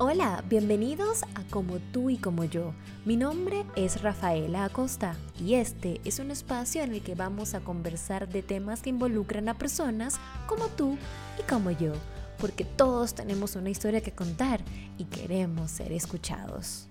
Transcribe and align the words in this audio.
Hola, 0.00 0.44
bienvenidos 0.48 1.24
a 1.34 1.42
Como 1.50 1.80
tú 1.92 2.08
y 2.08 2.18
como 2.18 2.44
yo. 2.44 2.72
Mi 3.04 3.16
nombre 3.16 3.64
es 3.74 4.00
Rafaela 4.00 4.64
Acosta 4.64 5.16
y 5.44 5.54
este 5.54 6.00
es 6.04 6.20
un 6.20 6.30
espacio 6.30 6.84
en 6.84 6.92
el 6.92 7.02
que 7.02 7.16
vamos 7.16 7.54
a 7.54 7.60
conversar 7.60 8.28
de 8.28 8.44
temas 8.44 8.80
que 8.80 8.90
involucran 8.90 9.48
a 9.48 9.58
personas 9.58 10.20
como 10.46 10.68
tú 10.68 10.96
y 11.36 11.42
como 11.50 11.72
yo, 11.72 11.94
porque 12.38 12.64
todos 12.64 13.16
tenemos 13.16 13.56
una 13.56 13.70
historia 13.70 14.00
que 14.00 14.12
contar 14.12 14.60
y 14.98 15.04
queremos 15.06 15.72
ser 15.72 15.90
escuchados. 15.90 16.86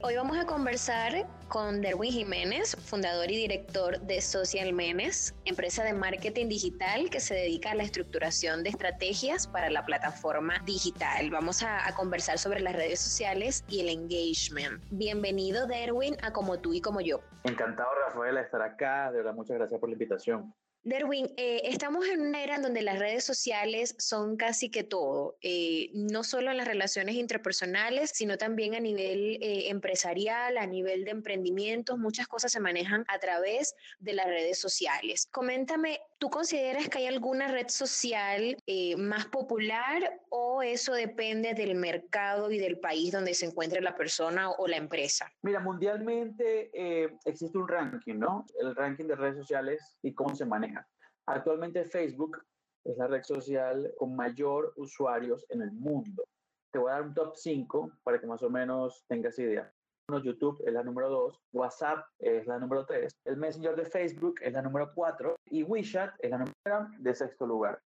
Hoy 0.00 0.14
vamos 0.14 0.38
a 0.38 0.46
conversar 0.46 1.26
con 1.48 1.80
Derwin 1.80 2.12
Jiménez, 2.12 2.76
fundador 2.76 3.32
y 3.32 3.36
director 3.36 3.98
de 3.98 4.20
Social 4.20 4.72
Menes, 4.72 5.34
empresa 5.44 5.82
de 5.82 5.92
marketing 5.92 6.48
digital 6.48 7.10
que 7.10 7.18
se 7.18 7.34
dedica 7.34 7.72
a 7.72 7.74
la 7.74 7.82
estructuración 7.82 8.62
de 8.62 8.70
estrategias 8.70 9.48
para 9.48 9.70
la 9.70 9.84
plataforma 9.84 10.60
digital. 10.64 11.30
Vamos 11.30 11.64
a, 11.64 11.88
a 11.88 11.96
conversar 11.96 12.38
sobre 12.38 12.60
las 12.60 12.76
redes 12.76 13.00
sociales 13.00 13.64
y 13.68 13.80
el 13.80 13.88
engagement. 13.88 14.80
Bienvenido, 14.92 15.66
Derwin, 15.66 16.16
a 16.22 16.32
Como 16.32 16.60
tú 16.60 16.72
y 16.74 16.80
como 16.80 17.00
yo. 17.00 17.18
Encantado, 17.42 17.90
Rafael, 18.06 18.36
de 18.36 18.42
estar 18.42 18.62
acá. 18.62 19.10
De 19.10 19.16
verdad, 19.16 19.34
muchas 19.34 19.56
gracias 19.56 19.80
por 19.80 19.88
la 19.88 19.94
invitación. 19.94 20.54
Derwin, 20.88 21.30
eh, 21.36 21.60
estamos 21.64 22.06
en 22.06 22.22
una 22.22 22.42
era 22.42 22.56
en 22.56 22.62
donde 22.62 22.80
las 22.80 22.98
redes 22.98 23.22
sociales 23.22 23.94
son 23.98 24.38
casi 24.38 24.70
que 24.70 24.84
todo, 24.84 25.36
eh, 25.42 25.90
no 25.92 26.24
solo 26.24 26.50
en 26.50 26.56
las 26.56 26.66
relaciones 26.66 27.16
interpersonales, 27.16 28.10
sino 28.14 28.38
también 28.38 28.74
a 28.74 28.80
nivel 28.80 29.36
eh, 29.42 29.68
empresarial, 29.68 30.56
a 30.56 30.66
nivel 30.66 31.04
de 31.04 31.10
emprendimientos, 31.10 31.98
muchas 31.98 32.26
cosas 32.26 32.52
se 32.52 32.60
manejan 32.60 33.04
a 33.08 33.18
través 33.18 33.74
de 33.98 34.14
las 34.14 34.28
redes 34.28 34.58
sociales. 34.58 35.28
Coméntame, 35.30 36.00
¿tú 36.18 36.30
consideras 36.30 36.88
que 36.88 36.98
hay 36.98 37.06
alguna 37.06 37.48
red 37.48 37.68
social 37.68 38.56
más 38.96 39.26
popular 39.26 40.20
o 40.30 40.62
eso 40.62 40.92
depende 40.92 41.54
del 41.54 41.74
mercado 41.74 42.50
y 42.50 42.58
del 42.58 42.78
país 42.78 43.12
donde 43.12 43.34
se 43.34 43.46
encuentre 43.46 43.80
la 43.80 43.96
persona 43.96 44.50
o 44.50 44.66
la 44.66 44.76
empresa? 44.76 45.32
Mira, 45.42 45.60
mundialmente 45.60 46.70
existe 47.24 47.56
un 47.56 47.68
ranking, 47.68 48.16
¿no? 48.16 48.44
El 48.60 48.74
ranking 48.74 49.06
de 49.06 49.16
redes 49.16 49.36
sociales 49.36 49.98
y 50.02 50.12
cómo 50.14 50.34
se 50.34 50.44
maneja. 50.44 50.86
Actualmente 51.26 51.84
Facebook 51.84 52.44
es 52.84 52.96
la 52.96 53.06
red 53.06 53.22
social 53.22 53.92
con 53.98 54.16
mayor 54.16 54.72
usuarios 54.76 55.44
en 55.50 55.62
el 55.62 55.72
mundo. 55.72 56.24
Te 56.72 56.78
voy 56.78 56.90
a 56.90 56.94
dar 56.94 57.02
un 57.02 57.14
top 57.14 57.36
5 57.36 57.92
para 58.02 58.20
que 58.20 58.26
más 58.26 58.42
o 58.42 58.50
menos 58.50 59.04
tengas 59.08 59.38
idea. 59.38 59.72
YouTube 60.16 60.62
es 60.66 60.72
la 60.72 60.82
número 60.82 61.10
2, 61.10 61.40
WhatsApp 61.52 62.06
es 62.18 62.46
la 62.46 62.58
número 62.58 62.86
3, 62.86 63.12
el 63.26 63.36
Messenger 63.36 63.76
de 63.76 63.84
Facebook 63.84 64.36
es 64.40 64.52
la 64.52 64.62
número 64.62 64.90
4 64.94 65.36
y 65.50 65.62
WeChat 65.62 66.14
es 66.18 66.30
la 66.30 66.38
número 66.38 66.90
de 66.98 67.14
sexto 67.14 67.46
lugar. 67.46 67.78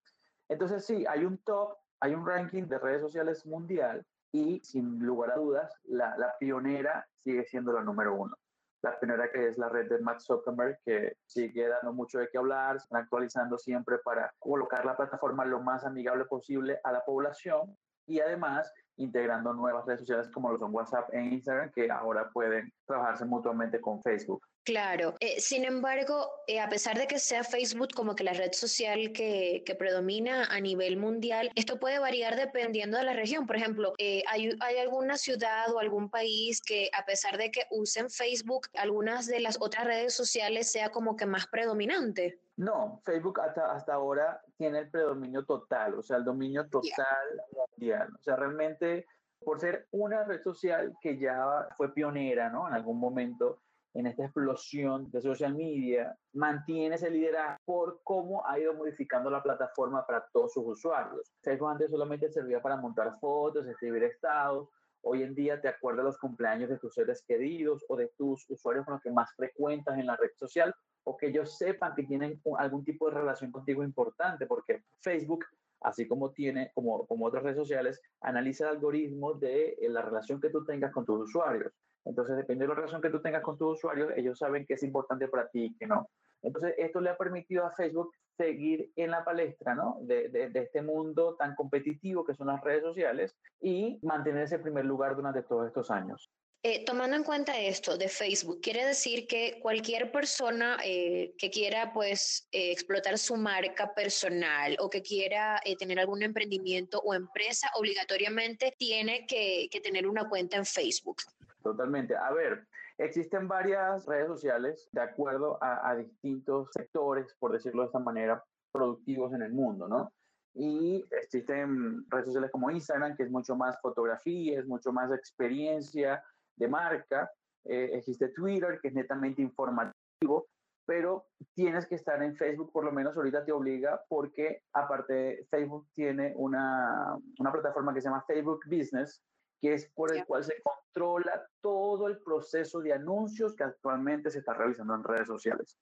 Entonces 0.49 0.85
sí, 0.85 1.05
hay 1.09 1.25
un 1.25 1.39
top, 1.39 1.77
hay 2.01 2.15
un 2.15 2.25
ranking 2.25 2.65
de 2.65 2.79
redes 2.79 3.01
sociales 3.01 3.45
mundial 3.45 4.05
y 4.33 4.61
sin 4.61 5.01
lugar 5.01 5.33
a 5.33 5.37
dudas, 5.37 5.75
la, 5.85 6.35
pionera 6.39 7.07
sigue 7.25 7.45
siendo 7.45 7.73
la 7.73 7.83
número 7.83 8.15
1 8.15 8.37
la 8.85 8.99
primera 8.99 9.31
que 9.31 9.47
es 9.47 9.59
la 9.59 9.69
red 9.69 9.89
de 9.89 10.01
Matt 10.01 10.19
Zuckerberg, 10.19 10.77
que 10.85 11.17
sigue 11.25 11.69
dando 11.69 11.93
mucho 11.93 12.19
de 12.19 12.29
qué 12.29 12.39
hablar, 12.39 12.79
actualizando 12.91 13.57
siempre 13.57 13.99
para 13.99 14.35
colocar 14.41 14.85
la 14.85 14.97
plataforma 14.97 15.45
lo 15.45 15.61
más 15.61 15.85
amigable 15.85 16.25
posible 16.25 16.81
a 16.83 16.91
la 16.91 17.05
población 17.05 17.77
y 18.09 18.19
además 18.19 18.73
integrando 18.97 19.53
nuevas 19.53 19.87
redes 19.87 20.01
sociales 20.01 20.29
como 20.31 20.51
lo 20.51 20.59
son 20.59 20.75
WhatsApp 20.75 21.09
e 21.13 21.21
Instagram, 21.21 21.71
que 21.73 21.91
ahora 21.91 22.31
pueden 22.31 22.73
trabajarse 22.87 23.25
mutuamente 23.25 23.81
con 23.81 24.03
Facebook. 24.03 24.43
Claro, 24.65 25.15
eh, 25.19 25.41
sin 25.41 25.65
embargo, 25.65 26.31
eh, 26.47 26.61
a 26.61 26.69
pesar 26.69 26.97
de 26.97 27.09
que 27.09 27.19
sea 27.19 27.43
Facebook 27.43 27.89
como 27.97 28.15
que 28.15 28.23
la 28.23 28.33
red 28.33 28.53
social 28.53 29.13
que, 29.13 29.65
que, 29.67 29.75
predomina 29.75 30.45
a 30.45 30.61
nivel 30.61 30.97
mundial, 30.97 31.51
esto 31.57 31.81
puede 31.81 31.99
variar 31.99 32.37
dependiendo 32.37 32.97
de 32.97 33.03
la 33.03 33.13
región. 33.13 33.45
Por 33.45 33.57
ejemplo, 33.57 33.93
eh, 33.99 34.23
hay, 34.29 34.51
hay, 34.61 34.77
alguna 34.77 35.17
ciudad 35.17 35.73
o 35.75 35.81
algún 35.81 36.11
país 36.11 36.63
que 36.63 36.91
a 36.97 37.05
pesar 37.05 37.39
de 37.39 37.51
que 37.51 37.63
usen 37.73 38.09
Facebook, 38.09 38.69
algunas 38.75 39.27
de 39.27 39.41
las 39.41 39.61
otras 39.61 39.85
redes 39.85 40.15
sociales 40.15 40.71
sea 40.71 40.91
como 40.91 41.17
que 41.17 41.27
más 41.27 41.49
predominante. 41.49 42.39
No, 42.57 43.01
Facebook 43.05 43.41
hasta, 43.41 43.73
hasta 43.73 43.95
ahora 43.95 44.41
tiene 44.57 44.79
el 44.79 44.91
predominio 44.91 45.45
total, 45.45 45.95
o 45.95 46.03
sea, 46.03 46.19
el 46.19 46.25
dominio 46.25 46.69
total 46.69 47.43
mundial. 47.51 48.11
O 48.17 48.23
sea, 48.23 48.37
realmente 48.37 49.07
por 49.45 49.59
ser 49.59 49.89
una 49.91 50.23
red 50.23 50.41
social 50.41 50.95
que 51.01 51.19
ya 51.19 51.67
fue 51.77 51.93
pionera, 51.93 52.49
¿no? 52.49 52.69
En 52.69 52.75
algún 52.75 53.01
momento 53.01 53.59
en 53.95 54.07
esta 54.07 54.25
explosión 54.25 55.11
de 55.11 55.21
social 55.21 55.55
media, 55.55 56.17
mantiene 56.33 56.95
ese 56.95 57.11
liderazgo 57.11 57.59
por 57.65 58.01
cómo 58.05 58.47
ha 58.47 58.59
ido 58.59 58.75
modificando 58.75 59.31
la 59.31 59.43
plataforma 59.43 60.07
para 60.07 60.27
todos 60.33 60.53
sus 60.53 60.65
usuarios. 60.67 61.33
Facebook 61.43 61.71
antes 61.71 61.91
solamente 61.91 62.31
servía 62.31 62.61
para 62.61 62.77
montar 62.77 63.19
fotos, 63.21 63.67
escribir 63.67 64.05
estados. 64.05 64.69
Hoy 65.03 65.23
en 65.23 65.35
día 65.35 65.61
te 65.61 65.69
acuerdas 65.69 66.05
los 66.05 66.19
cumpleaños 66.19 66.71
de 66.71 66.79
tus 66.79 66.95
seres 66.95 67.23
queridos 67.27 67.85
o 67.89 67.97
de 67.97 68.09
tus 68.17 68.49
usuarios 68.49 68.85
con 68.85 68.95
los 68.95 69.03
que 69.03 69.11
más 69.11 69.35
frecuentas 69.35 69.99
en 69.99 70.07
la 70.07 70.17
red 70.17 70.31
social 70.39 70.75
o 71.05 71.17
que 71.17 71.27
ellos 71.27 71.59
sepan 71.59 71.95
que 71.95 72.05
tienen 72.05 72.41
algún 72.59 72.85
tipo 72.85 73.09
de 73.09 73.17
relación 73.17 73.51
contigo 73.51 73.83
importante, 73.83 74.47
porque 74.47 74.85
Facebook 75.01 75.45
así 75.85 76.07
como 76.07 76.31
tiene, 76.31 76.71
como, 76.75 77.07
como 77.07 77.27
otras 77.27 77.43
redes 77.43 77.59
sociales, 77.59 78.01
analiza 78.21 78.65
el 78.65 78.77
algoritmo 78.77 79.35
de 79.35 79.71
eh, 79.81 79.89
la 79.89 80.03
relación 80.03 80.41
que 80.41 80.51
tú 80.51 80.65
tengas 80.65 80.93
con 80.93 81.05
tus 81.05 81.29
usuarios. 81.29 81.73
Entonces, 82.05 82.37
depende 82.37 82.65
de 82.65 82.69
la 82.69 82.75
relación 82.75 83.01
que 83.01 83.11
tú 83.11 83.21
tengas 83.21 83.43
con 83.43 83.57
tus 83.57 83.79
usuarios, 83.79 84.13
ellos 84.17 84.39
saben 84.39 84.67
que 84.67 84.75
es 84.75 84.83
importante 84.83 85.29
para 85.29 85.49
ti 85.49 85.65
y 85.65 85.75
que 85.77 85.87
no. 85.87 86.09
Entonces, 86.43 86.75
esto 86.79 87.01
le 87.01 87.11
ha 87.11 87.17
permitido 87.17 87.65
a 87.65 87.71
Facebook 87.73 88.13
seguir 88.37 88.91
en 88.97 89.11
la 89.11 89.25
palestra 89.25 89.75
¿no? 89.75 89.99
de, 90.03 90.29
de, 90.29 90.51
de, 90.51 90.61
este 90.61 90.83
mundo 90.83 91.37
tan 91.37 91.55
competitivo 91.55 92.25
que 92.25 92.35
son 92.35 92.49
las 92.49 92.63
redes 92.63 92.83
sociales 92.83 93.37
y 93.61 94.01
mantenerse 94.03 94.57
en 94.57 94.63
primer 94.63 94.85
lugar 94.85 95.15
durante 95.15 95.43
todos 95.43 95.69
estos 95.69 95.91
años. 95.91 96.31
Eh, 96.65 96.85
tomando 96.85 97.17
en 97.17 97.25
cuenta 97.25 97.59
esto 97.59 97.99
de 97.99 98.09
Facebook, 98.09 98.61
quiere 98.61 98.87
decir 98.87 99.27
que 99.27 99.59
cualquier 99.61 100.13
persona 100.13 100.79
eh, 100.85 101.35
que 101.37 101.51
quiera 101.51 101.93
pues 101.93 102.47
eh, 102.53 102.71
explotar 102.71 103.19
su 103.19 103.37
marca 103.37 103.93
personal 103.95 104.77
o 104.79 104.89
que 104.89 105.03
quiera 105.03 105.61
eh, 105.65 105.75
tener 105.75 105.99
algún 105.99 106.23
emprendimiento 106.23 107.01
o 107.01 107.15
empresa, 107.15 107.69
obligatoriamente 107.75 108.77
tiene 108.79 109.27
que, 109.27 109.67
que 109.73 109.81
tener 109.81 110.07
una 110.07 110.29
cuenta 110.29 110.57
en 110.57 110.65
Facebook. 110.65 111.17
Totalmente. 111.63 112.17
A 112.17 112.33
ver, 112.33 112.67
existen 112.99 113.47
varias 113.47 114.05
redes 114.07 114.27
sociales 114.27 114.89
de 114.93 115.01
acuerdo 115.01 115.59
a, 115.63 115.89
a, 115.89 115.97
distintos 115.97 116.71
sectores, 116.73 117.35
por 117.39 117.53
decirlo 117.53 117.83
de 117.83 117.87
esta 117.87 117.99
manera, 117.99 118.45
productivos 118.73 119.33
en 119.33 119.43
el 119.43 119.53
mundo, 119.53 119.87
¿no? 119.89 120.13
Y 120.55 121.05
existen 121.11 122.05
redes 122.11 122.27
sociales 122.27 122.51
como 122.51 122.71
Instagram, 122.71 123.17
que 123.17 123.23
es 123.23 123.31
mucho 123.31 123.57
más 123.57 123.81
fotografía, 123.81 124.59
es 124.59 124.67
mucho 124.67 124.93
más 124.93 125.11
experiencia 125.13 126.23
de 126.57 126.69
marca. 126.69 127.31
Eh, 127.65 127.91
existe 127.95 128.29
Twitter, 128.29 128.79
que 128.81 128.89
es 128.89 128.95
netamente 128.95 129.41
informativo, 129.41 130.49
pero 130.85 131.27
tienes 131.55 131.87
que 131.87 131.95
estar 131.95 132.23
en 132.23 132.37
Facebook, 132.37 132.73
por 132.73 132.85
lo 132.85 132.93
menos 132.93 133.17
ahorita 133.17 133.45
te 133.45 133.53
obliga, 133.53 134.03
porque 134.09 134.63
aparte 134.73 135.47
Facebook 135.49 135.89
tiene 135.95 136.33
una, 136.37 137.17
una 137.39 137.53
plataforma 137.53 137.95
que 137.95 138.01
se 138.01 138.09
llama 138.09 138.25
Facebook 138.27 138.61
Business, 138.67 139.23
que 139.63 139.75
es 139.75 139.89
por 139.95 140.13
el 140.13 140.27
cual 140.27 140.43
se 140.43 140.61
controla 140.61 141.47
todo 141.61 142.09
el 142.09 142.19
proceso 142.19 142.81
de 142.81 142.93
anuncios 142.93 143.55
que 143.55 143.63
actualmente 143.63 144.29
se 144.29 144.41
está 144.41 144.55
realizando 144.55 144.97
en 144.97 145.05
redes 145.05 145.29
sociales. 145.29 145.79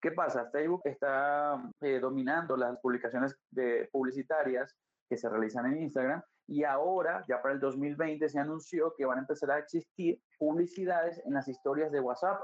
¿Qué 0.00 0.12
pasa? 0.12 0.50
Facebook 0.50 0.80
está 0.84 1.62
eh, 1.82 2.00
dominando 2.00 2.56
las 2.56 2.80
publicaciones 2.80 3.36
de 3.50 3.86
publicitarias 3.92 4.74
que 5.10 5.18
se 5.18 5.28
realizan 5.28 5.66
en 5.66 5.82
Instagram 5.82 6.22
y 6.46 6.64
ahora, 6.64 7.22
ya 7.28 7.42
para 7.42 7.52
el 7.52 7.60
2020, 7.60 8.26
se 8.30 8.38
anunció 8.38 8.94
que 8.96 9.04
van 9.04 9.18
a 9.18 9.20
empezar 9.20 9.50
a 9.50 9.58
existir 9.58 10.18
publicidades 10.38 11.20
en 11.26 11.34
las 11.34 11.46
historias 11.46 11.92
de 11.92 12.00
WhatsApp. 12.00 12.40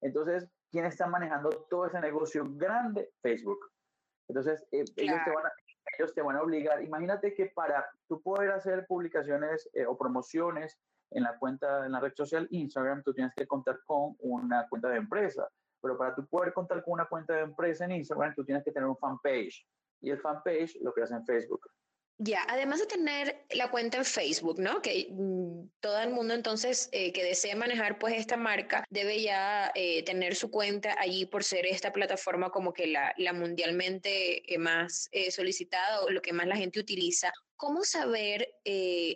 Entonces, 0.00 0.48
¿quién 0.70 0.84
está 0.84 1.08
manejando 1.08 1.50
todo 1.68 1.86
ese 1.86 2.00
negocio 2.00 2.44
grande? 2.46 3.10
Facebook. 3.22 3.58
Entonces, 4.28 4.64
eh, 4.70 4.84
claro. 4.94 5.12
ellos, 5.12 5.24
te 5.24 5.30
van 5.30 5.46
a, 5.46 5.52
ellos 5.98 6.14
te 6.14 6.22
van 6.22 6.36
a 6.36 6.42
obligar. 6.42 6.82
Imagínate 6.82 7.34
que 7.34 7.46
para 7.46 7.86
tú 8.08 8.20
poder 8.20 8.50
hacer 8.50 8.86
publicaciones 8.86 9.68
eh, 9.72 9.86
o 9.86 9.96
promociones 9.96 10.78
en 11.10 11.22
la 11.22 11.38
cuenta, 11.38 11.86
en 11.86 11.92
la 11.92 12.00
red 12.00 12.12
social 12.14 12.46
Instagram, 12.50 13.02
tú 13.02 13.14
tienes 13.14 13.32
que 13.34 13.46
contar 13.46 13.80
con 13.86 14.16
una 14.20 14.68
cuenta 14.68 14.88
de 14.88 14.96
empresa. 14.96 15.48
Pero 15.80 15.96
para 15.96 16.14
tú 16.14 16.26
poder 16.26 16.52
contar 16.52 16.82
con 16.82 16.94
una 16.94 17.06
cuenta 17.06 17.34
de 17.34 17.42
empresa 17.42 17.84
en 17.84 17.92
Instagram, 17.92 18.34
tú 18.34 18.44
tienes 18.44 18.64
que 18.64 18.72
tener 18.72 18.88
un 18.88 18.96
fanpage. 18.96 19.66
Y 20.00 20.10
el 20.10 20.20
fanpage 20.20 20.78
lo 20.82 20.92
creas 20.92 21.12
en 21.12 21.24
Facebook. 21.24 21.66
Ya, 22.18 22.46
además 22.48 22.80
de 22.80 22.86
tener 22.86 23.44
la 23.50 23.70
cuenta 23.70 23.98
en 23.98 24.04
Facebook, 24.06 24.58
¿no? 24.58 24.80
Que 24.80 25.08
mmm, 25.10 25.68
todo 25.80 26.00
el 26.00 26.10
mundo 26.10 26.32
entonces 26.32 26.88
eh, 26.92 27.12
que 27.12 27.22
desee 27.22 27.54
manejar 27.54 27.98
pues 27.98 28.14
esta 28.14 28.38
marca 28.38 28.84
debe 28.88 29.20
ya 29.20 29.70
eh, 29.74 30.02
tener 30.02 30.34
su 30.34 30.50
cuenta 30.50 30.96
allí 30.98 31.26
por 31.26 31.44
ser 31.44 31.66
esta 31.66 31.92
plataforma 31.92 32.50
como 32.50 32.72
que 32.72 32.86
la, 32.86 33.12
la 33.18 33.34
mundialmente 33.34 34.50
eh, 34.52 34.56
más 34.56 35.10
solicitada 35.30 36.02
o 36.02 36.10
lo 36.10 36.22
que 36.22 36.32
más 36.32 36.46
la 36.46 36.56
gente 36.56 36.80
utiliza. 36.80 37.30
¿Cómo 37.56 37.84
saber, 37.84 38.48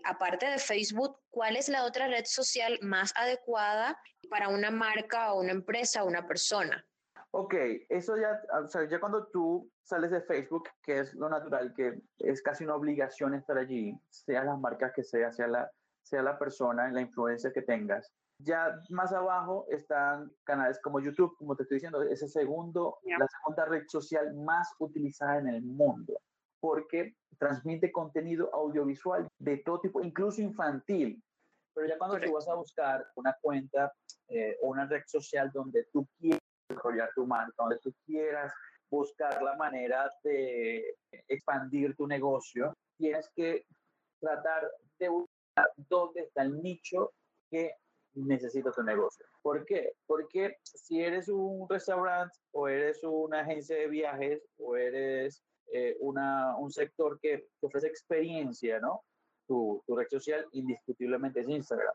aparte 0.04 0.46
de 0.46 0.58
Facebook, 0.58 1.20
cuál 1.30 1.56
es 1.56 1.68
la 1.68 1.84
otra 1.84 2.08
red 2.08 2.24
social 2.24 2.78
más 2.80 3.12
adecuada 3.14 3.98
para 4.30 4.48
una 4.48 4.70
marca 4.70 5.32
o 5.32 5.40
una 5.40 5.52
empresa 5.52 6.02
o 6.02 6.06
una 6.06 6.26
persona? 6.26 6.86
Ok, 7.32 7.54
eso 7.88 8.16
ya, 8.16 8.42
o 8.60 8.66
sea, 8.66 8.88
ya 8.88 8.98
cuando 8.98 9.28
tú 9.28 9.70
sales 9.84 10.10
de 10.10 10.20
Facebook, 10.20 10.68
que 10.82 10.98
es 10.98 11.14
lo 11.14 11.28
natural, 11.28 11.72
que 11.74 12.02
es 12.18 12.42
casi 12.42 12.64
una 12.64 12.74
obligación 12.74 13.34
estar 13.34 13.56
allí, 13.56 13.96
sean 14.08 14.46
las 14.46 14.58
marcas 14.58 14.92
que 14.94 15.04
sea, 15.04 15.32
sea 15.32 15.46
la, 15.46 15.70
sea 16.02 16.22
la 16.22 16.36
persona, 16.38 16.90
la 16.90 17.00
influencia 17.00 17.52
que 17.52 17.62
tengas. 17.62 18.12
Ya 18.42 18.74
más 18.88 19.12
abajo 19.12 19.66
están 19.68 20.32
canales 20.42 20.80
como 20.82 20.98
YouTube, 20.98 21.36
como 21.36 21.54
te 21.54 21.62
estoy 21.62 21.76
diciendo, 21.76 22.02
es 22.02 22.20
el 22.22 22.30
segundo, 22.30 22.98
la 23.04 23.28
segunda 23.28 23.64
red 23.66 23.84
social 23.86 24.34
más 24.34 24.68
utilizada 24.80 25.38
en 25.38 25.48
el 25.48 25.62
mundo, 25.62 26.20
porque 26.58 27.14
transmite 27.38 27.92
contenido 27.92 28.52
audiovisual 28.52 29.28
de 29.38 29.58
todo 29.58 29.80
tipo, 29.80 30.02
incluso 30.02 30.42
infantil. 30.42 31.22
Pero 31.74 31.86
ya 31.86 31.96
cuando 31.96 32.18
tú 32.18 32.32
vas 32.32 32.48
a 32.48 32.54
buscar 32.54 33.06
una 33.14 33.36
cuenta 33.40 33.92
eh, 34.28 34.56
o 34.62 34.70
una 34.70 34.86
red 34.86 35.02
social 35.06 35.50
donde 35.52 35.84
tú 35.92 36.08
quieres 36.18 36.39
desarrollar 36.74 37.10
tu 37.14 37.26
marca, 37.26 37.54
donde 37.58 37.78
tú 37.78 37.92
quieras 38.06 38.52
buscar 38.90 39.42
la 39.42 39.56
manera 39.56 40.10
de 40.24 40.96
expandir 41.28 41.94
tu 41.96 42.06
negocio, 42.06 42.76
tienes 42.98 43.30
que 43.34 43.64
tratar 44.20 44.70
de 44.98 45.08
buscar 45.08 45.72
dónde 45.76 46.22
está 46.22 46.42
el 46.42 46.60
nicho 46.62 47.12
que 47.50 47.72
necesita 48.14 48.72
tu 48.72 48.82
negocio. 48.82 49.24
¿Por 49.42 49.64
qué? 49.64 49.92
Porque 50.06 50.56
si 50.62 51.00
eres 51.02 51.28
un 51.28 51.68
restaurante 51.68 52.36
o 52.52 52.68
eres 52.68 53.02
una 53.04 53.40
agencia 53.40 53.76
de 53.76 53.86
viajes 53.86 54.42
o 54.58 54.76
eres 54.76 55.42
eh, 55.72 55.96
una, 56.00 56.56
un 56.56 56.70
sector 56.70 57.18
que 57.20 57.46
ofrece 57.60 57.86
experiencia, 57.86 58.80
¿no? 58.80 59.04
Tu, 59.46 59.82
tu 59.86 59.96
red 59.96 60.08
social 60.08 60.44
indiscutiblemente 60.52 61.40
es 61.40 61.48
Instagram. 61.48 61.94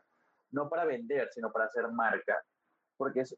No 0.52 0.68
para 0.68 0.84
vender, 0.84 1.28
sino 1.32 1.52
para 1.52 1.66
hacer 1.66 1.88
marca 1.88 2.42
porque 2.96 3.20
es, 3.20 3.36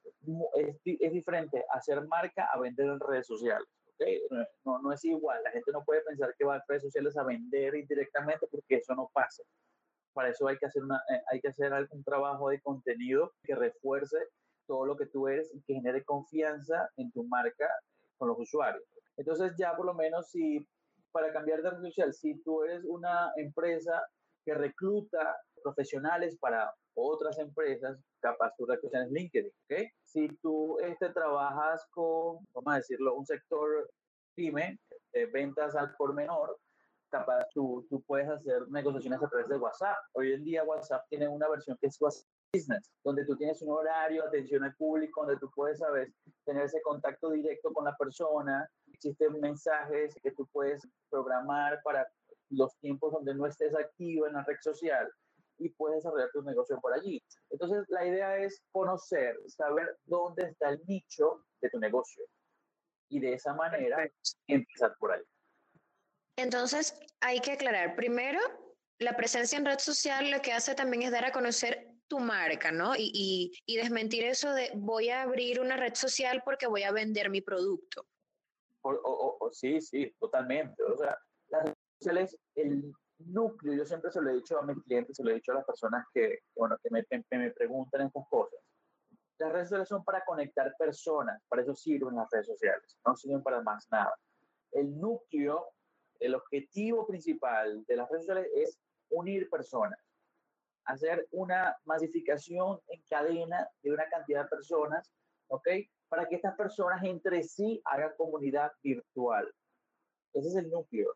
es, 0.55 1.13
diferente 1.13 1.65
hacer 1.71 2.07
marca 2.07 2.49
a 2.53 2.59
vender 2.59 2.87
en 2.87 3.01
redes 3.01 3.27
sociales. 3.27 3.69
¿okay? 3.95 4.21
No, 4.65 4.81
no 4.81 4.93
es 4.93 5.05
igual, 5.05 5.43
la 5.43 5.51
gente 5.51 5.73
no 5.73 5.85
puede 5.85 6.03
pensar 6.03 6.35
que 6.39 6.45
va 6.45 6.57
a 6.57 6.65
redes 6.69 6.83
sociales 6.83 7.17
a 7.17 7.25
vender 7.25 7.75
indirectamente 7.75 8.47
porque 8.51 8.77
eso 8.77 8.95
no 8.95 9.11
pasa. 9.13 9.43
Para 10.13 10.31
eso 10.31 10.49
hay 10.49 10.59
que 10.59 10.67
hacer, 10.67 10.83
una, 10.83 10.97
eh, 11.13 11.23
hay 11.31 11.41
que 11.41 11.49
hacer 11.49 11.73
un 11.91 12.05
trabajo 12.05 12.49
de 12.49 12.61
contenido 12.61 13.33
que 13.43 13.55
refuerce 13.55 14.19
todo 14.67 14.85
lo 14.85 14.97
que 14.97 15.07
tú 15.07 15.29
eres 15.29 15.53
y 15.55 15.63
que 15.63 15.75
genere 15.75 16.05
confianza 16.05 16.89
en 16.97 17.11
tu 17.13 17.25
marca 17.25 17.69
con 18.17 18.29
los 18.29 18.39
usuarios. 18.39 18.85
Entonces 19.17 19.53
ya 19.59 19.75
por 19.77 19.87
lo 19.87 19.95
menos 19.95 20.31
si 20.31 20.67
para 21.11 21.33
cambiar 21.33 21.63
de 21.63 21.71
red 21.71 21.81
social, 21.81 22.13
si 22.13 22.41
tú 22.43 22.63
eres 22.63 22.85
una 22.85 23.33
empresa 23.37 24.07
que 24.45 24.55
recluta 24.55 25.37
profesionales 25.63 26.37
para 26.39 26.73
otras 26.99 27.39
empresas, 27.39 27.99
capaz 28.21 28.55
tu 28.57 28.67
red 28.67 28.81
social 28.81 29.05
es 29.05 29.13
LinkedIn, 29.13 29.53
¿ok? 29.71 29.89
Si 30.05 30.29
tú 30.43 30.79
este, 30.81 31.11
trabajas 31.11 31.87
con, 31.91 32.39
vamos 32.55 32.75
a 32.75 32.77
decirlo, 32.77 33.15
un 33.15 33.27
sector 33.27 33.91
pyme, 34.35 34.79
de 35.13 35.27
ventas 35.27 35.75
al 35.75 35.95
por 35.97 36.15
menor, 36.15 36.59
capaz 37.11 37.47
tú, 37.55 37.87
tú 37.89 38.03
puedes 38.03 38.29
hacer 38.29 38.69
negociaciones 38.69 39.23
a 39.23 39.29
través 39.29 39.49
de 39.49 39.57
WhatsApp. 39.57 39.97
Hoy 40.13 40.33
en 40.33 40.45
día 40.45 40.65
WhatsApp 40.65 41.05
tiene 41.09 41.29
una 41.29 41.49
versión 41.49 41.77
que 41.81 41.87
es 41.87 42.01
WhatsApp 42.01 42.27
Business, 42.53 42.91
donde 43.05 43.27
tú 43.27 43.37
tienes 43.37 43.61
un 43.61 43.71
horario, 43.73 44.25
atención 44.25 44.65
al 44.65 44.75
público, 44.77 45.21
donde 45.21 45.39
tú 45.39 45.51
puedes, 45.55 45.79
saber 45.79 46.13
tener 46.45 46.65
ese 46.65 46.81
contacto 46.81 47.31
directo 47.31 47.73
con 47.73 47.85
la 47.85 47.95
persona. 47.97 48.67
Existen 48.93 49.39
mensajes 49.41 50.15
que 50.23 50.31
tú 50.33 50.47
puedes 50.51 50.87
programar 51.11 51.81
para 51.83 52.07
los 52.51 52.75
tiempos 52.79 53.13
donde 53.13 53.35
no 53.35 53.47
estés 53.47 53.75
activo 53.75 54.27
en 54.27 54.33
la 54.33 54.45
red 54.45 54.57
social 54.63 55.13
y 55.59 55.69
puedes 55.71 55.99
desarrollar 55.99 56.31
tu 56.33 56.43
negocio 56.43 56.81
por 56.81 56.93
allí. 56.93 57.23
Entonces, 57.51 57.85
la 57.89 58.07
idea 58.07 58.37
es 58.39 58.63
conocer, 58.73 59.37
saber 59.47 59.99
dónde 60.05 60.45
está 60.45 60.71
el 60.71 60.81
nicho 60.87 61.45
de 61.61 61.71
tu 61.71 61.79
negocio 61.79 62.25
y 63.09 63.21
de 63.21 63.35
esa 63.35 63.55
manera 63.55 64.11
empezar 64.47 64.95
por 64.99 65.13
ahí. 65.13 65.23
Entonces, 66.37 66.99
hay 67.21 67.41
que 67.41 67.53
aclarar, 67.53 67.97
primero, 67.97 68.41
la 68.99 69.17
presencia 69.17 69.59
en 69.59 69.65
red 69.65 69.79
social 69.79 70.31
lo 70.31 70.41
que 70.41 70.53
hace 70.53 70.75
también 70.75 71.03
es 71.03 71.11
dar 71.11 71.25
a 71.25 71.33
conocer 71.33 71.89
tu 72.09 72.21
marca, 72.21 72.73
¿no? 72.73 72.97
Y, 72.97 73.53
y, 73.67 73.77
desmentir 73.77 74.25
eso 74.25 74.53
de 74.55 74.71
voy 74.75 75.11
a 75.11 75.23
abrir 75.23 75.61
una 75.61 75.77
red 75.77 75.95
social 75.95 76.43
porque 76.45 76.67
voy 76.67 76.83
a 76.83 76.93
vender 76.93 77.29
mi 77.29 77.43
producto. 77.43 78.07
O, 78.83 79.51
sí, 79.53 79.81
sí, 79.81 80.11
totalmente. 80.19 80.83
O 80.83 80.97
sea, 80.97 81.19
las 81.49 81.65
redes 81.65 81.77
sociales, 81.99 82.39
el 82.55 82.93
núcleo, 83.19 83.75
yo 83.75 83.85
siempre 83.85 84.11
se 84.11 84.21
lo 84.21 84.31
he 84.31 84.35
dicho 84.35 84.59
a 84.59 84.63
mis 84.63 84.83
clientes, 84.85 85.17
se 85.17 85.25
lo 85.25 85.31
he 85.31 85.35
dicho 85.35 85.53
a 85.53 85.57
las 85.57 85.65
personas 85.65 86.07
que, 86.13 86.41
bueno, 86.57 86.77
que 86.83 86.91
me, 86.91 87.05
me 87.39 87.51
preguntan 87.51 88.03
estas 88.03 88.25
cosas. 88.29 88.61
Las 89.39 89.53
redes 89.53 89.69
sociales 89.69 89.89
son 89.89 90.05
para 90.05 90.25
conectar 90.25 90.75
personas, 90.79 91.41
para 91.49 91.63
eso 91.63 91.75
sirven 91.75 92.17
las 92.17 92.29
redes 92.31 92.47
sociales, 92.47 92.99
no 93.07 93.15
sirven 93.17 93.43
para 93.43 93.63
más 93.63 93.87
nada. 93.91 94.15
El 94.73 94.99
núcleo, 94.99 95.67
el 96.19 96.35
objetivo 96.35 97.07
principal 97.07 97.85
de 97.87 97.97
las 97.97 98.09
redes 98.09 98.27
sociales 98.27 98.51
es 98.55 98.79
unir 99.11 99.49
personas, 99.49 99.99
hacer 100.85 101.29
una 101.31 101.77
masificación 101.85 102.81
en 102.89 103.03
cadena 103.09 103.69
de 103.83 103.93
una 103.93 104.09
cantidad 104.09 104.43
de 104.43 104.49
personas, 104.49 105.13
¿ok? 105.49 105.69
Para 106.09 106.27
que 106.27 106.37
estas 106.37 106.57
personas 106.57 107.03
entre 107.05 107.43
sí 107.45 107.81
hagan 107.85 108.13
comunidad 108.17 108.73
virtual. 108.83 109.53
Ese 110.33 110.49
es 110.49 110.57
el 110.57 110.71
núcleo 110.71 111.15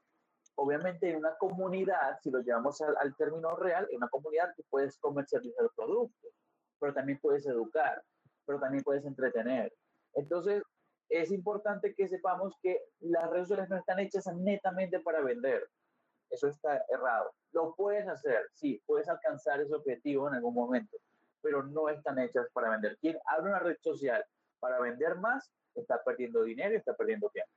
obviamente 0.56 1.10
en 1.10 1.16
una 1.16 1.37
comunidad, 1.37 2.19
si 2.22 2.31
lo 2.31 2.40
llevamos 2.40 2.81
al, 2.81 3.16
término 3.16 3.56
real, 3.56 3.87
en 3.90 3.96
una 3.96 4.08
comunidad 4.08 4.52
tú 4.56 4.62
puedes 4.69 4.99
comercializar 4.99 5.69
productos, 5.75 6.32
pero 6.78 6.93
también 6.93 7.19
puedes 7.20 7.46
educar, 7.46 8.02
pero 8.44 8.60
también 8.60 8.82
puedes 8.82 9.04
entretener. 9.04 9.72
Entonces, 10.14 10.62
es 11.08 11.31
importante 11.31 11.94
que 11.94 12.08
sepamos 12.08 12.54
que 12.62 12.81
las 13.00 13.28
redes 13.31 13.49
sociales 13.49 13.70
no 13.70 13.76
están 13.76 13.99
hechas 13.99 14.26
netamente 14.34 15.00
para 15.00 15.20
vender. 15.20 15.69
Eso 16.31 16.49
está 16.49 16.82
errado. 16.88 17.31
Lo 17.52 17.75
puedes 17.75 18.08
hacer, 18.08 18.49
sí, 18.54 18.82
puedes 18.87 19.08
alcanzar 19.08 19.60
ese 19.60 19.75
objetivo 19.75 20.28
en 20.28 20.34
algún 20.34 20.54
momento, 20.54 20.96
pero 21.43 21.62
no 21.62 21.88
están 21.88 22.19
hechas 22.19 22.46
para 22.52 22.70
vender. 22.70 22.96
Quien 22.99 23.19
abre 23.26 23.50
una 23.50 23.58
red 23.58 23.76
social 23.81 24.25
para 24.58 24.81
vender 24.81 25.16
más, 25.16 25.52
está 25.75 26.02
perdiendo 26.02 26.43
dinero 26.43 26.72
y 26.72 26.76
está 26.76 26.94
perdiendo 26.94 27.28
tiempo. 27.31 27.52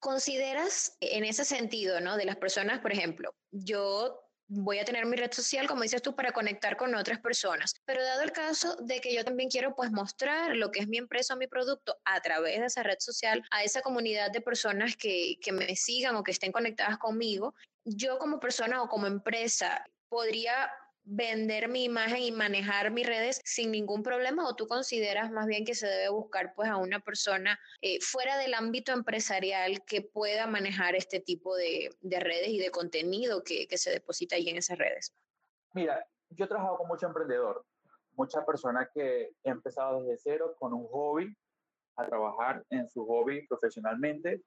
¿Consideras 0.00 0.96
en 1.00 1.24
ese 1.24 1.44
sentido, 1.44 2.00
¿no? 2.00 2.16
De 2.16 2.24
las 2.24 2.36
personas, 2.36 2.80
por 2.80 2.92
ejemplo, 2.92 3.34
yo 3.50 4.30
voy 4.48 4.80
a 4.80 4.84
tener 4.84 5.06
mi 5.06 5.16
red 5.16 5.30
social, 5.30 5.68
como 5.68 5.82
dices 5.82 6.02
tú, 6.02 6.16
para 6.16 6.32
conectar 6.32 6.76
con 6.76 6.94
otras 6.94 7.20
personas. 7.20 7.74
Pero 7.84 8.02
dado 8.02 8.22
el 8.22 8.32
caso 8.32 8.76
de 8.76 9.00
que 9.00 9.14
yo 9.14 9.24
también 9.24 9.48
quiero 9.48 9.76
pues 9.76 9.92
mostrar 9.92 10.56
lo 10.56 10.70
que 10.72 10.80
es 10.80 10.88
mi 10.88 10.98
empresa 10.98 11.34
o 11.34 11.36
mi 11.36 11.46
producto 11.46 11.96
a 12.04 12.20
través 12.20 12.58
de 12.58 12.66
esa 12.66 12.82
red 12.82 12.96
social 12.98 13.44
a 13.52 13.62
esa 13.62 13.80
comunidad 13.80 14.32
de 14.32 14.40
personas 14.40 14.96
que, 14.96 15.36
que 15.40 15.52
me 15.52 15.76
sigan 15.76 16.16
o 16.16 16.24
que 16.24 16.32
estén 16.32 16.50
conectadas 16.50 16.98
conmigo, 16.98 17.54
yo 17.84 18.18
como 18.18 18.40
persona 18.40 18.82
o 18.82 18.88
como 18.88 19.06
empresa 19.06 19.84
podría 20.08 20.70
vender 21.04 21.68
mi 21.68 21.84
imagen 21.84 22.18
y 22.18 22.32
manejar 22.32 22.90
mis 22.90 23.06
redes 23.06 23.40
sin 23.44 23.70
ningún 23.70 24.02
problema 24.02 24.46
o 24.48 24.54
tú 24.54 24.66
consideras 24.66 25.30
más 25.30 25.46
bien 25.46 25.64
que 25.64 25.74
se 25.74 25.86
debe 25.86 26.10
buscar 26.10 26.54
pues 26.54 26.68
a 26.68 26.76
una 26.76 27.00
persona 27.00 27.58
eh, 27.80 28.00
fuera 28.00 28.36
del 28.38 28.54
ámbito 28.54 28.92
empresarial 28.92 29.84
que 29.84 30.02
pueda 30.02 30.46
manejar 30.46 30.94
este 30.94 31.20
tipo 31.20 31.56
de, 31.56 31.90
de 32.00 32.20
redes 32.20 32.48
y 32.48 32.58
de 32.58 32.70
contenido 32.70 33.42
que, 33.42 33.66
que, 33.66 33.78
se 33.78 33.90
deposita 33.90 34.36
ahí 34.36 34.48
en 34.48 34.58
esas 34.58 34.78
redes? 34.78 35.14
Mira, 35.74 36.06
yo 36.30 36.44
he 36.44 36.48
trabajado 36.48 36.78
con 36.78 36.88
mucho 36.88 37.06
emprendedor, 37.06 37.64
mucha 38.16 38.44
persona 38.44 38.88
que 38.92 39.30
ha 39.44 39.50
empezado 39.50 40.02
desde 40.02 40.18
cero 40.18 40.54
con 40.58 40.72
un 40.72 40.86
hobby 40.88 41.34
a 41.96 42.06
trabajar 42.06 42.64
en 42.70 42.88
su 42.88 43.06
hobby 43.06 43.46
profesionalmente 43.46 44.42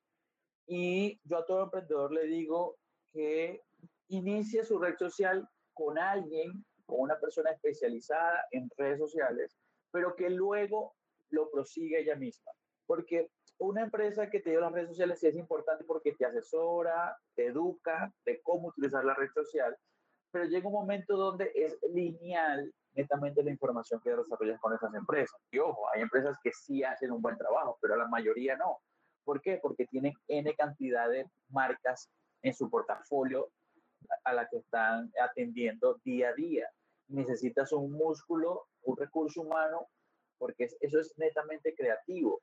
y 0.68 1.20
yo 1.24 1.38
a 1.38 1.46
todo 1.46 1.64
emprendedor 1.64 2.14
le 2.14 2.26
digo 2.26 2.78
que 3.12 3.62
inicie 4.08 4.64
su 4.64 4.80
red 4.80 4.96
social 4.98 5.48
con 5.74 5.98
alguien, 5.98 6.65
con 6.86 7.01
una 7.01 7.20
persona 7.20 7.51
especializada 7.51 8.46
en 8.51 8.70
redes 8.77 9.00
sociales, 9.00 9.58
pero 9.92 10.15
que 10.15 10.30
luego 10.30 10.96
lo 11.30 11.50
prosiga 11.50 12.00
ella 12.00 12.15
misma. 12.15 12.51
Porque 12.86 13.30
una 13.60 13.84
empresa 13.84 14.30
que 14.30 14.39
te 14.39 14.50
dio 14.50 14.62
las 14.62 14.74
redes 14.74 14.89
sociales 14.89 15.20
sí 15.20 15.27
es 15.27 15.36
importante 15.36 15.84
porque 15.86 16.13
te 16.13 16.25
asesora, 16.25 17.18
te 17.36 17.48
educa 17.48 18.13
de 18.25 18.42
cómo 18.42 18.70
utilizar 18.70 19.06
la 19.06 19.13
red 19.13 19.30
social, 19.32 19.75
pero 20.32 20.46
llega 20.46 20.68
un 20.68 20.74
momento 20.74 21.15
donde 21.15 21.51
es 21.56 21.77
lineal 21.94 22.74
netamente 22.96 23.44
la 23.44 23.51
información 23.51 24.01
que 24.01 24.15
desarrollas 24.15 24.60
con 24.60 24.74
esas 24.74 24.94
empresas. 24.94 25.39
Y 25.51 25.60
ojo, 25.60 25.88
hay 25.94 26.01
empresas 26.01 26.38
que 26.44 26.51
sí 26.51 26.84
hacen 26.84 27.12
un 27.12 27.22
buen 27.22 27.38
trabajo, 27.38 27.77
pero 27.82 27.96
la 27.96 28.08
mayoría 28.08 28.56
no. 28.58 28.80
¿Por 29.24 29.42
qué? 29.42 29.60
Porque 29.62 29.86
tienen 29.86 30.13
N 30.27 30.53
cantidad 30.56 31.10
de 31.10 31.25
marcas 31.50 32.10
en 32.42 32.53
su 32.53 32.70
portafolio 32.70 33.50
a 34.24 34.34
la 34.34 34.48
que 34.50 34.58
están 34.58 35.12
atendiendo 35.22 36.00
día 36.04 36.30
a 36.30 36.34
día. 36.34 36.70
Necesitas 37.08 37.72
un 37.72 37.92
músculo, 37.92 38.68
un 38.84 38.98
recurso 38.98 39.42
humano, 39.42 39.88
porque 40.38 40.70
eso 40.80 41.00
es 41.00 41.14
netamente 41.18 41.74
creativo. 41.76 42.42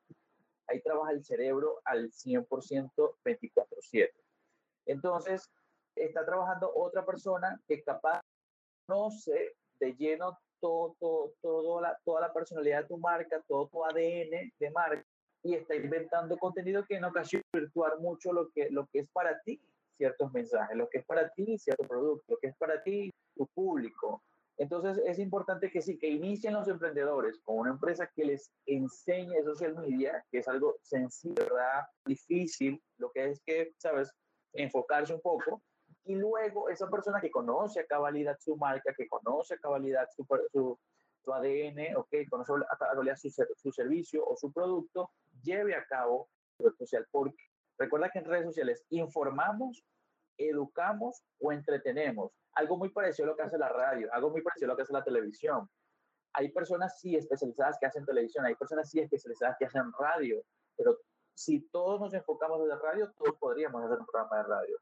Ahí 0.67 0.81
trabaja 0.83 1.13
el 1.13 1.25
cerebro 1.25 1.81
al 1.85 2.11
100% 2.13 3.19
24/7. 3.25 4.11
Entonces, 4.87 5.51
está 5.97 6.25
trabajando 6.25 6.73
otra 6.75 7.05
persona 7.05 7.61
que 7.67 7.83
capaz 7.83 8.21
conoce 8.87 9.55
de 9.79 9.95
lleno 9.95 10.39
todo, 10.61 11.35
todo, 11.41 11.81
la, 11.81 11.99
toda 12.05 12.21
la 12.21 12.33
personalidad 12.33 12.83
de 12.83 12.89
tu 12.89 12.99
marca, 12.99 13.43
todo 13.49 13.69
tu 13.69 13.85
ADN 13.85 14.53
de 14.59 14.71
marca, 14.71 15.05
y 15.43 15.55
está 15.55 15.75
inventando 15.75 16.37
contenido 16.37 16.85
que 16.87 16.97
en 16.97 17.05
ocasiones 17.05 17.47
virtuar 17.53 17.99
mucho 17.99 18.33
lo 18.33 18.51
que, 18.51 18.69
lo 18.71 18.87
que 18.93 19.01
es 19.01 19.09
para 19.11 19.41
ti 19.41 19.61
ciertos 20.01 20.33
mensajes, 20.33 20.75
lo 20.79 20.89
que 20.89 20.99
es 20.99 21.05
para 21.05 21.29
ti 21.35 21.59
cierto 21.59 21.85
producto, 21.85 22.25
lo 22.29 22.39
que 22.39 22.47
es 22.47 22.57
para 22.57 22.83
ti 22.83 23.13
tu 23.37 23.47
público. 23.49 24.23
Entonces 24.57 24.99
es 25.05 25.19
importante 25.19 25.71
que 25.71 25.83
sí, 25.83 25.99
que 25.99 26.09
inicien 26.09 26.55
los 26.55 26.69
emprendedores 26.69 27.39
con 27.45 27.59
una 27.59 27.71
empresa 27.73 28.11
que 28.15 28.25
les 28.25 28.51
enseñe 28.65 29.43
social 29.45 29.75
media, 29.75 30.25
que 30.31 30.39
es 30.39 30.49
algo 30.49 30.77
sencillo, 30.83 31.35
¿verdad? 31.35 31.83
Difícil, 32.07 32.83
lo 32.97 33.11
que 33.11 33.27
es 33.27 33.43
que, 33.45 33.75
¿sabes? 33.77 34.11
Enfocarse 34.55 35.13
un 35.13 35.21
poco. 35.21 35.63
Y 36.05 36.15
luego 36.15 36.71
esa 36.71 36.89
persona 36.89 37.21
que 37.21 37.31
conoce 37.31 37.81
a 37.81 37.87
cabalidad 37.87 38.39
su 38.39 38.57
marca, 38.57 38.95
que 38.97 39.07
conoce 39.07 39.55
a 39.55 39.59
cabalidad 39.59 40.09
su, 40.17 40.27
su, 40.51 40.79
su 41.23 41.33
ADN, 41.35 41.97
ok, 41.97 42.09
conoce 42.31 42.53
a 42.71 42.77
cabalidad 42.79 43.17
su, 43.17 43.29
su 43.57 43.71
servicio 43.71 44.27
o 44.27 44.35
su 44.35 44.51
producto, 44.51 45.11
lleve 45.43 45.75
a 45.75 45.85
cabo 45.85 46.31
social. 46.79 47.07
Porque 47.11 47.50
recuerda 47.81 48.11
que 48.11 48.19
en 48.19 48.27
redes 48.27 48.45
sociales 48.45 48.85
informamos, 48.91 49.83
educamos 50.39 51.23
o 51.41 51.51
entretenemos. 51.51 52.31
Algo 52.55 52.77
muy 52.77 52.91
parecido 52.91 53.27
a 53.27 53.31
lo 53.31 53.37
que 53.37 53.43
hace 53.43 53.59
la 53.59 53.71
radio, 53.71 54.09
algo 54.13 54.31
muy 54.31 54.43
parecido 54.43 54.67
a 54.67 54.73
lo 54.73 54.77
que 54.77 54.83
hace 54.83 54.93
la 54.93 55.03
televisión. 55.03 55.69
Hay 56.35 56.53
personas 56.53 57.01
sí 57.01 57.17
especializadas 57.17 57.79
que 57.81 57.87
hacen 57.87 58.05
televisión, 58.05 58.45
hay 58.45 58.55
personas 58.55 58.91
sí 58.91 59.01
especializadas 59.01 59.57
que 59.59 59.65
hacen 59.65 59.91
radio, 59.99 60.43
pero 60.77 60.97
si 61.35 61.69
todos 61.71 62.01
nos 62.01 62.13
enfocamos 62.15 62.61
en 62.61 62.69
la 62.69 62.79
radio, 62.79 63.11
todos 63.17 63.37
podríamos 63.39 63.83
hacer 63.83 63.99
un 63.99 64.07
programa 64.07 64.37
de 64.37 64.43
radio. 64.43 64.77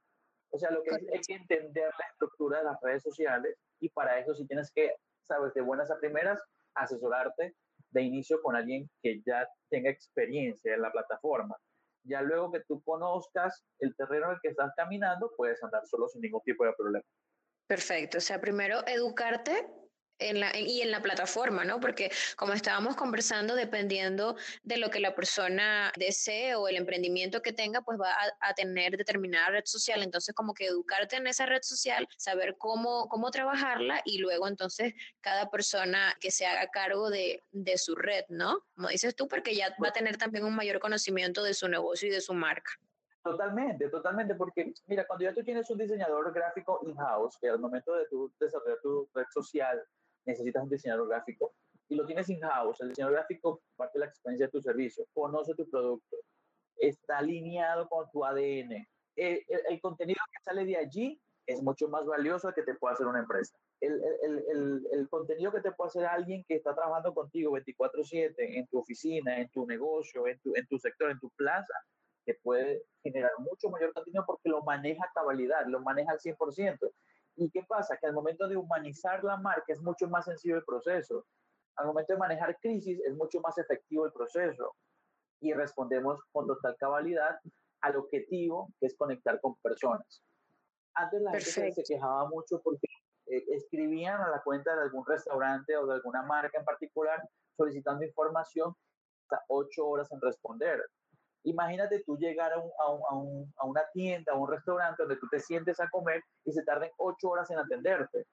O 0.51 0.59
sea, 0.59 0.71
lo 0.71 0.83
que 0.83 0.95
hay 0.95 1.21
que 1.21 1.35
entender 1.35 1.91
la 1.99 2.07
estructura 2.11 2.59
de 2.59 2.65
las 2.65 2.81
redes 2.83 3.03
sociales 3.03 3.57
y 3.81 3.91
para 3.91 4.19
eso 4.19 4.35
si 4.35 4.47
tienes 4.47 4.73
que, 4.73 4.97
sabes, 5.23 5.55
de 5.55 5.61
buenas 5.61 5.91
a 5.91 5.99
primeras, 5.99 6.43
asesorarte 6.75 7.55
de 7.91 8.03
inicio 8.03 8.41
con 8.43 8.57
alguien 8.57 8.91
que 9.03 9.21
ya 9.25 9.47
tenga 9.71 9.91
experiencia 9.91 10.75
en 10.75 10.83
la 10.83 10.91
plataforma. 10.91 11.57
Ya 12.09 12.23
luego 12.23 12.51
que 12.51 12.61
tú 12.67 12.83
conozcas 12.83 13.65
el 13.79 13.95
terreno 13.97 14.27
en 14.27 14.33
el 14.33 14.39
que 14.43 14.49
estás 14.49 14.73
caminando, 14.77 15.31
puedes 15.37 15.63
andar 15.63 15.87
solo 15.87 16.09
sin 16.09 16.23
ningún 16.23 16.43
tipo 16.43 16.65
de 16.65 16.73
problema. 16.73 17.05
Perfecto. 17.67 18.19
O 18.19 18.21
sea, 18.21 18.41
primero 18.41 18.87
educarte 18.87 19.69
y 20.19 20.83
en 20.83 20.91
la 20.91 21.03
plataforma, 21.03 21.65
¿no? 21.65 21.81
Porque 21.81 22.11
como 22.37 22.53
estábamos 22.53 22.97
conversando, 22.97 23.55
dependiendo 23.55 24.37
de 24.63 24.77
lo 24.77 24.91
que 24.91 25.01
la 25.01 25.15
persona 25.15 25.93
desee 25.97 26.55
o 26.55 26.69
el 26.69 26.77
emprendimiento 26.77 27.43
que 27.43 27.53
tenga, 27.53 27.83
pues 27.83 27.99
va 28.01 28.15
a, 28.41 28.55
tener 28.55 28.97
determinada 28.97 29.51
red 29.51 29.65
social. 29.65 30.03
Entonces, 30.03 30.35
como 30.35 30.55
que 30.55 30.67
educarte 30.67 31.17
en 31.17 31.27
esa 31.27 31.47
red 31.47 31.63
social, 31.63 32.09
saber 32.17 32.57
cómo, 32.59 33.09
cómo 33.09 33.31
trabajarla 33.31 34.03
y 34.05 34.19
luego 34.19 34.49
entonces 34.49 34.95
cada 35.21 35.51
persona 35.51 36.17
que 36.21 36.31
se 36.31 36.47
haga 36.47 36.69
cargo 36.71 37.11
de, 37.11 37.45
de 37.53 37.79
su 37.79 37.95
red, 37.95 38.25
¿no? 38.29 38.65
Como 38.75 38.89
dices 38.89 39.15
tú, 39.15 39.29
porque 39.29 39.55
ya 39.55 39.75
va 39.83 39.89
a 39.89 39.93
tener 39.93 40.17
también 40.17 40.45
un 40.45 40.55
mayor 40.55 40.81
conocimiento 40.81 41.43
de 41.43 41.55
su 41.55 41.69
negocio 41.69 42.09
y 42.09 42.11
de 42.11 42.21
su 42.21 42.35
marca. 42.35 42.73
Totalmente, 43.23 43.89
totalmente, 43.91 44.35
porque 44.35 44.73
mira, 44.87 45.07
cuando 45.07 45.25
ya 45.25 45.35
tú 45.35 45.43
tienes 45.43 45.69
un 45.71 45.79
diseñador 45.79 46.33
gráfico 46.33 46.81
in-house, 46.83 47.37
que 47.39 47.49
al 47.49 47.59
momento 47.59 47.95
de 47.95 48.07
tu 48.07 48.33
desarrollar 48.41 48.79
tu 48.81 49.09
red 49.13 49.27
social, 49.35 49.85
necesitas 50.29 50.63
un 50.63 50.69
diseñador 50.69 51.09
gráfico 51.09 51.55
y 51.89 51.97
lo 51.97 52.07
tienes 52.07 52.29
in-house. 52.29 52.81
El 52.81 52.91
diseñador 52.91 53.17
gráfico 53.17 53.63
parte 53.77 53.99
de 53.99 54.05
la 54.05 54.11
experiencia 54.11 54.47
de 54.47 54.53
tu 54.53 54.61
servicio, 54.61 55.05
conoce 55.13 55.55
tu 55.55 55.69
producto, 55.69 56.17
está 56.77 57.19
alineado 57.19 57.89
con 57.89 58.11
tu 58.11 58.25
ADN. 58.25 58.87
El, 59.17 59.45
el, 59.49 59.81
contenido 59.81 60.21
que 60.31 60.43
sale 60.45 60.65
de 60.65 60.77
allí 60.77 61.21
es 61.47 61.63
mucho 61.63 61.89
más 61.89 62.07
valioso 62.07 62.53
que 62.53 62.63
te 62.63 62.75
pueda 62.75 62.95
hacer 62.95 63.07
una 63.07 63.21
empresa. 63.21 63.57
El, 63.81 64.01
el, 64.23 64.87
el, 64.93 65.09
contenido 65.09 65.51
que 65.51 65.61
te 65.61 65.73
puede 65.73 65.89
hacer 65.89 66.05
alguien 66.05 66.45
que 66.47 66.57
está 66.57 66.75
trabajando 66.75 67.15
contigo 67.15 67.53
24/7 67.53 68.35
en 68.39 68.67
tu 68.69 68.79
oficina, 68.79 69.41
en 69.41 69.49
tu 69.49 69.67
negocio, 69.67 70.27
en 70.29 70.39
tu, 70.41 70.55
en 70.55 70.67
tu 70.67 70.79
sector, 70.79 71.11
en 71.11 71.19
tu 71.19 71.31
plaza, 71.31 71.75
te 72.25 72.35
puede 72.35 72.83
generar 73.03 73.31
mucho 73.39 73.71
mayor 73.71 73.93
contenido 73.95 74.25
porque 74.27 74.51
lo 74.51 74.63
maneja 74.63 75.03
a 75.05 75.13
cabalidad, 75.13 75.67
lo 75.67 75.81
maneja 75.81 76.13
al 76.13 76.19
100%. 76.19 76.79
¿Y 77.39 77.51
qué 77.51 77.63
pasa? 77.63 77.97
Que 77.97 78.09
al 78.09 78.15
momento 78.15 78.49
de 78.49 78.57
humanizar 78.57 79.23
la 79.23 79.37
marca 79.37 79.73
es 79.73 79.81
mucho 79.81 80.09
más 80.09 80.25
sencillo 80.25 80.57
el 80.57 80.65
proceso. 80.65 81.25
Al 81.77 81.87
momento 81.87 82.13
de 82.13 82.19
manejar 82.19 82.59
crisis 82.59 83.01
es 83.07 83.15
mucho 83.15 83.41
más 83.41 83.57
efectivo 83.59 84.05
el 84.05 84.13
proceso. 84.13 84.75
Y 85.41 85.53
respondemos 85.53 86.21
con 86.33 86.49
total 86.49 86.77
cabalidad 86.79 87.39
al 87.81 87.97
objetivo 87.97 88.73
que 88.81 88.87
es 88.87 88.97
conectar 88.97 89.41
con 89.41 89.55
personas. 89.63 90.21
Antes 90.95 91.23
la 91.23 91.31
gente 91.31 91.73
se 91.73 91.85
quejaba 91.85 92.29
mucho 92.29 92.61
porque 92.61 92.89
eh, 93.27 93.45
escribían 93.51 94.21
a 94.21 94.31
la 94.31 94.43
cuenta 94.43 94.75
de 94.75 94.83
algún 94.83 95.07
restaurante 95.07 95.77
o 95.77 95.87
de 95.87 95.95
alguna 95.95 96.23
marca 96.23 96.59
en 96.59 96.65
particular 96.65 97.23
solicitando 97.57 98.05
información 98.05 98.75
hasta 99.23 99.45
ocho 99.47 99.87
horas 99.87 100.11
en 100.11 100.21
responder. 100.21 100.83
Imagínate 101.45 102.03
tú 102.05 102.17
llegar 102.19 102.53
a, 102.53 102.59
un, 102.59 102.71
a, 102.79 103.15
un, 103.15 103.55
a, 103.57 103.67
una 103.67 103.83
tienda, 103.93 104.33
a 104.33 104.37
un 104.37 104.51
restaurante 104.51 105.03
donde 105.03 105.17
tú 105.17 105.29
te 105.31 105.41
sientes 105.41 105.81
a 105.81 105.89
comer 105.89 106.23
y 106.45 106.53
se 106.53 106.63
tarden 106.63 106.91
ocho 106.99 107.31
horas 107.31 107.51
en 107.51 107.59
atenderte. 107.59 108.27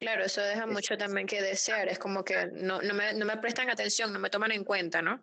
Claro, 0.00 0.24
eso 0.24 0.40
deja 0.40 0.66
mucho 0.66 0.96
también 0.96 1.26
que 1.26 1.42
desear. 1.42 1.88
Es 1.88 1.98
como 1.98 2.24
que 2.24 2.46
no, 2.52 2.80
no, 2.80 2.94
me, 2.94 3.12
no 3.12 3.26
me 3.26 3.36
prestan 3.36 3.68
atención, 3.68 4.12
no 4.12 4.18
me 4.18 4.30
toman 4.30 4.52
en 4.52 4.64
cuenta, 4.64 5.02
¿no? 5.02 5.22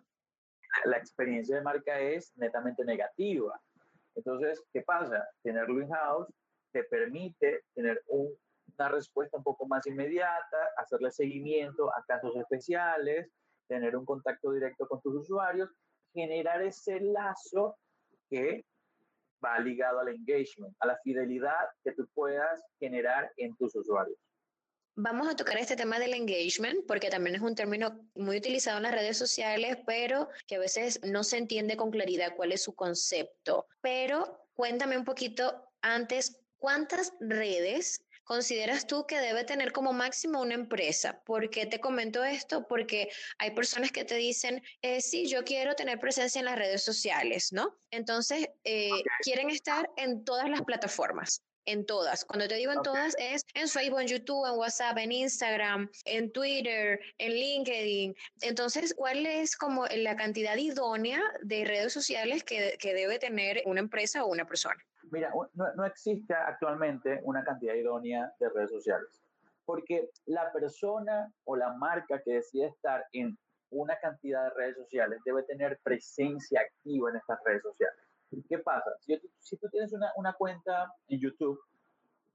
La 0.84 0.96
experiencia 0.96 1.56
de 1.56 1.62
marca 1.62 1.98
es 1.98 2.32
netamente 2.36 2.84
negativa. 2.84 3.60
Entonces, 4.14 4.62
¿qué 4.72 4.82
pasa? 4.82 5.28
Tenerlo 5.42 5.80
in-house 5.80 6.32
te 6.72 6.84
permite 6.84 7.64
tener 7.74 8.02
un, 8.06 8.32
una 8.76 8.88
respuesta 8.88 9.36
un 9.36 9.42
poco 9.42 9.66
más 9.66 9.86
inmediata, 9.86 10.70
hacerle 10.76 11.10
seguimiento 11.10 11.92
a 11.94 12.04
casos 12.06 12.36
especiales, 12.36 13.30
tener 13.68 13.96
un 13.96 14.04
contacto 14.04 14.52
directo 14.52 14.86
con 14.86 15.00
tus 15.02 15.14
usuarios 15.16 15.70
generar 16.12 16.62
ese 16.62 17.00
lazo 17.00 17.76
que 18.30 18.64
va 19.44 19.58
ligado 19.60 20.00
al 20.00 20.08
engagement, 20.08 20.74
a 20.80 20.86
la 20.86 20.98
fidelidad 21.02 21.68
que 21.84 21.92
tú 21.92 22.06
puedas 22.14 22.60
generar 22.78 23.32
en 23.36 23.54
tus 23.56 23.74
usuarios. 23.74 24.18
Vamos 25.00 25.28
a 25.28 25.36
tocar 25.36 25.58
este 25.58 25.76
tema 25.76 26.00
del 26.00 26.12
engagement 26.12 26.84
porque 26.88 27.08
también 27.08 27.36
es 27.36 27.42
un 27.42 27.54
término 27.54 28.00
muy 28.16 28.38
utilizado 28.38 28.78
en 28.78 28.82
las 28.82 28.94
redes 28.94 29.16
sociales, 29.16 29.78
pero 29.86 30.28
que 30.48 30.56
a 30.56 30.58
veces 30.58 31.00
no 31.04 31.22
se 31.22 31.38
entiende 31.38 31.76
con 31.76 31.92
claridad 31.92 32.34
cuál 32.34 32.50
es 32.50 32.64
su 32.64 32.74
concepto. 32.74 33.68
Pero 33.80 34.48
cuéntame 34.54 34.98
un 34.98 35.04
poquito 35.04 35.70
antes, 35.82 36.40
¿cuántas 36.58 37.12
redes 37.20 38.04
consideras 38.28 38.86
tú 38.86 39.06
que 39.06 39.18
debe 39.20 39.42
tener 39.42 39.72
como 39.72 39.92
máximo 39.94 40.42
una 40.42 40.54
empresa? 40.54 41.20
¿Por 41.24 41.48
qué 41.48 41.64
te 41.64 41.80
comento 41.80 42.22
esto? 42.22 42.68
Porque 42.68 43.10
hay 43.38 43.52
personas 43.52 43.90
que 43.90 44.04
te 44.04 44.16
dicen, 44.16 44.62
eh, 44.82 45.00
sí, 45.00 45.26
yo 45.26 45.44
quiero 45.44 45.74
tener 45.74 45.98
presencia 45.98 46.38
en 46.38 46.44
las 46.44 46.58
redes 46.58 46.84
sociales, 46.84 47.52
¿no? 47.52 47.78
Entonces, 47.90 48.46
eh, 48.64 48.90
quieren 49.22 49.48
estar 49.48 49.90
en 49.96 50.24
todas 50.24 50.48
las 50.50 50.62
plataformas 50.62 51.42
en 51.64 51.84
todas. 51.84 52.24
Cuando 52.24 52.48
te 52.48 52.54
digo 52.54 52.72
en 52.72 52.82
todas 52.82 53.14
es 53.18 53.44
en 53.52 53.68
Facebook, 53.68 54.00
en 54.00 54.08
YouTube, 54.08 54.46
en 54.46 54.58
WhatsApp, 54.58 54.96
en 54.98 55.12
Instagram, 55.12 55.90
en 56.06 56.32
Twitter, 56.32 56.98
en 57.18 57.32
LinkedIn. 57.32 58.16
Entonces, 58.40 58.94
¿cuál 58.94 59.26
es 59.26 59.54
como 59.54 59.86
la 59.86 60.16
cantidad 60.16 60.56
idónea 60.56 61.20
de 61.42 61.66
redes 61.66 61.92
sociales 61.92 62.42
que, 62.42 62.78
que 62.78 62.94
debe 62.94 63.18
tener 63.18 63.62
una 63.66 63.80
empresa 63.80 64.24
o 64.24 64.28
una 64.28 64.46
persona? 64.46 64.82
Mira, 65.10 65.32
no, 65.54 65.74
no 65.74 65.84
existe 65.84 66.34
actualmente 66.34 67.20
una 67.24 67.44
cantidad 67.44 67.74
idónea 67.74 68.32
de 68.38 68.48
redes 68.50 68.70
sociales, 68.70 69.22
porque 69.64 70.10
la 70.26 70.52
persona 70.52 71.32
o 71.44 71.56
la 71.56 71.72
marca 71.72 72.20
que 72.22 72.34
decide 72.34 72.66
estar 72.66 73.06
en 73.12 73.38
una 73.70 73.98
cantidad 73.98 74.44
de 74.44 74.50
redes 74.50 74.76
sociales 74.76 75.20
debe 75.24 75.42
tener 75.42 75.78
presencia 75.82 76.60
activa 76.60 77.10
en 77.10 77.16
estas 77.16 77.38
redes 77.44 77.62
sociales. 77.62 77.98
¿Qué 78.48 78.58
pasa? 78.58 78.90
Si, 79.00 79.18
si 79.38 79.56
tú 79.56 79.68
tienes 79.70 79.92
una, 79.92 80.12
una, 80.16 80.32
cuenta 80.34 80.92
en 81.08 81.20
YouTube, 81.20 81.58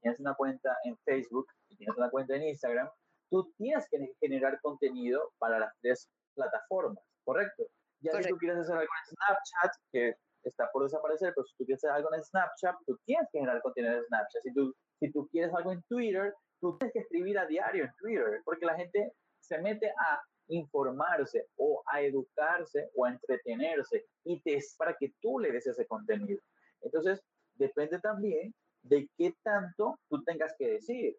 tienes 0.00 0.18
una 0.20 0.34
cuenta 0.34 0.76
en 0.84 0.96
Facebook 0.98 1.46
y 1.68 1.76
tienes 1.76 1.96
una 1.96 2.10
cuenta 2.10 2.34
en 2.34 2.42
Instagram, 2.42 2.88
tú 3.30 3.52
tienes 3.56 3.88
que 3.88 4.12
generar 4.20 4.60
contenido 4.60 5.32
para 5.38 5.58
las 5.58 5.72
tres 5.80 6.10
plataformas, 6.34 7.02
¿correcto? 7.24 7.64
Ya 8.00 8.12
si 8.20 8.28
tú 8.28 8.36
quieres 8.36 8.58
hacer 8.58 8.76
algo 8.76 8.92
en 8.92 9.16
Snapchat, 9.16 9.80
que 9.92 10.16
está 10.48 10.70
por 10.72 10.82
desaparecer, 10.84 11.32
pero 11.34 11.46
si 11.46 11.56
tú 11.56 11.64
quieres 11.64 11.84
hacer 11.84 11.96
algo 11.96 12.12
en 12.14 12.22
Snapchat, 12.22 12.76
tú 12.86 12.98
tienes 13.04 13.28
que 13.30 13.38
generar 13.38 13.62
contenido 13.62 13.94
en 13.94 14.04
Snapchat. 14.04 14.42
Si 14.42 14.52
tú, 14.52 14.74
si 15.00 15.12
tú 15.12 15.28
quieres 15.30 15.54
algo 15.54 15.72
en 15.72 15.82
Twitter, 15.84 16.34
tú 16.60 16.76
tienes 16.78 16.92
que 16.92 17.00
escribir 17.00 17.38
a 17.38 17.46
diario 17.46 17.84
en 17.84 17.92
Twitter, 17.98 18.40
porque 18.44 18.66
la 18.66 18.76
gente 18.76 19.12
se 19.40 19.58
mete 19.58 19.90
a 19.90 20.20
informarse 20.48 21.46
o 21.56 21.82
a 21.86 22.02
educarse 22.02 22.90
o 22.94 23.04
a 23.04 23.10
entretenerse 23.10 24.04
y 24.24 24.40
te 24.42 24.56
es 24.56 24.74
para 24.76 24.94
que 24.94 25.12
tú 25.20 25.38
le 25.38 25.52
des 25.52 25.66
ese 25.66 25.86
contenido. 25.86 26.40
Entonces, 26.82 27.22
depende 27.54 27.98
también 28.00 28.54
de 28.82 29.08
qué 29.16 29.34
tanto 29.42 29.98
tú 30.08 30.22
tengas 30.24 30.54
que 30.58 30.72
decir 30.72 31.16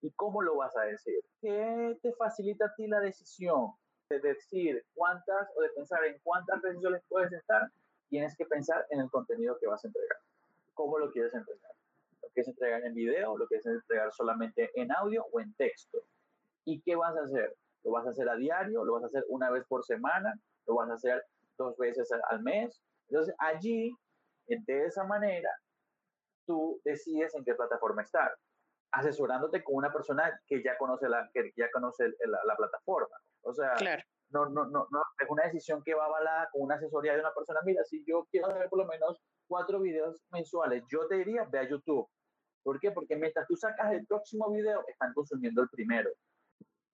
y 0.00 0.10
cómo 0.12 0.42
lo 0.42 0.56
vas 0.56 0.76
a 0.76 0.82
decir. 0.82 1.18
¿Qué 1.40 1.98
te 2.02 2.12
facilita 2.14 2.66
a 2.66 2.74
ti 2.74 2.86
la 2.86 3.00
decisión 3.00 3.72
de 4.10 4.20
decir 4.20 4.84
cuántas 4.94 5.48
o 5.56 5.62
de 5.62 5.68
pensar 5.70 6.04
en 6.04 6.18
cuántas 6.22 6.60
decisiones 6.62 7.02
puedes 7.08 7.32
estar? 7.32 7.68
Tienes 8.12 8.36
que 8.36 8.44
pensar 8.44 8.84
en 8.90 9.00
el 9.00 9.10
contenido 9.10 9.56
que 9.58 9.66
vas 9.66 9.82
a 9.82 9.88
entregar. 9.88 10.18
¿Cómo 10.74 10.98
lo 10.98 11.10
quieres 11.10 11.32
entregar? 11.32 11.72
¿Lo 12.20 12.28
quieres 12.28 12.48
entregar 12.48 12.84
en 12.84 12.92
video? 12.92 13.38
¿Lo 13.38 13.46
quieres 13.46 13.64
entregar 13.64 14.12
solamente 14.12 14.70
en 14.74 14.92
audio 14.92 15.24
o 15.32 15.40
en 15.40 15.54
texto? 15.54 15.98
¿Y 16.66 16.82
qué 16.82 16.94
vas 16.94 17.16
a 17.16 17.22
hacer? 17.22 17.56
¿Lo 17.84 17.92
vas 17.92 18.06
a 18.06 18.10
hacer 18.10 18.28
a 18.28 18.36
diario? 18.36 18.84
¿Lo 18.84 18.92
vas 18.92 19.04
a 19.04 19.06
hacer 19.06 19.24
una 19.28 19.50
vez 19.50 19.64
por 19.66 19.82
semana? 19.82 20.38
¿Lo 20.66 20.74
vas 20.74 20.90
a 20.90 20.94
hacer 20.94 21.24
dos 21.56 21.76
veces 21.78 22.10
al 22.28 22.42
mes. 22.42 22.80
Entonces, 23.08 23.34
allí, 23.38 23.96
de 24.46 24.84
esa 24.84 25.04
manera, 25.04 25.50
tú 26.46 26.80
decides 26.84 27.34
en 27.34 27.44
qué 27.44 27.54
plataforma 27.54 28.02
estar, 28.02 28.30
asesorándote 28.92 29.62
con 29.64 29.76
una 29.76 29.92
persona 29.92 30.38
que 30.46 30.62
ya 30.62 30.76
conoce 30.76 31.08
la, 31.08 31.30
que 31.32 31.52
ya 31.56 31.70
conoce 31.70 32.08
la, 32.26 32.56
plataforma. 32.56 33.16
O 33.42 33.52
sea, 33.52 33.74
no, 34.32 34.48
no, 34.48 34.66
no, 34.66 34.86
no, 34.90 35.02
es 35.18 35.28
una 35.28 35.44
decisión 35.44 35.82
que 35.82 35.94
va 35.94 36.06
avalada 36.06 36.48
con 36.52 36.62
una 36.62 36.76
asesoría 36.76 37.14
de 37.14 37.20
una 37.20 37.34
persona. 37.34 37.60
Mira, 37.64 37.84
si 37.84 38.04
yo 38.04 38.26
quiero 38.30 38.48
ver 38.48 38.68
por 38.68 38.78
lo 38.78 38.86
menos 38.86 39.20
cuatro 39.46 39.80
videos 39.80 40.22
mensuales, 40.30 40.82
yo 40.90 41.06
te 41.06 41.16
diría, 41.16 41.44
ve 41.44 41.58
a 41.60 41.68
YouTube. 41.68 42.08
¿Por 42.62 42.80
qué? 42.80 42.92
Porque 42.92 43.16
mientras 43.16 43.46
tú 43.46 43.56
sacas 43.56 43.92
el 43.92 44.06
próximo 44.06 44.50
video, 44.50 44.84
están 44.86 45.12
consumiendo 45.12 45.62
el 45.62 45.68
primero. 45.68 46.10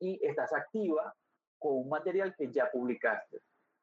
Y 0.00 0.24
estás 0.26 0.52
activa 0.52 1.14
con 1.58 1.76
un 1.76 1.88
material 1.88 2.34
que 2.36 2.50
ya 2.50 2.70
publicaste. 2.70 3.40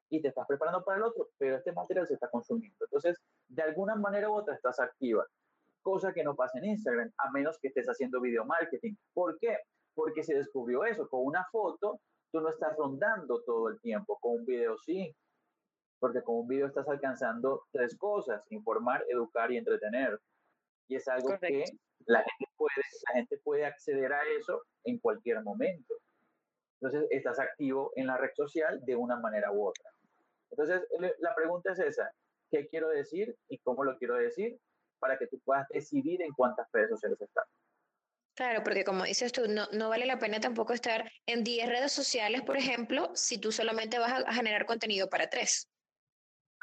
Y 0.09 0.21
te 0.21 0.29
estás 0.29 0.45
preparando 0.47 0.83
para 0.83 0.97
el 0.97 1.03
otro, 1.03 1.29
pero 1.37 1.57
este 1.57 1.71
material 1.71 2.07
se 2.07 2.15
está 2.15 2.29
consumiendo. 2.29 2.77
Entonces, 2.85 3.17
de 3.47 3.63
alguna 3.63 3.95
manera 3.95 4.29
u 4.29 4.33
otra 4.33 4.55
estás 4.55 4.79
activa. 4.79 5.25
Cosa 5.81 6.13
que 6.13 6.23
no 6.23 6.35
pasa 6.35 6.57
en 6.57 6.65
Instagram, 6.65 7.11
a 7.17 7.31
menos 7.31 7.59
que 7.59 7.67
estés 7.67 7.87
haciendo 7.87 8.19
video 8.21 8.45
marketing. 8.45 8.95
¿Por 9.13 9.37
qué? 9.39 9.59
Porque 9.93 10.23
se 10.23 10.35
descubrió 10.35 10.83
eso. 10.83 11.07
Con 11.07 11.25
una 11.25 11.45
foto, 11.51 11.99
tú 12.35 12.41
no 12.41 12.49
estás 12.49 12.75
rondando 12.75 13.41
todo 13.43 13.69
el 13.69 13.79
tiempo. 13.79 14.19
Con 14.19 14.39
un 14.39 14.45
video 14.45 14.77
sí. 14.77 15.15
Porque 15.99 16.21
con 16.21 16.35
un 16.39 16.47
video 16.47 16.67
estás 16.67 16.87
alcanzando 16.89 17.63
tres 17.71 17.97
cosas, 17.97 18.43
informar, 18.49 19.05
educar 19.07 19.49
y 19.53 19.57
entretener. 19.57 20.19
Y 20.89 20.97
es 20.97 21.07
algo 21.07 21.29
que 21.39 21.63
la 22.05 22.19
gente, 22.19 22.53
puede, 22.57 22.75
la 23.07 23.13
gente 23.13 23.39
puede 23.41 23.65
acceder 23.65 24.11
a 24.11 24.19
eso 24.37 24.61
en 24.83 24.99
cualquier 24.99 25.41
momento. 25.43 25.95
Entonces, 26.81 27.07
estás 27.09 27.39
activo 27.39 27.93
en 27.95 28.07
la 28.07 28.17
red 28.17 28.31
social 28.35 28.81
de 28.85 28.97
una 28.97 29.17
manera 29.17 29.53
u 29.53 29.67
otra. 29.67 29.89
Entonces, 30.51 30.85
la 31.19 31.33
pregunta 31.33 31.71
es 31.71 31.79
esa, 31.79 32.11
¿qué 32.51 32.67
quiero 32.67 32.89
decir 32.89 33.33
y 33.47 33.59
cómo 33.59 33.85
lo 33.85 33.97
quiero 33.97 34.15
decir 34.15 34.59
para 34.99 35.17
que 35.17 35.27
tú 35.27 35.39
puedas 35.39 35.67
decidir 35.69 36.21
en 36.21 36.33
cuántas 36.33 36.69
redes 36.73 36.89
sociales 36.89 37.19
estás? 37.21 37.47
Claro, 38.35 38.63
porque 38.63 38.83
como 38.83 39.05
dices 39.05 39.31
tú, 39.31 39.47
no, 39.47 39.65
no 39.71 39.89
vale 39.89 40.05
la 40.05 40.19
pena 40.19 40.41
tampoco 40.41 40.73
estar 40.73 41.09
en 41.25 41.43
10 41.43 41.69
redes 41.69 41.91
sociales, 41.93 42.41
por 42.41 42.57
ejemplo, 42.57 43.09
si 43.15 43.37
tú 43.37 43.51
solamente 43.51 43.97
vas 43.97 44.23
a, 44.25 44.33
generar 44.33 44.65
contenido 44.65 45.09
para 45.09 45.29
tres. 45.29 45.69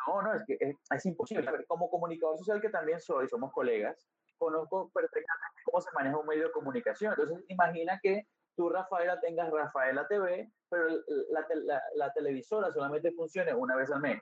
No, 0.06 0.20
no, 0.20 0.34
es 0.34 0.42
que 0.46 0.58
es, 0.60 0.76
es 0.94 1.06
imposible. 1.06 1.50
Como 1.66 1.88
comunicador 1.88 2.36
social 2.36 2.60
que 2.60 2.68
también 2.68 3.00
soy, 3.00 3.26
somos 3.26 3.52
colegas, 3.52 4.06
conozco 4.36 4.90
perfectamente 4.92 5.62
cómo 5.64 5.80
se 5.80 5.90
maneja 5.94 6.18
un 6.18 6.26
medio 6.26 6.44
de 6.44 6.52
comunicación. 6.52 7.14
Entonces, 7.16 7.44
imagina 7.48 7.98
que 8.02 8.26
tú, 8.54 8.68
Rafaela, 8.68 9.18
tengas 9.20 9.50
Rafaela 9.50 10.06
TV, 10.08 10.52
pero 10.68 10.88
la, 11.94 12.12
televisora 12.12 12.70
solamente 12.70 13.12
funcione 13.12 13.54
una 13.54 13.76
vez 13.76 13.90
al 13.90 14.00
mes. 14.00 14.20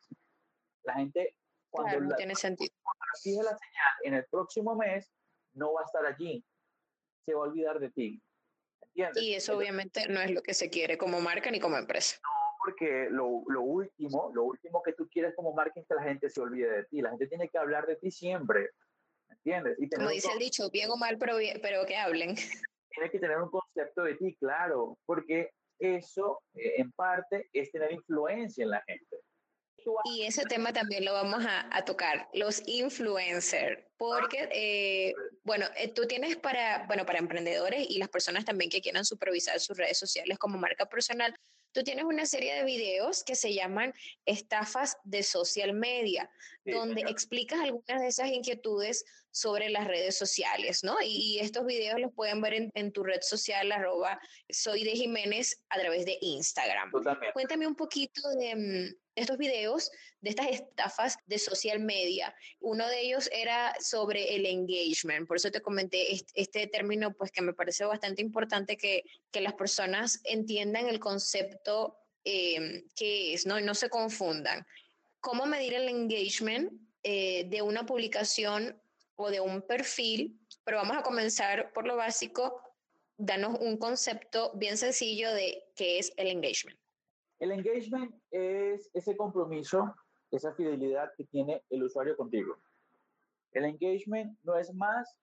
La 0.85 0.95
gente, 0.95 1.37
cuando 1.69 1.97
claro, 1.97 2.11
no 2.11 2.17
tiene 2.17 2.35
sentido. 2.37 2.73
Cuando 2.83 3.51
la 3.51 3.59
señal 3.59 3.93
en 4.05 4.15
el 4.15 4.25
próximo 4.27 4.77
mes, 4.77 5.11
no 5.55 5.73
va 5.73 5.81
a 5.81 5.85
estar 5.85 6.07
allí. 6.07 6.45
Se 7.25 7.35
va 7.35 7.45
a 7.45 7.49
olvidar 7.49 7.79
de 7.79 7.91
ti. 7.91 8.23
¿Entiendes? 8.83 9.23
Y 9.23 9.35
eso 9.35 9.57
obviamente 9.57 10.09
no 10.09 10.21
es 10.21 10.31
lo 10.31 10.43
que 10.43 10.55
se 10.55 10.71
quiere 10.71 10.99
como 10.99 11.21
marca 11.21 11.51
ni 11.51 11.61
como 11.61 11.77
empresa. 11.77 12.19
No, 12.23 12.31
porque 12.65 13.09
lo, 13.11 13.43
lo, 13.49 13.63
último, 13.63 14.31
lo 14.35 14.45
último 14.45 14.83
que 14.83 14.93
tú 14.93 15.09
quieres 15.09 15.35
como 15.37 15.53
marca 15.53 15.79
es 15.81 15.87
que 15.87 15.95
la 15.95 16.03
gente 16.03 16.29
se 16.29 16.41
olvide 16.41 16.71
de 16.71 16.85
ti. 16.85 17.01
La 17.01 17.11
gente 17.11 17.27
tiene 17.27 17.49
que 17.49 17.59
hablar 17.59 17.87
de 17.87 17.97
ti 17.97 18.11
siempre. 18.11 18.71
¿Entiendes? 19.29 19.77
Y 19.79 19.89
como 19.89 20.11
dice 20.11 20.33
el 20.33 20.39
dicho, 20.39 20.71
bien 20.71 20.91
o 20.91 20.97
mal, 20.97 21.17
pero, 21.19 21.35
pero 21.63 21.87
que 21.87 21.97
hablen. 21.97 22.35
Tiene 22.91 23.11
que 23.11 23.21
tener 23.21 23.41
un 23.41 23.51
concepto 23.51 24.03
de 24.03 24.17
ti, 24.17 24.37
claro, 24.37 24.99
porque 25.07 25.51
eso 25.79 26.43
eh, 26.55 26.75
en 26.79 26.91
parte 26.93 27.49
es 27.53 27.71
tener 27.71 27.93
influencia 27.93 28.65
en 28.65 28.71
la 28.71 28.83
gente. 28.87 29.17
Y 30.05 30.23
ese 30.23 30.45
tema 30.45 30.73
también 30.73 31.05
lo 31.05 31.13
vamos 31.13 31.45
a, 31.47 31.85
tocar, 31.85 32.29
los 32.35 32.63
influencers, 32.67 33.83
porque, 33.97 34.49
eh, 34.53 35.15
bueno, 35.45 35.67
eh, 35.77 35.89
tú 35.89 36.07
tienes 36.07 36.37
para, 36.37 36.87
bueno, 36.87 37.07
para 37.07 37.19
emprendedores 37.19 37.87
y 37.89 37.99
las 37.99 38.09
personas 38.09 38.45
también 38.45 38.71
que 38.71 38.81
quieran 38.81 39.05
supervisar 39.05 39.59
sus 39.61 39.77
redes 39.77 39.99
sociales 39.99 40.39
como 40.39 40.59
marca 40.59 40.87
personal, 40.87 41.35
tú 41.73 41.83
tienes 41.83 42.05
una 42.05 42.27
serie 42.27 42.55
de 42.55 42.65
videos 42.65 43.23
que 43.25 43.35
se 43.35 43.55
llaman 43.55 43.95
estafas 44.27 44.97
de 45.05 45.23
social 45.23 45.73
media, 45.73 46.31
donde 46.65 47.03
explicas 47.03 47.61
algunas 47.61 48.01
de 48.01 48.09
esas 48.09 48.29
inquietudes 48.29 49.05
sobre 49.31 49.71
las 49.71 49.87
redes 49.87 50.17
sociales, 50.17 50.83
¿no? 50.83 50.97
Y, 51.03 51.39
estos 51.41 51.65
videos 51.65 52.01
los 52.01 52.13
pueden 52.13 52.41
ver 52.41 52.71
en, 52.75 52.93
tu 52.93 53.03
red 53.03 53.21
social, 53.23 53.71
arroba 53.73 54.21
soy 54.49 54.85
de 54.85 54.93
Jiménez, 54.93 55.63
a 55.69 55.79
través 55.79 56.05
de 56.05 56.19
Instagram. 56.21 56.91
Cuéntame 57.33 57.67
un 57.67 57.77
poquito 57.77 58.29
de 58.31 58.57
mm, 58.57 58.97
estos 59.21 59.39
videos, 59.39 59.91
de 60.21 60.31
estas 60.31 60.49
estafas 60.49 61.17
de 61.27 61.39
social 61.39 61.81
media. 61.81 62.35
Uno 62.61 62.87
de 62.89 63.01
ellos 63.01 63.29
era 63.33 63.75
sobre 63.81 64.35
el 64.35 64.47
engagement, 64.47 65.27
por 65.27 65.37
eso 65.37 65.51
te 65.51 65.61
comenté 65.61 66.13
este, 66.35 66.67
término, 66.67 67.13
pues 67.15 67.31
que 67.31 67.43
me 67.43 67.55
parece 67.55 67.85
bastante 67.85 68.23
importante 68.23 68.77
que, 68.77 69.05
que 69.31 69.41
las 69.41 69.55
personas 69.55 70.21
entiendan 70.25 70.89
el 70.89 70.99
concepto 71.01 71.97
eh, 72.25 72.85
que 72.95 73.35
es, 73.35 73.47
¿no? 73.47 73.59
Y 73.59 73.63
no 73.63 73.75
se 73.75 73.89
confundan. 73.89 74.67
¿Cómo 75.21 75.47
medir 75.47 75.75
el 75.75 75.89
engagement 75.89 76.73
eh, 77.03 77.45
de 77.49 77.63
una 77.63 77.87
publicación 77.87 78.79
o 79.17 79.31
de 79.31 79.41
un 79.41 79.63
perfil, 79.63 80.39
pero 80.65 80.79
vamos 80.79 80.97
a 80.97 81.03
comenzar 81.03 81.73
por 81.73 81.87
lo 81.87 81.97
básico, 81.97 82.63
danos 83.17 83.59
un 83.61 83.77
concepto 83.77 84.53
bien 84.55 84.79
sencillo 84.79 85.33
de 85.33 85.63
qué 85.77 85.99
es 85.99 86.13
el 86.17 86.29
engagement. 86.29 86.80
El 87.41 87.53
engagement 87.53 88.15
es 88.31 88.91
ese 88.93 89.17
compromiso, 89.17 89.95
esa 90.31 90.55
fidelidad 90.55 91.11
que 91.17 91.25
tiene 91.25 91.63
el 91.71 91.83
usuario 91.83 92.17
contigo. 92.17 92.57
El 93.53 93.65
engagement 93.65 94.39
no 94.45 94.57
es 94.57 94.73
más 94.75 95.17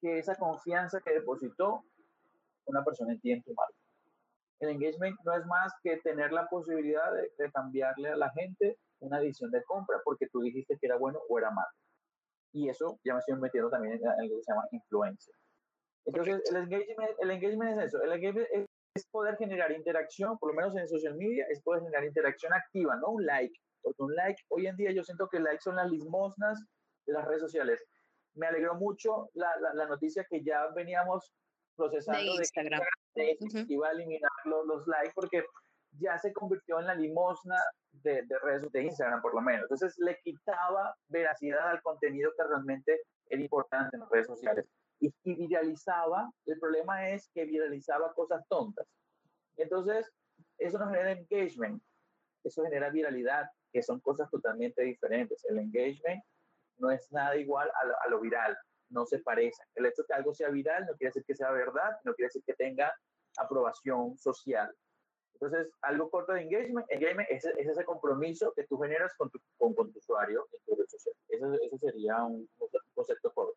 que 0.00 0.18
esa 0.18 0.34
confianza 0.34 1.00
que 1.00 1.14
depositó 1.14 1.84
una 2.66 2.84
persona 2.84 3.12
en 3.12 3.20
ti 3.20 3.32
en 3.32 3.42
tu 3.42 3.54
marca. 3.54 3.78
El 4.60 4.70
engagement 4.70 5.16
no 5.24 5.32
es 5.34 5.46
más 5.46 5.72
que 5.82 5.96
tener 5.98 6.32
la 6.32 6.46
posibilidad 6.48 7.12
de, 7.12 7.32
de 7.38 7.50
cambiarle 7.52 8.10
a 8.10 8.16
la 8.16 8.30
gente 8.30 8.78
una 9.00 9.20
decisión 9.20 9.50
de 9.50 9.62
compra 9.64 10.00
porque 10.04 10.28
tú 10.28 10.40
dijiste 10.40 10.76
que 10.78 10.86
era 10.86 10.96
bueno 10.96 11.20
o 11.28 11.38
era 11.38 11.50
malo. 11.50 11.72
Y 12.52 12.68
eso 12.68 12.98
ya 13.04 13.14
me 13.14 13.20
estoy 13.20 13.36
metiendo 13.36 13.70
también 13.70 13.94
en, 13.94 14.06
algo 14.06 14.36
que 14.36 14.42
se 14.42 14.52
llama 14.52 14.68
influencia. 14.70 15.34
Entonces, 16.06 16.42
el 16.50 16.56
engagement, 16.56 17.10
el 17.18 17.30
engagement 17.30 17.78
es 17.78 17.86
eso. 17.86 18.02
El 18.02 18.12
engagement 18.12 18.48
es, 18.52 18.66
poder 19.10 19.36
generar 19.36 19.72
interacción, 19.72 20.38
por 20.38 20.50
lo 20.50 20.54
menos 20.54 20.76
en 20.76 20.86
social 20.86 21.16
media, 21.16 21.46
es 21.50 21.60
poder 21.62 21.82
generar 21.82 22.04
interacción 22.04 22.52
activa, 22.52 22.96
no 22.96 23.08
un 23.08 23.26
like. 23.26 23.54
Porque 23.82 24.02
un 24.02 24.14
like, 24.14 24.40
hoy 24.48 24.66
en 24.66 24.76
día 24.76 24.92
yo 24.92 25.02
siento 25.02 25.28
que 25.28 25.40
likes 25.40 25.62
son 25.62 25.76
las 25.76 25.90
limosnas 25.90 26.62
de 27.06 27.12
las 27.12 27.24
redes 27.24 27.42
sociales. 27.42 27.82
Me 28.34 28.46
alegró 28.46 28.74
mucho 28.76 29.30
la, 29.34 29.48
la, 29.74 29.86
noticia 29.86 30.24
que 30.30 30.42
ya 30.42 30.68
veníamos 30.74 31.32
procesando 31.76 32.20
de 32.20 32.38
Instagram. 32.38 32.80
De, 33.14 33.36
que 33.66 33.74
iba 33.74 33.88
a 33.88 33.92
eliminar 33.92 34.30
los, 34.44 34.66
los 34.66 34.86
likes 34.86 35.12
porque 35.14 35.44
ya 35.98 36.18
se 36.18 36.32
convirtió 36.32 36.80
en 36.80 36.86
la 36.86 36.94
limosna 36.94 37.56
de, 37.92 38.22
de, 38.26 38.38
redes 38.42 38.70
de 38.72 38.82
Instagram, 38.82 39.22
por 39.22 39.34
lo 39.34 39.40
menos. 39.40 39.62
Entonces 39.62 39.94
le 39.98 40.18
quitaba 40.22 40.94
veracidad 41.08 41.68
al 41.68 41.82
contenido 41.82 42.32
que 42.36 42.44
realmente 42.44 43.00
era 43.26 43.42
importante 43.42 43.96
en 43.96 44.00
las 44.00 44.10
redes 44.10 44.26
sociales. 44.26 44.66
Y, 45.24 45.34
viralizaba, 45.34 46.30
el 46.46 46.58
problema 46.58 47.10
es 47.10 47.28
que 47.34 47.44
viralizaba 47.44 48.12
cosas 48.14 48.46
tontas. 48.48 48.86
Entonces, 49.56 50.10
eso 50.58 50.78
no 50.78 50.88
genera 50.88 51.12
engagement, 51.12 51.82
eso 52.42 52.62
genera 52.64 52.90
viralidad, 52.90 53.46
que 53.72 53.82
son 53.82 54.00
cosas 54.00 54.30
totalmente 54.30 54.82
diferentes. 54.82 55.44
El 55.44 55.58
engagement 55.58 56.22
no 56.78 56.90
es 56.90 57.10
nada 57.12 57.36
igual 57.36 57.70
a 57.82 57.86
lo, 57.86 57.94
a 58.00 58.08
lo 58.08 58.20
viral, 58.20 58.56
no 58.88 59.04
se 59.04 59.18
parecen. 59.18 59.66
El 59.74 59.86
hecho 59.86 60.02
de 60.02 60.06
que 60.06 60.14
algo 60.14 60.34
sea 60.34 60.48
viral 60.48 60.86
no 60.86 60.94
quiere 60.96 61.10
decir 61.10 61.24
que 61.24 61.34
sea 61.34 61.50
verdad, 61.50 61.98
no 62.04 62.14
quiere 62.14 62.28
decir 62.28 62.42
que 62.46 62.54
tenga 62.54 62.94
aprobación 63.36 64.16
social. 64.18 64.74
Entonces, 65.34 65.72
algo 65.82 66.10
corto 66.10 66.32
de 66.32 66.42
engagement, 66.42 66.86
engagement 66.90 67.28
es, 67.30 67.44
ese 67.44 67.84
compromiso 67.84 68.52
que 68.54 68.64
tú 68.64 68.78
generas 68.78 69.12
con 69.16 69.30
tu, 69.30 69.38
con, 69.58 69.74
tu 69.74 69.98
usuario 69.98 70.46
en 70.52 70.60
tu 70.64 70.80
red 70.80 70.86
social. 70.88 71.14
Eso, 71.28 71.78
sería 71.78 72.22
un, 72.24 72.48
concepto 72.94 73.32
corto. 73.32 73.53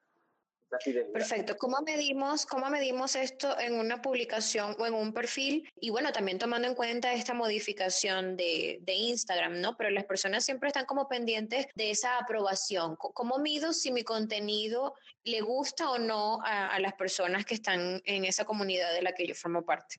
Perfecto. 1.14 1.56
¿Cómo 1.58 1.82
medimos, 1.82 2.46
¿Cómo 2.46 2.70
medimos 2.70 3.16
esto 3.16 3.58
en 3.60 3.80
una 3.80 4.02
publicación 4.02 4.76
o 4.78 4.86
en 4.86 4.94
un 4.94 5.14
perfil? 5.14 5.70
Y 5.80 5.90
bueno, 5.90 6.12
también 6.12 6.40
tomando 6.40 6.68
en 6.68 6.76
cuenta 6.76 7.14
esta 7.14 7.34
modificación 7.34 8.36
de, 8.36 8.80
de 8.82 8.94
Instagram, 8.94 9.62
¿no? 9.62 9.78
Pero 9.78 9.90
las 9.92 10.06
personas 10.06 10.44
siempre 10.44 10.68
están 10.68 10.86
como 10.86 11.08
pendientes 11.08 11.68
de 11.76 11.92
esa 11.92 12.18
aprobación. 12.18 12.96
¿Cómo 12.98 13.40
mido 13.40 13.72
si 13.72 13.92
mi 13.92 14.04
contenido 14.04 14.94
le 15.24 15.42
gusta 15.42 15.90
o 15.90 15.98
no 15.98 16.40
a, 16.44 16.68
a 16.68 16.80
las 16.80 16.94
personas 16.94 17.46
que 17.46 17.56
están 17.56 18.02
en 18.04 18.26
esa 18.26 18.44
comunidad 18.44 18.94
de 18.94 19.02
la 19.02 19.14
que 19.14 19.26
yo 19.26 19.36
formo 19.36 19.66
parte? 19.66 19.96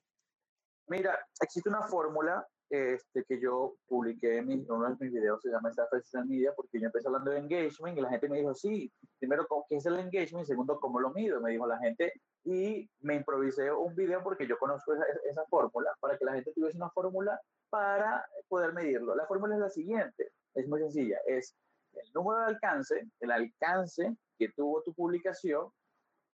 Mira, 0.87 1.17
existe 1.41 1.69
una 1.69 1.83
fórmula 1.83 2.47
este, 2.69 3.23
que 3.23 3.41
yo 3.41 3.75
publiqué 3.87 4.37
en 4.37 4.65
uno 4.69 4.89
de 4.89 4.95
mis 4.99 5.13
videos, 5.13 5.41
se 5.41 5.49
llama 5.49 5.71
Social 5.73 6.25
Media, 6.27 6.53
porque 6.55 6.79
yo 6.79 6.85
empecé 6.85 7.07
hablando 7.07 7.31
de 7.31 7.39
engagement 7.39 7.97
y 7.97 8.01
la 8.01 8.09
gente 8.09 8.29
me 8.29 8.39
dijo, 8.39 8.53
sí, 8.53 8.91
primero, 9.17 9.47
¿qué 9.67 9.77
es 9.77 9.85
el 9.85 9.99
engagement? 9.99 10.43
Y 10.43 10.47
segundo, 10.47 10.79
¿cómo 10.79 10.99
lo 10.99 11.11
mido? 11.11 11.41
Me 11.41 11.51
dijo 11.51 11.65
la 11.65 11.79
gente 11.79 12.13
y 12.43 12.89
me 12.99 13.15
improvisé 13.15 13.71
un 13.71 13.95
video 13.95 14.21
porque 14.23 14.47
yo 14.47 14.57
conozco 14.57 14.93
esa, 14.93 15.05
esa 15.29 15.43
fórmula, 15.49 15.91
para 15.99 16.17
que 16.17 16.25
la 16.25 16.33
gente 16.33 16.51
tuviese 16.53 16.77
una 16.77 16.89
fórmula 16.91 17.39
para 17.69 18.25
poder 18.47 18.73
medirlo. 18.73 19.15
La 19.15 19.25
fórmula 19.25 19.55
es 19.55 19.61
la 19.61 19.69
siguiente. 19.69 20.31
es 20.53 20.67
muy 20.67 20.79
sencilla, 20.81 21.17
es 21.25 21.55
el 21.93 22.11
número 22.13 22.39
de 22.41 22.45
alcance, 22.45 23.09
el 23.19 23.31
alcance 23.31 24.15
que 24.37 24.49
tuvo 24.49 24.83
tu 24.83 24.93
publicación 24.93 25.69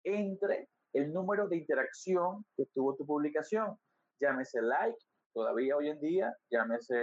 entre 0.05 0.69
el 0.93 1.13
número 1.13 1.49
de 1.49 1.57
interacción 1.57 2.45
que 2.57 2.67
tuvo 2.75 2.95
tu 2.95 3.07
publicación. 3.07 3.77
Llámese 4.21 4.63
like, 4.63 4.99
todavía 5.33 5.77
hoy 5.77 5.89
en 5.89 6.01
día, 6.01 6.35
llámese 6.51 6.97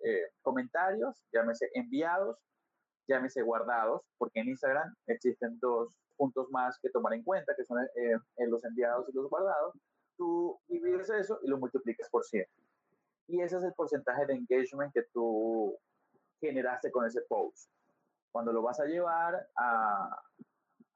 eh, 0.00 0.30
comentarios, 0.42 1.22
llámese 1.32 1.70
enviados, 1.74 2.38
llámese 3.08 3.42
guardados, 3.42 4.02
porque 4.18 4.40
en 4.40 4.48
Instagram 4.48 4.94
existen 5.06 5.58
dos 5.60 5.92
puntos 6.16 6.50
más 6.50 6.78
que 6.80 6.90
tomar 6.90 7.14
en 7.14 7.22
cuenta, 7.22 7.54
que 7.56 7.64
son 7.64 7.82
eh, 7.82 8.18
los 8.48 8.64
enviados 8.64 9.08
y 9.08 9.12
los 9.12 9.28
guardados. 9.28 9.74
Tú 10.16 10.58
divides 10.68 11.10
eso 11.10 11.38
y 11.42 11.48
lo 11.48 11.58
multiplicas 11.58 12.08
por 12.10 12.24
100. 12.24 12.44
Y 13.28 13.40
ese 13.42 13.58
es 13.58 13.64
el 13.64 13.74
porcentaje 13.74 14.26
de 14.26 14.34
engagement 14.34 14.92
que 14.92 15.02
tú 15.12 15.76
generaste 16.40 16.90
con 16.90 17.06
ese 17.06 17.22
post. 17.22 17.70
Cuando 18.32 18.52
lo 18.52 18.62
vas 18.62 18.80
a 18.80 18.86
llevar 18.86 19.46
a, 19.56 20.22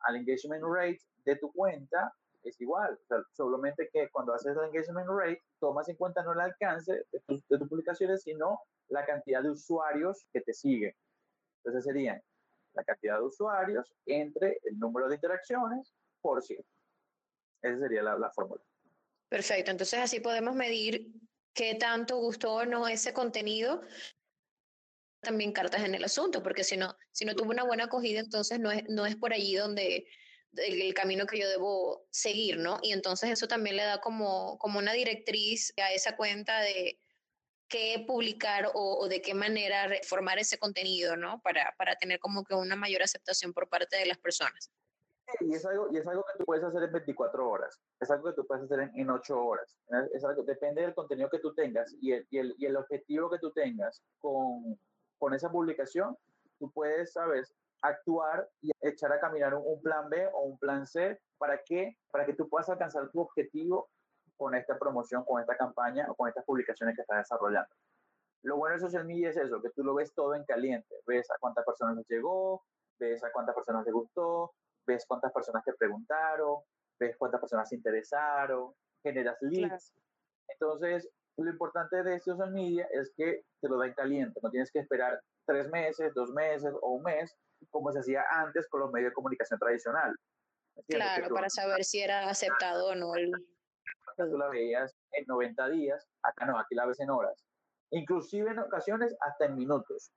al 0.00 0.16
engagement 0.16 0.62
rate 0.62 1.00
de 1.24 1.36
tu 1.36 1.52
cuenta, 1.52 2.14
es 2.42 2.60
igual. 2.60 2.98
solamente 3.32 3.88
que 3.92 4.08
cuando 4.10 4.34
haces 4.34 4.56
el 4.56 4.64
engagement 4.64 5.08
rate, 5.08 5.42
tomas 5.58 5.88
en 5.88 5.96
cuenta 5.96 6.22
no 6.22 6.32
el 6.32 6.40
alcance 6.40 7.04
de, 7.12 7.20
tus 7.26 7.68
publicaciones, 7.68 8.22
sino 8.22 8.60
la 8.88 9.04
cantidad 9.04 9.42
de 9.42 9.50
usuarios 9.50 10.26
que 10.32 10.40
te 10.40 10.52
siguen. 10.52 10.94
Entonces 11.58 11.84
serían 11.84 12.22
la 12.74 12.84
cantidad 12.84 13.18
de 13.18 13.24
usuarios 13.24 13.92
entre 14.06 14.58
el 14.64 14.78
número 14.78 15.08
de 15.08 15.16
interacciones 15.16 15.92
por 16.20 16.42
ciento. 16.42 16.68
Esa 17.62 17.78
sería 17.78 18.02
la, 18.02 18.18
la 18.18 18.30
fórmula. 18.30 18.62
Perfecto. 19.28 19.70
Entonces 19.70 20.00
así 20.00 20.20
podemos 20.20 20.54
medir 20.54 21.12
qué 21.52 21.74
tanto 21.74 22.16
gustó 22.16 22.54
o 22.54 22.64
no 22.64 22.88
ese 22.88 23.12
contenido 23.12 23.82
también 25.20 25.52
cartas 25.52 25.84
en 25.84 25.94
el 25.94 26.04
asunto, 26.04 26.42
porque 26.42 26.64
si 26.64 26.76
no, 26.76 26.96
si 27.12 27.24
no 27.24 27.34
tuvo 27.34 27.50
una 27.50 27.64
buena 27.64 27.84
acogida, 27.84 28.20
entonces 28.20 28.58
no 28.58 28.70
es, 28.70 28.88
no 28.88 29.04
es 29.04 29.16
por 29.16 29.32
allí 29.32 29.54
donde 29.54 30.06
el, 30.56 30.94
camino 30.94 31.26
que 31.26 31.38
yo 31.38 31.48
debo 31.48 32.06
seguir, 32.10 32.58
¿no? 32.58 32.78
Y 32.82 32.92
entonces 32.92 33.30
eso 33.30 33.46
también 33.46 33.76
le 33.76 33.84
da 33.84 34.00
como, 34.00 34.58
como 34.58 34.78
una 34.78 34.92
directriz 34.92 35.72
a 35.78 35.92
esa 35.92 36.16
cuenta 36.16 36.60
de 36.60 36.98
qué 37.68 38.04
publicar 38.06 38.70
o, 38.74 39.06
de 39.08 39.22
qué 39.22 39.32
manera 39.32 39.86
reformar 39.86 40.38
ese 40.38 40.58
contenido, 40.58 41.16
¿no? 41.16 41.40
Para, 41.40 41.74
para 41.78 41.94
tener 41.96 42.18
como 42.18 42.44
que 42.44 42.54
una 42.54 42.76
mayor 42.76 43.02
aceptación 43.02 43.52
por 43.52 43.68
parte 43.68 43.96
de 43.96 44.06
las 44.06 44.18
personas. 44.18 44.70
Y 45.38 45.54
es, 45.54 45.64
algo, 45.64 45.88
y 45.92 45.98
es 45.98 46.06
algo 46.08 46.24
que 46.24 46.38
tú 46.38 46.44
puedes 46.44 46.64
hacer 46.64 46.82
en 46.82 46.92
24 46.92 47.48
horas, 47.48 47.80
es 48.00 48.10
algo 48.10 48.30
que 48.30 48.34
tú 48.34 48.44
puedes 48.44 48.64
hacer 48.64 48.80
en, 48.80 48.90
en 48.98 49.10
8 49.10 49.40
horas, 49.40 49.78
es 50.12 50.24
algo, 50.24 50.42
depende 50.42 50.82
del 50.82 50.92
contenido 50.92 51.30
que 51.30 51.38
tú 51.38 51.54
tengas 51.54 51.94
y 52.00 52.12
el, 52.12 52.26
y 52.30 52.38
el, 52.38 52.54
y 52.58 52.66
el 52.66 52.76
objetivo 52.76 53.30
que 53.30 53.38
tú 53.38 53.52
tengas 53.52 54.02
con, 54.18 54.76
con 55.18 55.32
esa 55.32 55.48
publicación, 55.48 56.18
tú 56.58 56.68
puedes, 56.72 57.12
sabes, 57.12 57.54
actuar 57.82 58.48
y 58.60 58.70
echar 58.80 59.12
a 59.12 59.20
caminar 59.20 59.54
un, 59.54 59.80
plan 59.82 60.08
B 60.08 60.28
o 60.32 60.42
un 60.42 60.58
plan 60.58 60.86
C 60.86 61.20
para 61.38 61.62
que, 61.64 61.96
para 62.10 62.26
que 62.26 62.34
tú 62.34 62.48
puedas 62.48 62.68
alcanzar 62.68 63.10
tu 63.10 63.20
objetivo 63.20 63.88
con 64.36 64.54
esta 64.54 64.78
promoción, 64.78 65.24
con 65.24 65.40
esta 65.40 65.56
campaña 65.56 66.06
o 66.10 66.14
con 66.14 66.28
estas 66.28 66.44
publicaciones 66.44 66.94
que 66.94 67.02
estás 67.02 67.18
desarrollando. 67.18 67.74
Lo 68.42 68.56
bueno 68.56 68.74
de 68.74 68.80
social 68.80 69.04
media 69.04 69.30
es 69.30 69.36
eso, 69.36 69.60
que 69.60 69.70
tú 69.70 69.84
lo 69.84 69.94
ves 69.94 70.14
todo 70.14 70.34
en 70.34 70.44
caliente. 70.44 70.94
Ves 71.06 71.30
a 71.30 71.36
cuántas 71.38 71.64
personas 71.64 71.96
les 71.96 72.08
llegó, 72.08 72.64
ves 72.98 73.22
a 73.22 73.30
cuántas 73.32 73.54
personas 73.54 73.84
les 73.84 73.92
gustó, 73.92 74.52
ves 74.86 75.04
cuántas 75.06 75.32
personas 75.32 75.62
te 75.64 75.74
preguntaron, 75.74 76.60
ves 76.98 77.16
cuántas 77.18 77.40
personas 77.40 77.68
se 77.68 77.76
interesaron, 77.76 78.72
generas 79.02 79.36
leads. 79.42 79.94
Entonces, 80.48 81.08
lo 81.36 81.50
importante 81.50 82.02
de 82.02 82.20
social 82.20 82.50
media 82.50 82.88
es 82.92 83.12
que 83.16 83.44
te 83.60 83.68
lo 83.68 83.78
da 83.78 83.86
en 83.86 83.94
caliente, 83.94 84.40
no 84.42 84.50
tienes 84.50 84.70
que 84.70 84.80
esperar 84.80 85.20
tres 85.46 85.68
meses, 85.70 86.12
dos 86.14 86.30
meses 86.32 86.72
o 86.80 86.90
un 86.92 87.02
mes, 87.02 87.36
como 87.68 87.92
se 87.92 88.00
hacía 88.00 88.22
antes 88.30 88.68
con 88.68 88.80
los 88.80 88.92
medios 88.92 89.10
de 89.10 89.14
comunicación 89.14 89.58
tradicional. 89.58 90.14
Claro, 90.88 91.34
para 91.34 91.50
saber 91.50 91.84
si 91.84 92.00
era 92.00 92.28
aceptado 92.28 92.88
o 92.88 92.94
no. 92.94 93.14
El... 93.14 93.30
Tú 94.16 94.38
la 94.38 94.48
veías 94.48 94.94
en 95.12 95.24
90 95.26 95.68
días, 95.70 96.08
acá 96.22 96.46
no, 96.46 96.58
aquí 96.58 96.74
la 96.74 96.86
ves 96.86 97.00
en 97.00 97.10
horas. 97.10 97.44
Inclusive 97.90 98.50
en 98.50 98.58
ocasiones 98.58 99.14
hasta 99.20 99.46
en 99.46 99.56
minutos. 99.56 100.12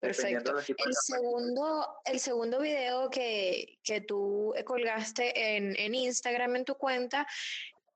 Perfecto. 0.00 0.56
El 0.56 0.94
segundo, 0.94 2.00
el 2.04 2.20
segundo 2.20 2.60
video 2.60 3.10
que, 3.10 3.78
que 3.82 4.00
tú 4.00 4.54
colgaste 4.64 5.56
en, 5.56 5.74
en 5.76 5.94
Instagram 5.94 6.56
en 6.56 6.64
tu 6.64 6.76
cuenta 6.76 7.26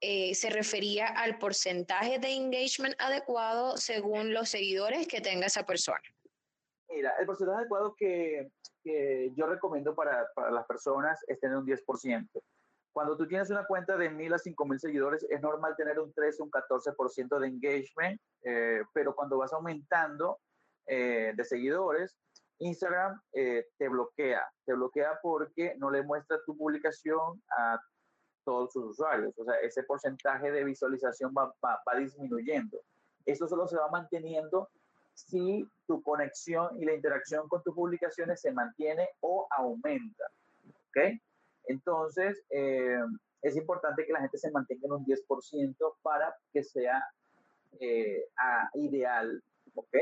eh, 0.04 0.34
se 0.34 0.50
refería 0.50 1.06
al 1.06 1.38
porcentaje 1.38 2.18
de 2.18 2.32
engagement 2.32 2.96
adecuado 2.98 3.76
según 3.76 4.34
los 4.34 4.48
seguidores 4.48 5.06
que 5.06 5.20
tenga 5.20 5.46
esa 5.46 5.64
persona. 5.64 6.02
Mira, 6.92 7.14
el 7.18 7.26
porcentaje 7.26 7.60
adecuado 7.60 7.94
que, 7.96 8.50
que 8.82 9.32
yo 9.34 9.46
recomiendo 9.46 9.94
para, 9.94 10.26
para, 10.34 10.50
las 10.50 10.66
personas 10.66 11.18
es 11.26 11.40
tener 11.40 11.56
un 11.56 11.66
10%. 11.66 12.28
Cuando 12.92 13.16
tú 13.16 13.26
tienes 13.26 13.48
una 13.50 13.66
cuenta 13.66 13.96
de 13.96 14.10
1000 14.10 14.34
a 14.34 14.38
5000 14.38 14.80
seguidores, 14.80 15.26
es 15.30 15.40
normal 15.40 15.74
tener 15.76 15.98
un 15.98 16.12
13, 16.12 16.42
un 16.42 16.50
14% 16.50 17.38
de 17.38 17.46
engagement, 17.48 18.20
eh, 18.44 18.82
pero 18.92 19.14
cuando 19.14 19.38
vas 19.38 19.52
aumentando 19.52 20.38
eh, 20.86 21.32
de 21.34 21.44
seguidores, 21.44 22.14
Instagram 22.58 23.18
te 23.32 23.88
bloquea. 23.88 24.46
Te 24.66 24.74
bloquea 24.74 25.18
porque 25.22 25.74
no 25.78 25.90
le 25.90 26.02
muestra 26.02 26.38
tu 26.44 26.56
publicación 26.56 27.42
a 27.56 27.80
todos 28.44 28.72
sus 28.72 28.84
usuarios. 28.90 29.32
O 29.38 29.44
sea, 29.44 29.54
ese 29.60 29.82
porcentaje 29.84 30.50
de 30.50 30.64
visualización 30.64 31.32
va, 31.36 31.52
va, 31.64 31.98
disminuyendo. 31.98 32.80
Esto 33.24 33.48
solo 33.48 33.66
se 33.66 33.76
va 33.76 33.88
manteniendo 33.88 34.68
si 35.14 35.66
tu 35.86 36.02
conexión 36.02 36.80
y 36.80 36.84
la 36.84 36.94
interacción 36.94 37.48
con 37.48 37.62
tus 37.62 37.74
publicaciones 37.74 38.40
se 38.40 38.52
mantiene 38.52 39.08
o 39.20 39.46
aumenta. 39.50 40.24
¿Ok? 40.88 41.18
Entonces, 41.64 42.42
eh, 42.50 42.98
es 43.42 43.56
importante 43.56 44.06
que 44.06 44.12
la 44.12 44.20
gente 44.20 44.38
se 44.38 44.50
mantenga 44.50 44.86
en 44.86 44.92
un 44.92 45.04
10% 45.04 45.96
para 46.02 46.34
que 46.52 46.62
sea 46.62 47.02
eh, 47.80 48.24
ideal, 48.74 49.42
¿ok? 49.74 49.96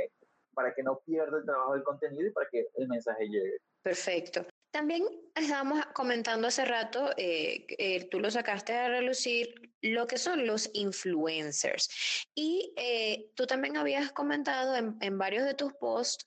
Para 0.54 0.74
que 0.74 0.82
no 0.82 1.00
pierda 1.06 1.38
el 1.38 1.44
trabajo 1.44 1.74
del 1.74 1.84
contenido 1.84 2.26
y 2.26 2.32
para 2.32 2.48
que 2.50 2.66
el 2.74 2.88
mensaje 2.88 3.26
llegue. 3.28 3.58
Perfecto. 3.82 4.44
También 4.70 5.04
estábamos 5.34 5.84
comentando 5.94 6.46
hace 6.46 6.64
rato, 6.64 7.10
eh, 7.16 7.66
eh, 7.78 8.04
tú 8.08 8.20
lo 8.20 8.30
sacaste 8.30 8.72
a 8.72 8.88
relucir, 8.88 9.72
lo 9.82 10.06
que 10.06 10.16
son 10.16 10.46
los 10.46 10.70
influencers. 10.74 11.88
Y 12.34 12.72
eh, 12.76 13.30
tú 13.34 13.46
también 13.46 13.76
habías 13.76 14.12
comentado 14.12 14.76
en, 14.76 15.18
varios 15.18 15.44
de 15.44 15.54
tus 15.54 15.72
posts 15.74 16.24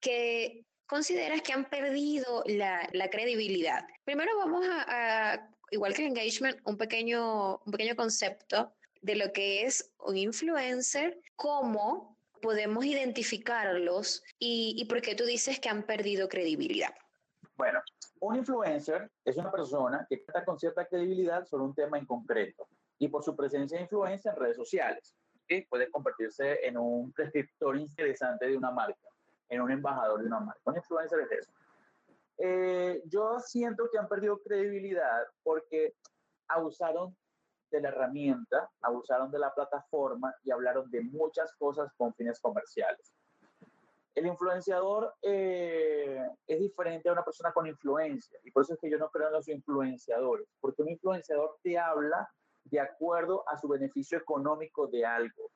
que 0.00 0.64
consideras 0.86 1.42
que 1.42 1.52
han 1.52 1.68
perdido 1.68 2.42
la, 2.46 2.88
credibilidad. 3.10 3.86
Primero 4.04 4.38
vamos 4.38 4.64
a, 4.70 5.50
igual 5.70 5.92
que 5.92 6.02
el 6.02 6.08
engagement, 6.08 6.58
un 6.64 6.78
pequeño, 6.78 7.58
un 7.58 7.72
pequeño 7.72 7.96
concepto 7.96 8.72
de 9.02 9.16
lo 9.16 9.32
que 9.32 9.64
es 9.64 9.92
un 9.98 10.16
influencer, 10.16 11.20
cómo 11.36 12.16
podemos 12.40 12.86
identificarlos 12.86 14.22
y, 14.38 14.74
y 14.78 14.84
por 14.86 15.02
qué 15.02 15.14
tú 15.14 15.24
dices 15.26 15.60
que 15.60 15.68
han 15.68 15.82
perdido 15.82 16.28
credibilidad. 16.28 16.94
Bueno, 17.58 17.82
un 18.20 18.36
influencer 18.36 19.10
es 19.24 19.36
una 19.36 19.50
persona 19.50 20.06
que 20.08 20.24
cuenta 20.24 20.44
con 20.44 20.56
cierta 20.60 20.86
credibilidad 20.86 21.44
sobre 21.44 21.64
un 21.64 21.74
tema 21.74 21.98
en 21.98 22.06
concreto 22.06 22.68
y 23.00 23.08
por 23.08 23.24
su 23.24 23.34
presencia 23.34 23.76
de 23.76 23.82
influencia 23.82 24.30
en 24.30 24.36
redes 24.36 24.56
sociales. 24.56 25.12
¿sí? 25.48 25.66
Puede 25.68 25.90
convertirse 25.90 26.64
en 26.64 26.78
un 26.78 27.12
prescriptor 27.12 27.76
interesante 27.76 28.46
de 28.46 28.56
una 28.56 28.70
marca, 28.70 29.08
en 29.48 29.60
un 29.60 29.72
embajador 29.72 30.20
de 30.20 30.26
una 30.28 30.38
marca. 30.38 30.60
Un 30.66 30.76
influencer 30.76 31.18
es 31.18 31.32
eso. 31.32 31.52
Eh, 32.38 33.02
yo 33.06 33.40
siento 33.40 33.90
que 33.90 33.98
han 33.98 34.06
perdido 34.06 34.38
credibilidad 34.38 35.26
porque 35.42 35.94
abusaron 36.46 37.16
de 37.72 37.80
la 37.80 37.88
herramienta, 37.88 38.70
abusaron 38.82 39.32
de 39.32 39.40
la 39.40 39.52
plataforma 39.52 40.32
y 40.44 40.52
hablaron 40.52 40.88
de 40.92 41.00
muchas 41.00 41.52
cosas 41.56 41.92
con 41.96 42.14
fines 42.14 42.38
comerciales. 42.38 43.17
El 44.18 44.26
influenciador 44.26 45.14
eh, 45.22 46.20
es 46.44 46.58
diferente 46.58 47.08
a 47.08 47.12
una 47.12 47.24
persona 47.24 47.52
con 47.52 47.68
influencia 47.68 48.36
y 48.42 48.50
por 48.50 48.64
eso 48.64 48.74
es 48.74 48.80
que 48.80 48.90
yo 48.90 48.98
no 48.98 49.10
creo 49.10 49.28
en 49.28 49.34
los 49.34 49.46
influenciadores, 49.46 50.48
porque 50.60 50.82
un 50.82 50.88
influenciador 50.88 51.56
te 51.62 51.78
habla 51.78 52.28
de 52.64 52.80
acuerdo 52.80 53.48
a 53.48 53.56
su 53.56 53.68
beneficio 53.68 54.18
económico 54.18 54.88
de 54.88 55.06
algo. 55.06 55.52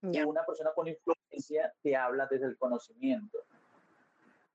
Y 0.00 0.20
una 0.22 0.44
persona 0.44 0.72
con 0.74 0.88
influencia 0.88 1.72
te 1.84 1.94
habla 1.94 2.26
desde 2.28 2.46
el 2.46 2.58
conocimiento. 2.58 3.38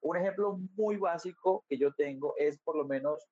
Un 0.01 0.17
ejemplo 0.17 0.59
muy 0.75 0.97
básico 0.97 1.63
que 1.69 1.77
yo 1.77 1.93
tengo 1.93 2.33
es 2.35 2.59
por 2.59 2.75
lo 2.75 2.83
menos 2.83 3.25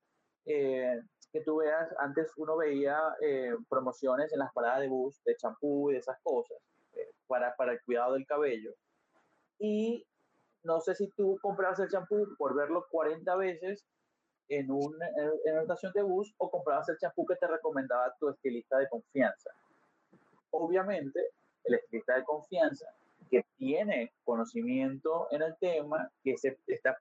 eh, 0.46 1.02
que 1.30 1.42
tú 1.42 1.56
veas, 1.56 1.94
antes 1.98 2.32
uno 2.38 2.56
veía 2.56 2.98
eh, 3.20 3.54
promociones 3.68 4.32
en 4.32 4.38
las 4.38 4.54
paradas 4.54 4.80
de 4.80 4.88
bus 4.88 5.22
de 5.24 5.36
champú 5.36 5.90
y 5.90 5.94
de 5.94 5.98
esas 5.98 6.16
cosas 6.22 6.56
para, 7.26 7.54
para 7.56 7.72
el 7.72 7.82
cuidado 7.82 8.14
del 8.14 8.24
cabello 8.24 8.72
y 9.58 10.04
no 10.62 10.80
sé 10.80 10.94
si 10.94 11.08
tú 11.08 11.38
comprabas 11.40 11.78
el 11.80 11.88
champú 11.88 12.26
por 12.36 12.54
verlo 12.54 12.86
40 12.90 13.36
veces 13.36 13.84
en, 14.48 14.70
un, 14.70 14.94
en 15.44 15.52
una 15.52 15.62
estación 15.62 15.92
de 15.92 16.02
bus 16.02 16.34
o 16.38 16.50
comprabas 16.50 16.88
el 16.88 16.98
champú 16.98 17.24
que 17.24 17.36
te 17.36 17.46
recomendaba 17.46 18.14
tu 18.18 18.28
estilista 18.28 18.78
de 18.78 18.88
confianza. 18.88 19.50
Obviamente, 20.50 21.20
el 21.64 21.74
estilista 21.74 22.16
de 22.16 22.24
confianza 22.24 22.86
que 23.30 23.44
tiene 23.56 24.12
conocimiento 24.24 25.28
en 25.30 25.42
el 25.42 25.56
tema, 25.58 26.10
que 26.22 26.36
se 26.36 26.58
está, 26.66 26.96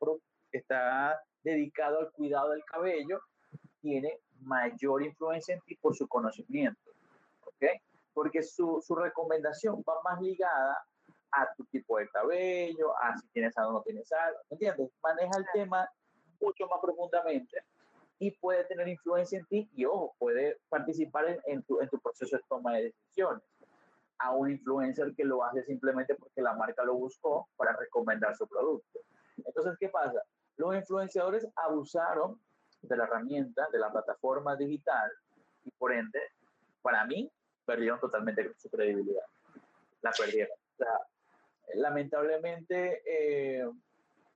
está 0.51 1.19
dedicado 1.43 1.99
al 1.99 2.11
cuidado 2.11 2.51
del 2.51 2.63
cabello, 2.65 3.19
tiene 3.81 4.19
mayor 4.41 5.03
influencia 5.03 5.55
en 5.55 5.61
ti 5.61 5.75
por 5.75 5.95
su 5.95 6.07
conocimiento. 6.07 6.91
¿Ok? 7.45 7.65
Porque 8.13 8.41
su, 8.41 8.81
su 8.81 8.95
recomendación 8.95 9.83
va 9.87 10.01
más 10.03 10.21
ligada 10.21 10.83
a 11.35 11.53
tu 11.55 11.65
tipo 11.65 11.97
de 11.97 12.07
cabello, 12.09 12.95
a 12.97 13.17
si 13.17 13.27
tienes 13.29 13.57
algo 13.57 13.71
o 13.71 13.73
no 13.73 13.81
tienes 13.81 14.11
algo. 14.11 14.39
¿Entiendes? 14.49 14.91
Maneja 15.03 15.37
el 15.37 15.45
tema 15.53 15.89
mucho 16.41 16.67
más 16.67 16.79
profundamente 16.81 17.63
y 18.19 18.31
puede 18.31 18.63
tener 18.65 18.87
influencia 18.87 19.39
en 19.39 19.45
ti 19.45 19.69
y, 19.75 19.85
ojo, 19.85 20.15
puede 20.17 20.57
participar 20.69 21.27
en, 21.27 21.39
en, 21.45 21.63
tu, 21.63 21.81
en 21.81 21.89
tu 21.89 21.99
proceso 21.99 22.37
de 22.37 22.43
toma 22.47 22.73
de 22.73 22.83
decisiones 22.83 23.43
a 24.19 24.31
un 24.31 24.49
influencer 24.49 25.13
que 25.15 25.25
lo 25.25 25.43
hace 25.43 25.63
simplemente 25.63 26.15
porque 26.15 26.41
la 26.41 26.53
marca 26.53 26.83
lo 26.83 26.95
buscó 26.95 27.49
para 27.57 27.75
recomendar 27.75 28.35
su 28.35 28.47
producto. 28.47 28.99
Entonces, 29.37 29.75
¿qué 29.79 29.89
pasa? 29.89 30.21
Los 30.57 30.75
influenciadores 30.75 31.45
abusaron 31.55 32.39
de 32.81 32.97
la 32.97 33.03
herramienta, 33.03 33.67
de 33.71 33.79
la 33.79 33.91
plataforma 33.91 34.55
digital 34.55 35.11
y 35.63 35.71
por 35.71 35.91
ende, 35.91 36.19
para 36.81 37.05
mí, 37.05 37.29
perdieron 37.65 37.99
totalmente 37.99 38.53
su 38.57 38.69
credibilidad. 38.69 39.23
La 40.01 40.11
perdieron. 40.11 40.55
O 40.73 40.77
sea, 40.77 40.99
lamentablemente, 41.73 43.01
eh, 43.05 43.65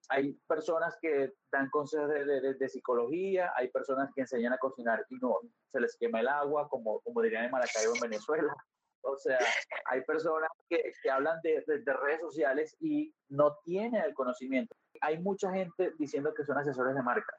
hay 0.10 0.34
personas 0.48 0.98
que 1.00 1.34
dan 1.52 1.70
consejos 1.70 2.10
de, 2.10 2.54
de, 2.56 2.70
psicología, 2.70 3.54
hay 3.56 3.70
personas 3.70 4.10
que 4.16 4.22
enseñan 4.22 4.54
a 4.54 4.58
cocinar 4.58 5.06
y 5.10 5.16
no 5.18 5.38
se 5.68 5.80
les 5.80 5.96
quema 5.98 6.20
el 6.20 6.28
agua, 6.28 6.68
como, 6.68 7.00
como 7.02 7.22
dirían 7.22 7.46
en 7.46 7.52
Maracaibo, 7.52 7.94
en 7.94 8.02
Venezuela. 8.02 8.56
O 9.02 9.16
sea, 9.18 9.38
hay 9.86 10.02
personas 10.02 10.50
que, 10.68 10.92
que 11.02 11.12
hablan 11.12 11.40
de, 11.42 11.64
de, 11.66 11.94
redes 11.94 12.22
sociales 12.22 12.76
y 12.80 13.14
no 13.30 13.56
tienen 13.64 14.04
el 14.04 14.14
conocimiento. 14.14 14.76
Hay 15.02 15.20
mucha 15.20 15.52
gente 15.52 15.94
diciendo 15.98 16.34
que 16.34 16.44
son 16.44 16.58
asesores 16.58 16.96
de 16.96 17.04
marcas. 17.04 17.38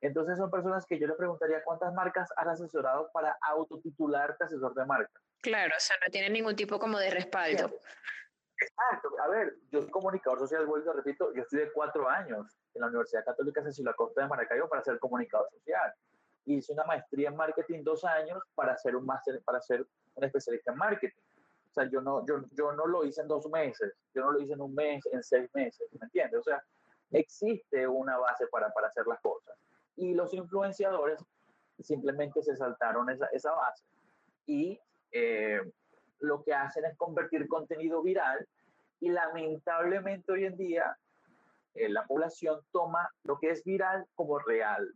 Entonces 0.00 0.38
son 0.38 0.50
personas 0.50 0.86
que 0.86 0.98
yo 0.98 1.06
le 1.06 1.14
preguntaría 1.14 1.62
cuántas 1.64 1.92
marcas 1.94 2.28
has 2.36 2.48
asesorado 2.48 3.10
para 3.12 3.36
autotitularte 3.40 4.44
asesor 4.44 4.74
de 4.74 4.84
marca. 4.84 5.20
Claro, 5.40 5.74
o 5.76 5.80
sea, 5.80 5.96
no 6.04 6.10
tienen 6.10 6.32
ningún 6.32 6.56
tipo 6.56 6.78
como 6.78 6.98
de 6.98 7.10
respaldo. 7.10 7.70
Exacto. 8.62 9.08
A 9.20 9.28
ver, 9.28 9.54
yo 9.70 9.82
soy 9.82 9.90
comunicador 9.90 10.38
social, 10.38 10.66
vuelvo 10.66 10.92
repito, 10.92 11.32
yo 11.34 11.42
estudié 11.42 11.70
cuatro 11.72 12.08
años 12.08 12.56
en 12.74 12.80
la 12.80 12.86
Universidad 12.88 13.24
Católica 13.24 13.62
Cecilia 13.62 13.92
Costa 13.94 14.22
de 14.22 14.28
Maracaibo 14.28 14.68
para 14.68 14.82
ser 14.82 14.98
comunicador 14.98 15.48
social. 15.50 15.92
Hice 16.44 16.72
una 16.72 16.84
maestría 16.84 17.28
en 17.28 17.36
marketing 17.36 17.82
dos 17.82 18.04
años 18.04 18.42
para 18.54 18.76
ser 18.76 18.96
un 18.96 19.06
máster, 19.06 19.40
para 19.44 19.60
ser 19.60 19.86
un 20.14 20.24
especialista 20.24 20.72
en 20.72 20.78
marketing. 20.78 21.20
O 21.70 21.74
sea, 21.74 21.88
yo 21.88 22.00
no, 22.00 22.26
yo, 22.26 22.42
yo 22.52 22.72
no 22.72 22.86
lo 22.86 23.04
hice 23.04 23.22
en 23.22 23.28
dos 23.28 23.48
meses, 23.48 23.94
yo 24.14 24.22
no 24.22 24.32
lo 24.32 24.40
hice 24.40 24.52
en 24.52 24.60
un 24.60 24.74
mes, 24.74 25.06
en 25.12 25.22
seis 25.22 25.48
meses, 25.54 25.88
¿me 25.98 26.04
entiendes? 26.04 26.40
O 26.40 26.42
sea, 26.42 26.62
existe 27.12 27.86
una 27.86 28.18
base 28.18 28.46
para, 28.48 28.70
para 28.72 28.88
hacer 28.88 29.06
las 29.06 29.20
cosas. 29.20 29.56
Y 29.96 30.14
los 30.14 30.34
influenciadores 30.34 31.24
simplemente 31.80 32.42
se 32.42 32.56
saltaron 32.56 33.08
esa, 33.10 33.26
esa 33.26 33.52
base 33.52 33.84
y 34.46 34.78
eh, 35.12 35.60
lo 36.22 36.42
que 36.42 36.54
hacen 36.54 36.84
es 36.84 36.96
convertir 36.96 37.46
contenido 37.48 38.02
viral 38.02 38.46
y 39.00 39.10
lamentablemente 39.10 40.32
hoy 40.32 40.44
en 40.44 40.56
día 40.56 40.96
eh, 41.74 41.88
la 41.88 42.06
población 42.06 42.60
toma 42.70 43.10
lo 43.24 43.38
que 43.38 43.50
es 43.50 43.64
viral 43.64 44.06
como 44.14 44.38
real. 44.38 44.94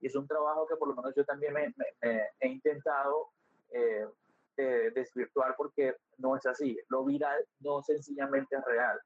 Y 0.00 0.06
es 0.06 0.16
un 0.16 0.26
trabajo 0.26 0.66
que 0.66 0.76
por 0.76 0.88
lo 0.88 0.94
menos 0.96 1.14
yo 1.14 1.24
también 1.24 1.52
me, 1.52 1.74
he 2.40 2.48
intentado 2.48 3.28
eh, 3.70 4.06
desvirtuar 4.56 5.54
porque 5.56 5.96
no 6.18 6.36
es 6.36 6.46
así. 6.46 6.78
Lo 6.88 7.04
viral 7.04 7.44
no 7.60 7.82
sencillamente 7.82 8.56
es 8.56 8.64
real. 8.64 8.98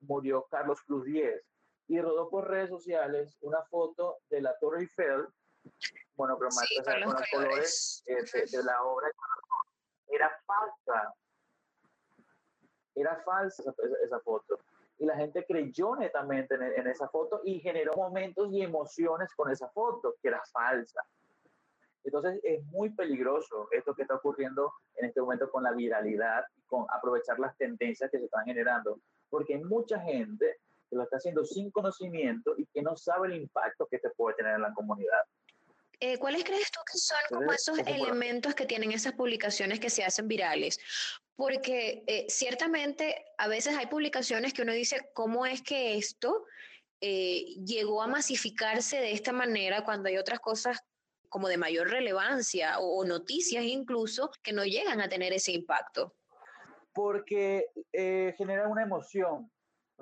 Murió 0.00 0.46
Carlos 0.50 0.82
Cruz 0.82 1.04
10 1.04 1.42
y 1.88 2.00
rodó 2.00 2.28
por 2.28 2.48
redes 2.48 2.70
sociales 2.70 3.36
una 3.40 3.62
foto 3.62 4.18
de 4.30 4.40
la 4.40 4.56
Torre 4.58 4.80
Eiffel, 4.80 5.26
bueno, 6.16 6.36
pero 6.38 6.50
sí, 6.50 6.76
con, 6.82 7.00
los 7.00 7.14
colores, 7.30 7.30
colores 7.30 8.04
eh, 8.06 8.40
de, 8.50 8.58
de, 8.58 8.64
la 8.64 8.82
obra 8.82 9.08
era 10.12 10.30
falsa. 10.46 11.14
Era 12.94 13.16
falsa 13.24 13.62
esa, 14.04 14.20
foto. 14.20 14.58
Y 14.98 15.06
la 15.06 15.16
gente 15.16 15.44
creyó 15.46 15.96
netamente 15.96 16.54
en, 16.54 16.86
esa 16.86 17.08
foto 17.08 17.40
y 17.44 17.60
generó 17.60 17.94
momentos 17.96 18.48
y 18.52 18.62
emociones 18.62 19.34
con 19.34 19.50
esa 19.50 19.68
foto, 19.70 20.14
que 20.20 20.28
era 20.28 20.42
falsa. 20.52 21.02
Entonces 22.04 22.40
es 22.42 22.64
muy 22.66 22.90
peligroso 22.90 23.68
esto 23.70 23.94
que 23.94 24.02
está 24.02 24.16
ocurriendo 24.16 24.72
en 24.96 25.06
este 25.06 25.20
momento 25.20 25.50
con 25.50 25.62
la 25.62 25.72
viralidad 25.72 26.44
con 26.66 26.86
aprovechar 26.90 27.38
las 27.38 27.56
tendencias 27.56 28.10
que 28.10 28.18
se 28.18 28.24
están 28.24 28.44
generando, 28.44 28.98
porque 29.30 29.54
hay 29.54 29.62
mucha 29.62 30.00
gente 30.00 30.56
que 30.88 30.96
lo 30.96 31.02
está 31.04 31.18
haciendo 31.18 31.44
sin 31.44 31.70
conocimiento 31.70 32.54
y 32.56 32.66
que 32.66 32.82
no 32.82 32.96
sabe 32.96 33.28
el 33.28 33.36
impacto 33.36 33.86
que 33.86 33.98
te 33.98 34.10
puede 34.10 34.36
tener 34.36 34.54
en 34.54 34.62
la 34.62 34.74
comunidad. 34.74 35.22
Eh, 36.04 36.18
¿cuáles 36.18 36.42
crees 36.42 36.68
tú 36.72 36.80
que 36.90 36.98
son 36.98 37.16
como 37.28 37.52
esos 37.52 37.78
elementos 37.78 38.56
que 38.56 38.66
tienen 38.66 38.90
esas 38.90 39.12
publicaciones 39.12 39.78
que 39.78 39.88
se 39.88 40.02
hacen 40.02 40.26
virales? 40.26 40.80
Porque 41.36 42.02
eh, 42.08 42.26
ciertamente 42.28 43.24
a 43.38 43.46
veces 43.46 43.76
hay 43.76 43.86
publicaciones 43.86 44.52
que 44.52 44.62
uno 44.62 44.72
dice, 44.72 45.10
¿cómo 45.14 45.46
es 45.46 45.62
que 45.62 45.96
esto 45.96 46.44
eh, 47.00 47.54
llegó 47.64 48.02
a 48.02 48.08
masificarse 48.08 48.96
de 48.96 49.12
esta 49.12 49.30
manera 49.30 49.84
cuando 49.84 50.08
hay 50.08 50.18
otras 50.18 50.40
cosas 50.40 50.80
como 51.28 51.46
de 51.46 51.56
mayor 51.56 51.88
relevancia 51.88 52.80
o, 52.80 53.04
noticias 53.04 53.62
incluso 53.62 54.32
que 54.42 54.52
no 54.52 54.64
llegan 54.64 55.00
a 55.00 55.08
tener 55.08 55.32
ese 55.32 55.52
impacto? 55.52 56.16
Porque 56.92 57.66
genera 57.92 58.66
una 58.66 58.82
emoción. 58.82 59.48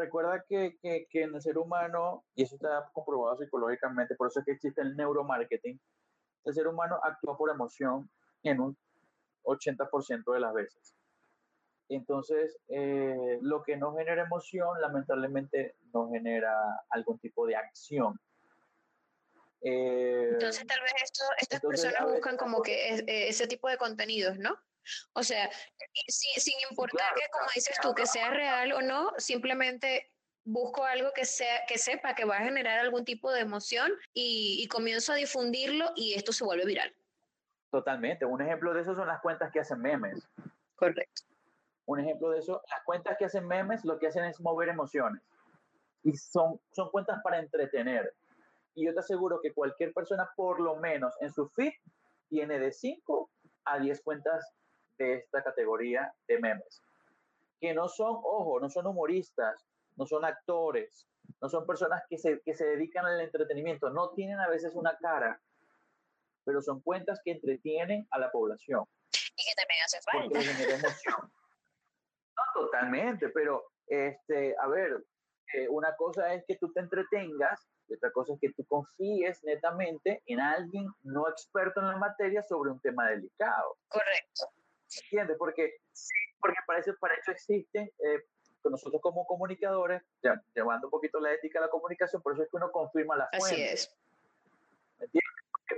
Recuerda 0.01 0.43
que, 0.49 0.79
que, 0.81 1.07
que, 1.11 1.23
en 1.25 1.35
el 1.35 1.43
ser 1.43 1.59
humano, 1.59 2.25
y 2.35 2.45
eso 2.45 2.55
está 2.55 2.89
comprobado 2.95 3.37
psicológicamente, 3.37 4.15
por 4.15 4.29
eso 4.29 4.41
es 4.41 4.47
que 4.47 4.53
existe 4.53 4.81
el 4.81 4.97
neuromarketing, 4.97 5.79
el 6.47 6.55
ser 6.55 6.67
humano 6.67 6.99
actúa 7.03 7.37
por 7.37 7.51
emoción 7.51 8.11
en 8.43 8.61
un 8.61 8.79
80% 9.45 10.33
de 10.33 10.41
las 10.41 10.55
veces. 10.55 10.97
Entonces, 11.91 12.57
eh, 12.69 13.39
lo 13.43 13.63
que 13.63 13.77
no 13.77 13.95
genera 13.95 14.23
emoción, 14.23 14.81
lamentablemente, 14.81 15.75
no 15.93 16.09
genera 16.09 16.55
algún 16.89 17.19
tipo 17.19 17.47
de 17.47 17.57
acción. 17.57 18.19
Eh, 19.61 20.31
entonces, 20.33 20.67
tal 20.67 20.81
vez 20.81 20.93
estas 21.41 21.61
personas 21.61 22.07
buscan 22.11 22.39
como 22.39 22.63
que 22.63 22.95
eh, 22.95 23.29
ese 23.29 23.47
tipo 23.47 23.69
de 23.69 23.77
contenidos, 23.77 24.39
¿no? 24.39 24.57
O 25.15 25.23
sea, 25.23 25.51
sin 26.09 26.55
importar 26.71 27.15
que, 27.15 27.23
como 27.33 27.47
dices 27.55 27.77
tú, 27.81 27.95
que 27.95 28.07
sea 28.07 28.31
real 28.31 28.73
o 28.73 28.83
no, 28.83 29.13
simplemente 29.19 30.11
busco 30.45 30.85
algo 30.85 31.11
que, 31.15 31.25
sea, 31.25 31.65
que 31.67 31.79
sepa 31.79 32.15
que 32.15 32.25
va 32.25 32.37
a 32.37 32.45
generar 32.45 32.81
algún 32.81 33.05
tipo 33.05 33.31
de 33.33 33.41
emoción 33.41 33.93
y, 34.13 34.67
comienzo 34.69 35.13
a 35.13 35.17
difundirlo 35.17 35.91
y 35.97 36.15
esto 36.15 36.33
se 36.33 36.45
vuelve 36.45 36.65
viral. 36.65 36.95
Totalmente. 37.71 38.25
Un 38.25 38.41
ejemplo 38.43 38.75
de 38.75 38.83
eso 38.83 38.95
son 38.95 39.07
las 39.07 39.21
cuentas 39.21 39.51
que 39.53 39.61
hacen 39.61 39.81
memes. 39.81 40.27
Correcto. 40.75 41.23
Un 41.87 42.01
ejemplo 42.01 42.31
de 42.31 42.39
eso, 42.39 42.63
las 42.71 42.83
cuentas 42.85 43.17
que 43.19 43.25
hacen 43.27 43.47
memes 43.47 43.85
lo 43.85 43.99
que 43.99 44.09
hacen 44.09 44.25
es 44.25 44.41
mover 44.41 44.69
emociones. 44.69 45.23
Y 46.03 46.17
son, 46.17 46.61
son 46.73 46.91
cuentas 46.91 47.21
para 47.23 47.39
entretener. 47.39 48.13
Y 48.75 48.87
yo 48.87 48.95
te 48.95 49.01
aseguro 49.01 49.41
que 49.41 49.53
cualquier 49.53 49.93
persona, 49.93 50.31
por 50.37 50.61
lo 50.61 50.77
menos 50.77 51.15
en 51.21 51.33
su 51.33 51.49
feed, 51.49 51.73
tiene 52.29 52.59
de 52.59 52.73
5 52.73 53.31
a 53.65 53.79
10 53.79 54.03
cuentas 54.03 54.53
de 55.05 55.15
esta 55.15 55.43
categoría 55.43 56.13
de 56.29 56.39
memes. 56.39 56.83
Que 57.61 57.75
no 57.75 57.89
son, 57.89 58.17
ojo, 58.23 58.61
no 58.61 58.71
son 58.71 58.87
humoristas, 58.87 59.67
no 59.97 60.07
son 60.07 60.25
actores, 60.25 61.07
no 61.41 61.49
son 61.49 61.67
personas 61.67 62.03
que 62.09 62.19
se, 62.19 62.41
que 62.41 62.55
se 62.55 62.65
dedican 62.65 63.07
al 63.07 63.21
entretenimiento, 63.21 63.91
no 63.91 64.11
tienen 64.11 64.39
a 64.41 64.49
veces 64.49 64.75
una 64.75 64.97
cara, 64.99 65.41
pero 66.45 66.63
son 66.63 66.81
cuentas 66.81 67.21
que 67.25 67.33
entretienen 67.33 68.07
a 68.11 68.19
la 68.19 68.31
población. 68.31 68.85
Y 69.37 69.45
que 69.45 69.55
también 69.57 69.81
hace 69.85 70.01
falta. 70.03 70.39
No, 72.37 72.63
totalmente, 72.63 73.29
pero 73.31 73.71
este, 73.87 74.57
a 74.59 74.67
ver, 74.69 75.05
eh, 75.53 75.69
una 75.69 75.95
cosa 75.97 76.33
es 76.33 76.45
que 76.47 76.57
tú 76.57 76.73
te 76.73 76.81
entretengas 76.81 77.69
y 77.89 77.95
otra 77.95 78.11
cosa 78.13 78.35
es 78.35 78.41
que 78.41 78.53
tú 78.53 78.65
confíes 78.67 79.43
netamente 79.45 80.23
en 80.27 80.41
alguien 80.41 80.89
no 81.03 81.29
experto 81.29 81.81
en 81.81 81.89
la 81.89 81.97
materia 81.97 82.43
sobre 82.43 82.71
un 82.71 82.81
tema 82.81 83.09
delicado. 83.09 83.77
Correcto. 83.89 84.49
¿Entiendes? 85.05 85.37
Porque, 85.39 85.77
porque 86.41 86.59
para, 86.67 86.81
eso, 86.81 86.95
para 87.01 87.15
eso 87.15 87.31
existen 87.31 87.91
eh, 87.99 88.25
nosotros 88.69 89.01
como 89.01 89.27
comunicadores, 89.27 90.03
ya, 90.23 90.43
llevando 90.55 90.89
un 90.89 90.91
poquito 90.91 91.21
la 91.21 91.33
ética 91.33 91.59
a 91.59 91.63
la 91.63 91.71
comunicación, 91.71 92.21
por 92.21 92.35
eso 92.35 92.43
es 92.43 92.51
que 92.51 92.57
uno 92.57 92.71
confirma 92.71 93.17
la 93.17 93.29
fuente. 93.29 93.47
Así 93.47 93.63
es. 93.63 93.97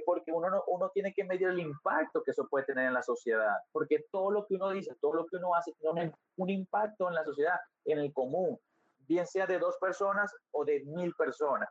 Porque 0.05 0.33
uno, 0.33 0.51
no, 0.51 0.64
uno 0.66 0.90
tiene 0.90 1.12
que 1.12 1.22
medir 1.22 1.48
el 1.48 1.61
impacto 1.61 2.25
que 2.25 2.33
eso 2.33 2.48
puede 2.48 2.64
tener 2.64 2.87
en 2.87 2.94
la 2.94 3.03
sociedad, 3.03 3.59
porque 3.70 4.07
todo 4.11 4.31
lo 4.31 4.46
que 4.46 4.55
uno 4.55 4.70
dice, 4.70 4.96
todo 5.01 5.14
lo 5.14 5.27
que 5.27 5.37
uno 5.37 5.55
hace 5.55 5.72
tiene 5.75 6.12
un 6.37 6.51
impacto 6.51 7.09
en 7.09 7.14
la 7.14 7.25
sociedad, 7.25 7.61
en 7.85 7.98
el 7.98 8.12
común, 8.12 8.59
bien 9.07 9.27
sea 9.27 9.46
de 9.46 9.59
dos 9.59 9.77
personas 9.79 10.35
o 10.51 10.64
de 10.64 10.81
mil 10.85 11.14
personas. 11.14 11.68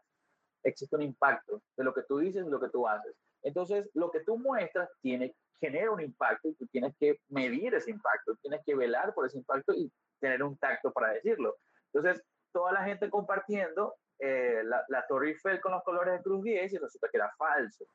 Existe 0.64 0.96
un 0.96 1.02
impacto 1.02 1.62
de 1.76 1.84
lo 1.84 1.94
que 1.94 2.04
tú 2.04 2.20
dices 2.20 2.46
y 2.46 2.50
lo 2.50 2.60
que 2.60 2.70
tú 2.70 2.88
haces. 2.88 3.16
Entonces, 3.42 3.90
lo 3.96 4.12
que 4.12 4.20
tú 4.22 4.38
muestras 4.38 4.88
tiene, 5.02 5.36
genera 5.62 5.92
un 5.92 6.02
impacto 6.02 6.50
y 6.50 6.56
tú 6.56 6.66
tienes 6.68 6.94
que 7.00 7.20
medir 7.30 7.74
ese 7.76 7.92
impacto, 7.92 8.36
tienes 8.42 8.62
que 8.66 8.76
velar 8.76 9.14
por 9.14 9.28
ese 9.28 9.38
impacto 9.38 9.74
y 9.74 9.90
tener 10.20 10.44
un 10.44 10.58
tacto 10.58 10.92
para 10.92 11.14
decirlo. 11.14 11.56
Entonces, 11.94 12.22
toda 12.52 12.74
la 12.74 12.84
gente 12.84 13.10
compartiendo 13.10 13.96
eh, 14.20 14.62
la, 14.66 14.84
la 14.90 15.06
Torre 15.08 15.30
Eiffel 15.30 15.62
con 15.62 15.72
los 15.72 15.84
colores 15.84 16.16
de 16.16 16.24
Cruz 16.24 16.44
10 16.44 16.74
y 16.74 16.78
resulta 16.78 17.08
que 17.10 17.18
era 17.18 17.32
falso. 17.38 17.86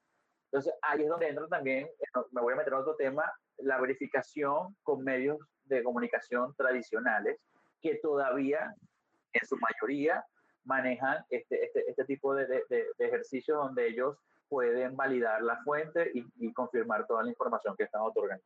Entonces, 0.47 0.73
ahí 0.83 1.03
es 1.03 1.09
donde 1.09 1.29
entra 1.29 1.47
también, 1.49 1.87
eh, 1.87 2.21
me 2.31 2.41
voy 2.41 2.55
a 2.55 2.57
meter 2.57 2.73
en 2.73 2.79
otro 2.79 2.95
tema, 2.97 3.31
la 3.59 3.81
verificación 3.81 4.77
con 4.83 5.03
medios 5.03 5.39
de 5.65 5.83
comunicación 5.83 6.55
tradicionales, 6.57 7.39
que 7.83 7.97
todavía, 7.97 8.73
en 9.33 9.47
su 9.47 9.57
mayoría, 9.57 10.25
manejan 10.65 11.25
este, 11.31 11.65
este, 11.65 11.91
este 11.91 12.05
tipo 12.05 12.35
de, 12.35 12.47
de, 12.47 12.65
de, 12.69 13.07
ejercicios 13.07 13.57
donde 13.57 13.89
ellos 13.89 14.17
pueden 14.49 14.97
validar 14.97 15.43
la 15.43 15.63
fuente 15.63 16.11
y, 16.15 16.25
y, 16.37 16.53
confirmar 16.53 17.07
toda 17.07 17.23
la 17.23 17.31
información 17.31 17.77
que 17.77 17.85
están 17.85 18.03
otorgando. 18.03 18.45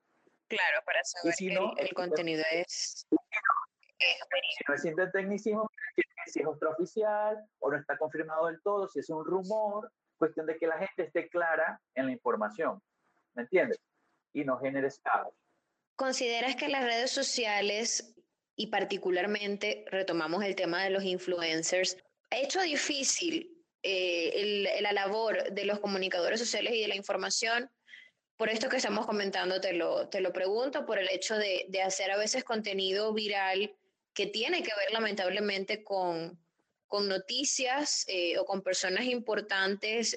Claro, 0.49 0.81
para 0.85 1.03
saber 1.05 1.35
si 1.35 1.49
que 1.49 1.55
no, 1.55 1.73
el, 1.77 1.87
el, 1.87 1.95
contenido 1.95 2.43
es... 2.53 3.07
Si 3.09 4.65
no 4.67 4.75
existe 4.75 5.07
tecnicismo, 5.09 5.71
si 6.27 6.41
es 6.41 6.47
extraoficial 6.47 7.45
o 7.59 7.71
no 7.71 7.77
está 7.77 7.99
confirmado 7.99 8.47
del 8.47 8.61
todo, 8.63 8.89
si 8.89 9.01
es 9.01 9.11
un 9.11 9.25
rumor, 9.25 9.93
cuestión 10.17 10.47
de 10.47 10.57
que 10.57 10.67
la 10.67 10.79
gente 10.79 11.03
esté 11.05 11.29
clara 11.29 11.81
en 11.95 12.07
la 12.07 12.13
información, 12.13 12.81
¿me 13.35 13.43
entiendes? 13.43 13.79
Y 14.33 14.45
no 14.45 14.59
genere 14.59 14.89
caos. 15.03 15.35
¿Consideras 15.97 16.57
que 16.57 16.69
las 16.69 16.85
redes 16.85 17.11
sociales 17.11 18.15
y 18.57 18.69
particularmente 18.69 19.85
retomamos 19.89 20.45
el 20.45 20.55
tema 20.55 20.83
de 20.83 20.91
los 20.91 21.05
influencers 21.05 21.97
ha 22.31 22.39
hecho 22.39 22.61
difícil 22.63 23.60
eh, 23.83 24.33
el, 24.35 24.83
la 24.83 24.93
labor 24.93 25.53
de 25.53 25.65
los 25.65 25.81
comunicadores 25.81 26.41
sociales 26.41 26.75
y 26.75 26.83
de 26.83 26.89
la 26.89 26.97
información? 26.97 27.71
Por 28.37 28.49
esto 28.49 28.69
que 28.69 28.79
estamos 28.79 29.07
comentando, 29.07 29.61
te 29.61 29.73
lo, 29.73 30.09
te 30.09 30.21
lo 30.21 30.33
pregunto, 30.33 30.87
por 30.87 30.99
el 30.99 31.09
hecho 31.11 31.37
de, 31.37 31.67
de 31.69 31.83
hacer 31.83 32.11
a 32.11 32.17
veces 32.17 32.45
contenido 32.45 33.13
viral 33.13 33.75
que 34.15 34.27
tiene 34.27 34.63
que 34.63 34.73
ver 34.77 34.93
lamentablemente 34.93 35.85
con, 35.85 36.39
con 36.87 37.09
noticias 37.09 38.05
eh, 38.09 38.37
o 38.39 38.45
con 38.45 38.63
personas 38.63 39.05
importantes, 39.05 40.17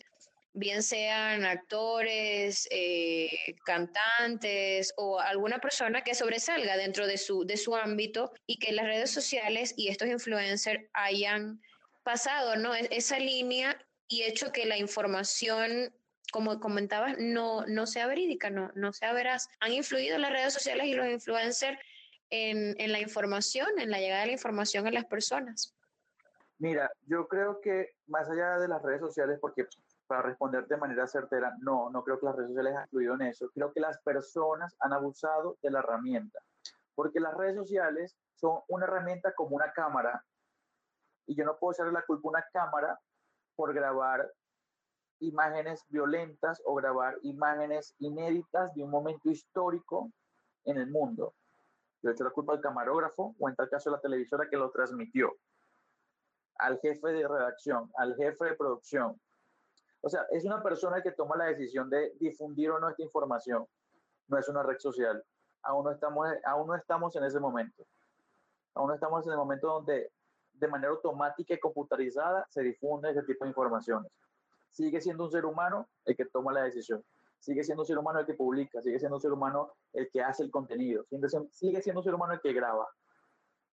bien 0.54 0.84
sean 0.84 1.46
actores, 1.46 2.68
eh, 2.72 3.30
cantantes 3.66 4.94
o 4.98 5.20
alguna 5.20 5.60
persona 5.60 6.04
que 6.04 6.16
sobresalga 6.16 6.78
dentro 6.78 7.08
de 7.08 7.18
su, 7.18 7.46
de 7.46 7.58
su 7.58 7.76
ámbito 7.76 8.32
y 8.46 8.58
que 8.58 8.72
las 8.72 8.86
redes 8.86 9.12
sociales 9.12 9.74
y 9.78 9.90
estos 9.90 10.08
influencers 10.08 10.84
hayan 10.94 11.62
pasado 12.04 12.56
¿no? 12.56 12.76
E-, 12.76 12.88
esa 12.92 13.20
línea 13.20 13.78
y 14.08 14.24
hecho 14.24 14.52
que 14.52 14.66
la 14.66 14.78
información 14.78 15.94
como 16.32 16.60
comentabas, 16.60 17.16
no, 17.20 17.64
no 17.68 17.86
sea 17.86 18.08
verídica, 18.08 18.50
no, 18.50 18.72
no 18.74 18.92
sea 18.92 19.14
veraz. 19.14 19.50
Han 19.60 19.72
influido 19.72 20.18
las 20.18 20.32
redes 20.32 20.52
sociales 20.52 20.88
y 20.88 20.96
los 20.96 21.08
influencers 21.08 21.78
en, 22.32 22.74
en 22.80 22.92
la 22.92 23.00
información, 23.00 23.68
en 23.78 23.92
la 23.92 24.00
llegada 24.00 24.22
de 24.22 24.28
la 24.28 24.34
información 24.34 24.88
a 24.88 24.92
las 24.92 25.06
personas. 25.06 25.76
Mira, 26.58 26.92
yo 27.06 27.28
creo 27.28 27.62
que 27.62 27.92
más 28.08 28.28
allá 28.30 28.58
de 28.58 28.68
las 28.68 28.82
redes 28.82 29.02
sociales, 29.02 29.38
porque 29.40 29.68
para 30.08 30.24
responder 30.24 30.66
de 30.68 30.78
manera 30.78 31.06
certera, 31.06 31.54
no, 31.60 31.90
no 31.92 32.04
creo 32.04 32.20
que 32.20 32.26
las 32.26 32.36
redes 32.36 32.50
sociales 32.50 32.72
hayan 32.72 32.84
influido 32.86 33.14
en 33.16 33.22
eso. 33.22 33.50
Creo 33.54 33.72
que 33.72 33.80
las 33.80 34.00
personas 34.02 34.76
han 34.80 34.94
abusado 34.94 35.58
de 35.62 35.70
la 35.70 35.80
herramienta, 35.80 36.40
porque 36.96 37.20
las 37.20 37.36
redes 37.36 37.56
sociales 37.56 38.16
son 38.34 38.60
una 38.70 38.86
herramienta 38.86 39.34
como 39.34 39.56
una 39.56 39.72
cámara, 39.72 40.24
y 41.26 41.36
yo 41.36 41.46
no 41.46 41.58
puedo 41.58 41.74
echarle 41.74 41.94
la 41.94 42.06
culpa 42.06 42.28
a 42.28 42.32
una 42.32 42.46
cámara 42.52 43.00
por 43.56 43.74
grabar 43.74 44.32
imágenes 45.20 45.86
violentas 45.90 46.62
o 46.66 46.76
grabar 46.76 47.18
imágenes 47.22 47.96
inéditas 48.00 48.74
de 48.74 48.84
un 48.84 48.90
momento 48.90 49.30
histórico 49.30 50.12
en 50.66 50.78
el 50.78 50.88
mundo. 50.88 51.34
Yo 52.02 52.12
echo 52.12 52.24
la 52.24 52.32
culpa 52.32 52.54
al 52.54 52.62
camarógrafo 52.62 53.36
o 53.40 53.50
en 53.50 53.56
tal 53.56 53.70
caso 53.70 53.90
a 53.90 53.94
la 53.94 54.02
televisora 54.02 54.50
que 54.50 54.58
lo 54.58 54.70
transmitió, 54.72 55.34
al 56.58 56.80
jefe 56.80 57.08
de 57.10 57.28
redacción, 57.28 57.90
al 57.96 58.16
jefe 58.16 58.46
de 58.46 58.56
producción. 58.56 59.20
O 60.02 60.10
sea, 60.10 60.26
es 60.32 60.44
una 60.44 60.62
persona 60.62 61.02
que 61.02 61.14
toma 61.14 61.38
la 61.38 61.46
decisión 61.46 61.90
de 61.90 62.14
difundir 62.20 62.72
o 62.72 62.80
no 62.80 62.90
esta 62.90 63.04
información. 63.04 63.66
No 64.28 64.38
es 64.38 64.50
una 64.50 64.62
red 64.62 64.78
social. 64.80 65.24
Aún 65.62 65.86
no 65.86 65.92
estamos, 65.92 66.28
aún 66.44 66.68
no 66.68 66.76
estamos 66.76 67.16
en 67.16 67.24
ese 67.24 67.40
momento. 67.40 67.86
Aún 68.76 68.90
no 68.90 68.96
estamos 68.96 69.26
en 69.26 69.32
el 69.32 69.38
momento 69.38 69.68
donde 69.68 70.12
de 70.54 70.68
manera 70.68 70.92
automática 70.92 71.54
y 71.54 71.60
computarizada 71.60 72.46
se 72.50 72.62
difunde 72.62 73.12
ese 73.12 73.24
tipo 73.24 73.46
de 73.46 73.50
informaciones 73.50 74.12
sigue 74.74 75.00
siendo 75.00 75.24
un 75.24 75.32
ser 75.32 75.46
humano 75.46 75.88
el 76.04 76.18
que 76.18 76.26
toma 76.26 76.52
la 76.52 76.64
decisión, 76.64 77.04
sigue 77.40 77.64
siendo 77.64 77.84
un 77.84 77.88
ser 77.88 77.98
humano 77.98 78.20
el 78.20 78.26
que 78.26 78.34
publica, 78.34 78.82
sigue 78.82 79.00
siendo 79.00 79.16
un 79.18 79.22
ser 79.22 79.32
humano 79.32 79.72
el 79.94 80.10
que 80.12 80.22
hace 80.22 80.44
el 80.44 80.52
contenido, 80.52 81.06
sigue 81.52 81.82
siendo 81.82 82.02
un 82.02 82.04
ser 82.04 82.16
humano 82.16 82.34
el 82.34 82.42
que 82.42 82.52
graba. 82.54 82.90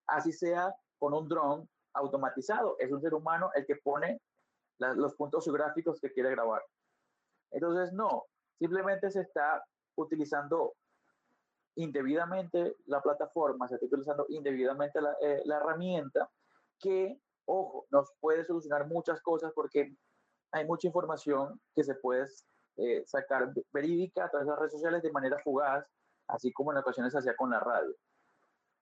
Así 0.07 0.33
sea 0.33 0.75
con 0.99 1.14
un 1.14 1.29
dron 1.29 1.69
automatizado, 1.95 2.77
es 2.79 2.93
un 2.93 3.01
ser 3.01 3.14
humano 3.14 3.51
el 3.55 3.66
que 3.66 3.77
pone 3.77 4.21
la, 4.79 4.93
los 4.93 5.14
puntos 5.14 5.45
geográficos 5.45 6.01
que 6.01 6.12
quiere 6.12 6.31
grabar. 6.31 6.62
Entonces, 7.51 7.93
no, 7.93 8.25
simplemente 8.59 9.11
se 9.11 9.23
está 9.23 9.64
utilizando 9.97 10.75
indebidamente 11.77 12.77
la 12.87 13.01
plataforma, 13.01 13.66
se 13.66 13.77
está 13.77 13.87
utilizando 13.87 14.27
indebidamente 14.29 15.01
la, 15.01 15.16
eh, 15.21 15.43
la 15.47 15.57
herramienta 15.57 16.29
que, 16.81 17.21
ojo, 17.47 17.87
nos 17.90 18.11
puede 18.21 18.45
solucionar 18.45 18.87
muchas 18.87 19.21
cosas 19.23 19.53
porque 19.55 19.95
hay 20.53 20.64
mucha 20.66 20.87
información 20.87 21.61
que 21.75 21.85
se 21.85 21.95
puede 21.95 22.27
eh, 22.77 23.05
sacar 23.07 23.53
verídica 23.73 24.25
a 24.25 24.31
través 24.31 24.47
de 24.47 24.51
las 24.51 24.59
redes 24.59 24.73
sociales 24.73 25.03
de 25.03 25.12
manera 25.12 25.38
fugaz, 25.43 25.87
así 26.29 26.53
como 26.53 26.73
en 26.73 26.79
ocasiones 26.79 27.14
hacía 27.14 27.37
con 27.37 27.51
la 27.51 27.61
radio. 27.61 27.95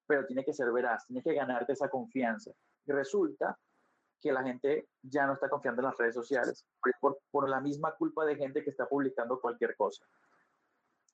Pero 0.07 0.27
tiene 0.27 0.45
que 0.45 0.55
ser 0.55 0.73
veraz, 0.73 1.07
tiene 1.07 1.23
que 1.23 1.35
ganarte 1.35 1.73
esa 1.73 1.89
confianza. 1.89 2.51
Y 2.87 2.93
resulta 2.93 3.59
que 4.21 4.33
la 4.33 4.43
gente 4.43 4.89
ya 5.03 5.27
no 5.27 5.35
está 5.35 5.49
confiando 5.49 5.81
en 5.83 5.87
las 5.87 5.99
redes 5.99 6.15
sociales 6.15 6.67
por, 7.01 7.19
por 7.31 7.49
la 7.49 7.61
misma 7.61 7.95
culpa 7.95 8.25
de 8.25 8.37
gente 8.37 8.65
que 8.65 8.71
está 8.71 8.89
publicando 8.89 9.41
cualquier 9.41 9.77
cosa. 9.77 10.05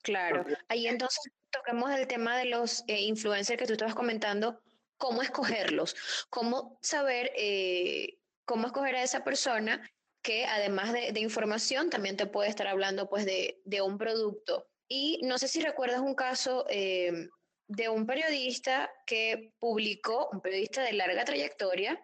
Claro, 0.03 0.45
ahí 0.69 0.87
entonces 0.87 1.33
toquemos 1.51 1.91
el 1.91 2.07
tema 2.07 2.37
de 2.37 2.47
los 2.47 2.85
eh, 2.89 3.01
influencers 3.01 3.59
que 3.59 3.67
tú 3.67 3.73
estabas 3.73 3.95
comentando, 3.95 4.61
cómo 5.05 5.21
escogerlos, 5.21 5.95
cómo 6.31 6.79
saber 6.81 7.31
eh, 7.37 8.17
cómo 8.47 8.69
escoger 8.69 8.97
a 8.97 9.03
esa 9.03 9.23
persona 9.23 9.87
que 10.23 10.47
además 10.47 10.95
de, 10.95 11.13
de, 11.13 11.21
información 11.21 11.91
también 11.91 12.17
te 12.17 12.25
puede 12.25 12.49
estar 12.49 12.67
hablando 12.67 13.11
pues 13.11 13.27
de, 13.27 13.61
de, 13.67 13.83
un 13.83 13.99
producto. 13.99 14.67
Y 14.89 15.21
no 15.23 15.37
sé 15.37 15.49
si 15.49 15.61
recuerdas 15.61 16.01
un 16.01 16.15
caso 16.15 16.65
eh, 16.71 17.29
de 17.69 17.89
un 17.91 18.07
periodista 18.07 18.91
que 19.05 19.53
publicó, 19.59 20.31
un 20.33 20.41
periodista 20.41 20.81
de 20.81 20.95
larga 20.95 21.27
trayectoria, 21.27 22.03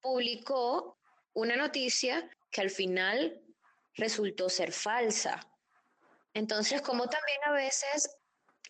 publicó 0.00 0.98
una 1.32 1.54
noticia 1.54 2.28
que 2.50 2.62
al 2.62 2.70
final 2.70 3.40
resultó 3.94 4.48
ser 4.48 4.72
falsa. 4.72 5.38
Entonces, 6.34 6.82
como 6.82 7.08
también 7.08 7.38
a 7.44 7.52
veces 7.52 8.10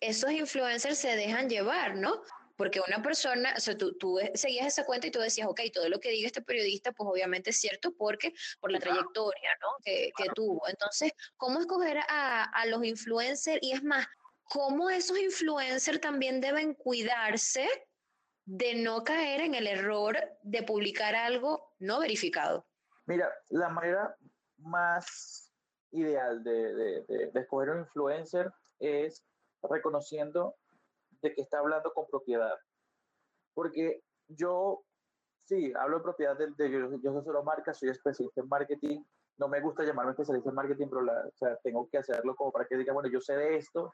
esos 0.01 0.31
influencers 0.31 0.99
se 0.99 1.15
dejan 1.15 1.49
llevar, 1.49 1.95
¿no? 1.95 2.21
Porque 2.61 2.79
una 2.79 3.01
persona, 3.01 3.55
o 3.57 3.59
sea, 3.59 3.75
tú, 3.75 3.97
tú, 3.97 4.19
seguías 4.35 4.67
esa 4.67 4.85
cuenta 4.85 5.07
y 5.07 5.11
tú 5.11 5.17
decías, 5.17 5.47
ok, 5.47 5.61
todo 5.73 5.89
lo 5.89 5.99
que 5.99 6.11
diga 6.11 6.27
este 6.27 6.43
periodista, 6.43 6.91
pues 6.91 7.09
obviamente 7.09 7.49
es 7.49 7.57
cierto 7.59 7.91
porque 7.97 8.35
por 8.59 8.71
la 8.71 8.77
trayectoria, 8.77 9.49
¿no? 9.59 9.69
Que, 9.83 10.11
que 10.15 10.25
tuvo. 10.35 10.67
Entonces, 10.67 11.11
¿cómo 11.37 11.59
escoger 11.59 11.97
a, 12.07 12.43
a 12.43 12.65
los 12.67 12.85
influencers? 12.85 13.57
Y 13.63 13.71
es 13.71 13.83
más, 13.83 14.05
¿cómo 14.43 14.91
esos 14.91 15.17
influencers 15.17 15.99
también 16.01 16.39
deben 16.39 16.75
cuidarse 16.75 17.67
de 18.45 18.75
no 18.75 19.03
caer 19.03 19.41
en 19.41 19.55
el 19.55 19.65
error 19.65 20.19
de 20.43 20.61
publicar 20.61 21.15
algo 21.15 21.73
no 21.79 22.01
verificado? 22.01 22.67
Mira, 23.07 23.27
la 23.49 23.69
manera 23.69 24.15
más 24.57 25.51
ideal 25.93 26.43
de, 26.43 26.75
de, 26.75 27.05
de, 27.07 27.31
de 27.31 27.39
escoger 27.39 27.71
un 27.71 27.79
influencer 27.79 28.53
es 28.77 29.25
reconociendo 29.63 30.55
de 31.21 31.33
que 31.33 31.41
está 31.41 31.59
hablando 31.59 31.91
con 31.93 32.07
propiedad. 32.07 32.55
Porque 33.53 34.01
yo, 34.27 34.83
sí, 35.45 35.73
hablo 35.77 35.97
de 35.97 36.03
propiedad 36.03 36.37
de, 36.37 36.47
de 36.57 36.71
yo, 36.71 36.89
yo 37.01 37.13
soy 37.13 37.23
solo 37.23 37.43
marca, 37.43 37.73
soy 37.73 37.89
especialista 37.89 38.41
en 38.41 38.49
marketing. 38.49 39.03
No 39.37 39.47
me 39.47 39.61
gusta 39.61 39.83
llamarme 39.83 40.11
especialista 40.11 40.49
en 40.49 40.55
marketing, 40.55 40.87
pero 40.87 41.01
la, 41.01 41.25
o 41.27 41.35
sea, 41.35 41.55
tengo 41.63 41.87
que 41.89 41.97
hacerlo 41.97 42.35
como 42.35 42.51
para 42.51 42.65
que 42.65 42.77
diga, 42.77 42.93
bueno, 42.93 43.09
yo 43.09 43.19
sé 43.19 43.35
de 43.35 43.57
esto, 43.57 43.93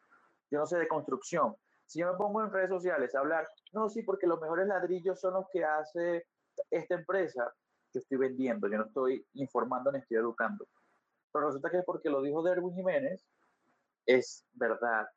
yo 0.51 0.59
no 0.59 0.65
sé 0.65 0.78
de 0.78 0.88
construcción. 0.88 1.55
Si 1.86 1.99
yo 1.99 2.11
me 2.11 2.17
pongo 2.17 2.43
en 2.43 2.51
redes 2.51 2.69
sociales 2.69 3.15
a 3.15 3.19
hablar, 3.19 3.47
no, 3.71 3.89
sí, 3.89 4.03
porque 4.03 4.28
los 4.28 4.41
mejores 4.41 4.67
ladrillos 4.67 5.19
son 5.19 5.36
los 5.36 5.45
que 5.51 5.63
hace 5.63 6.25
esta 6.69 6.95
empresa, 6.95 7.53
yo 7.93 7.99
estoy 7.99 8.17
vendiendo, 8.17 8.67
yo 8.67 8.78
no 8.78 8.86
estoy 8.86 9.25
informando 9.34 9.91
ni 9.91 9.99
estoy 9.99 10.17
educando. 10.17 10.67
Pero 11.32 11.47
resulta 11.47 11.69
que 11.69 11.84
porque 11.84 12.09
lo 12.09 12.21
dijo 12.21 12.43
Derwin 12.43 12.75
Jiménez, 12.75 13.25
es 14.05 14.45
verdad. 14.53 15.07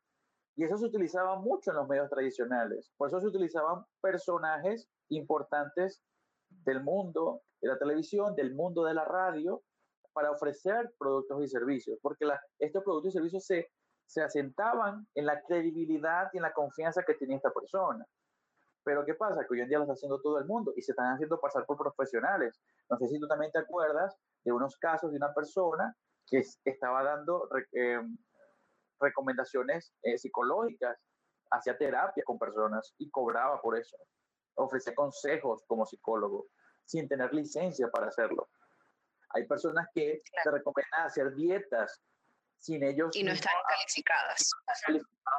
Y 0.55 0.63
eso 0.63 0.77
se 0.77 0.85
utilizaba 0.85 1.37
mucho 1.39 1.71
en 1.71 1.77
los 1.77 1.87
medios 1.87 2.09
tradicionales. 2.09 2.91
Por 2.97 3.07
eso 3.07 3.19
se 3.19 3.27
utilizaban 3.27 3.85
personajes 4.01 4.89
importantes 5.09 6.03
del 6.49 6.83
mundo 6.83 7.41
de 7.61 7.69
la 7.69 7.77
televisión, 7.77 8.35
del 8.35 8.53
mundo 8.53 8.83
de 8.83 8.93
la 8.93 9.05
radio, 9.05 9.63
para 10.13 10.31
ofrecer 10.31 10.93
productos 10.97 11.41
y 11.43 11.47
servicios, 11.47 11.97
porque 12.01 12.27
estos 12.59 12.83
productos 12.83 13.13
y 13.13 13.17
servicios 13.17 13.45
se, 13.45 13.71
se 14.05 14.21
asentaban 14.21 15.07
en 15.15 15.25
la 15.25 15.41
credibilidad 15.41 16.29
y 16.33 16.37
en 16.37 16.43
la 16.43 16.53
confianza 16.53 17.03
que 17.03 17.13
tenía 17.13 17.37
esta 17.37 17.51
persona. 17.51 18.05
Pero 18.83 19.05
¿qué 19.05 19.13
pasa? 19.13 19.41
Que 19.41 19.53
hoy 19.53 19.61
en 19.61 19.69
día 19.69 19.77
lo 19.77 19.83
está 19.83 19.93
haciendo 19.93 20.19
todo 20.21 20.39
el 20.39 20.45
mundo 20.45 20.73
y 20.75 20.81
se 20.81 20.91
están 20.91 21.13
haciendo 21.13 21.39
pasar 21.39 21.65
por 21.65 21.77
profesionales. 21.77 22.59
No 22.89 22.97
sé 22.97 23.07
si 23.07 23.19
tú 23.19 23.27
también 23.27 23.51
te 23.51 23.59
acuerdas 23.59 24.17
de 24.43 24.51
unos 24.51 24.75
casos 24.77 25.11
de 25.11 25.17
una 25.17 25.33
persona 25.33 25.95
que 26.27 26.43
estaba 26.65 27.03
dando 27.03 27.47
eh, 27.73 28.01
recomendaciones 29.01 29.93
eh, 30.03 30.17
psicológicas, 30.17 30.97
hacía 31.51 31.77
terapia 31.77 32.23
con 32.23 32.37
personas 32.37 32.93
y 32.97 33.09
cobraba 33.09 33.61
por 33.61 33.77
eso. 33.77 33.97
Ofrece 34.55 34.93
consejos 34.93 35.63
como 35.67 35.85
psicólogo 35.85 36.47
sin 36.85 37.07
tener 37.07 37.33
licencia 37.33 37.89
para 37.89 38.07
hacerlo. 38.07 38.49
Hay 39.29 39.47
personas 39.47 39.87
que 39.93 40.21
te 40.43 40.51
recomiendan 40.51 41.05
hacer 41.05 41.33
dietas 41.35 42.01
sin 42.57 42.83
ellos. 42.83 43.15
Y 43.15 43.23
no 43.23 43.31
están 43.31 43.53
calificadas. 43.67 44.51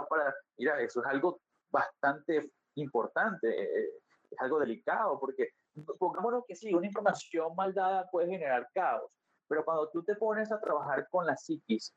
para, 0.09 0.35
mira, 0.57 0.81
eso 0.81 1.01
es 1.01 1.07
algo 1.07 1.41
bastante 1.71 2.51
importante, 2.75 3.49
eh, 3.49 3.89
es 4.31 4.41
algo 4.41 4.59
delicado, 4.59 5.19
porque 5.21 5.51
pongámonos 5.99 6.45
que 6.47 6.57
sí, 6.57 6.75
una 6.75 6.87
información 6.87 7.55
mal 7.55 7.73
dada 7.73 8.09
puede 8.11 8.29
generar 8.29 8.69
caos, 8.75 9.11
pero 9.49 9.65
cuando 9.65 9.89
tú 9.91 10.03
te 10.03 10.15
pones 10.17 10.51
a 10.53 10.61
trabajar 10.61 11.07
con 11.11 11.27
la 11.27 11.37
psiquis, 11.37 11.95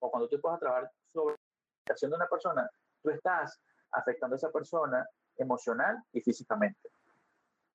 o 0.00 0.10
cuando 0.10 0.28
tú 0.28 0.40
pones 0.40 0.56
a 0.56 0.60
trabajar 0.60 0.92
sobre 1.12 1.36
la 1.86 1.94
de 2.00 2.14
una 2.14 2.28
persona, 2.28 2.70
tú 3.02 3.10
estás 3.10 3.60
afectando 3.92 4.34
a 4.34 4.38
esa 4.38 4.50
persona 4.50 5.06
emocional 5.36 6.02
y 6.12 6.20
físicamente. 6.20 6.90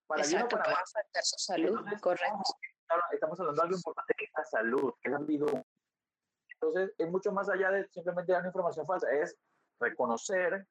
Para 0.08 0.22
Exacto, 0.22 0.58
para 0.58 0.74
afectar 0.74 1.24
su 1.24 1.38
salud, 1.38 1.80
correcto. 2.00 2.44
Estamos, 3.12 3.40
hablando 3.40 3.62
de 3.62 3.66
algo 3.66 3.78
importante 3.78 4.14
que 4.16 4.26
es 4.26 4.32
la 4.38 4.46
salud, 4.46 4.94
que 5.02 5.10
es 5.10 5.12
la 5.12 5.20
vida. 5.20 5.66
Entonces, 6.50 6.94
es 6.98 7.10
mucho 7.10 7.32
más 7.32 7.50
allá 7.50 7.72
de 7.72 7.88
simplemente 7.90 8.32
dar 8.32 8.42
una 8.42 8.50
información 8.50 8.86
falsa, 8.86 9.12
es 9.12 9.36
reconocer 9.80 10.68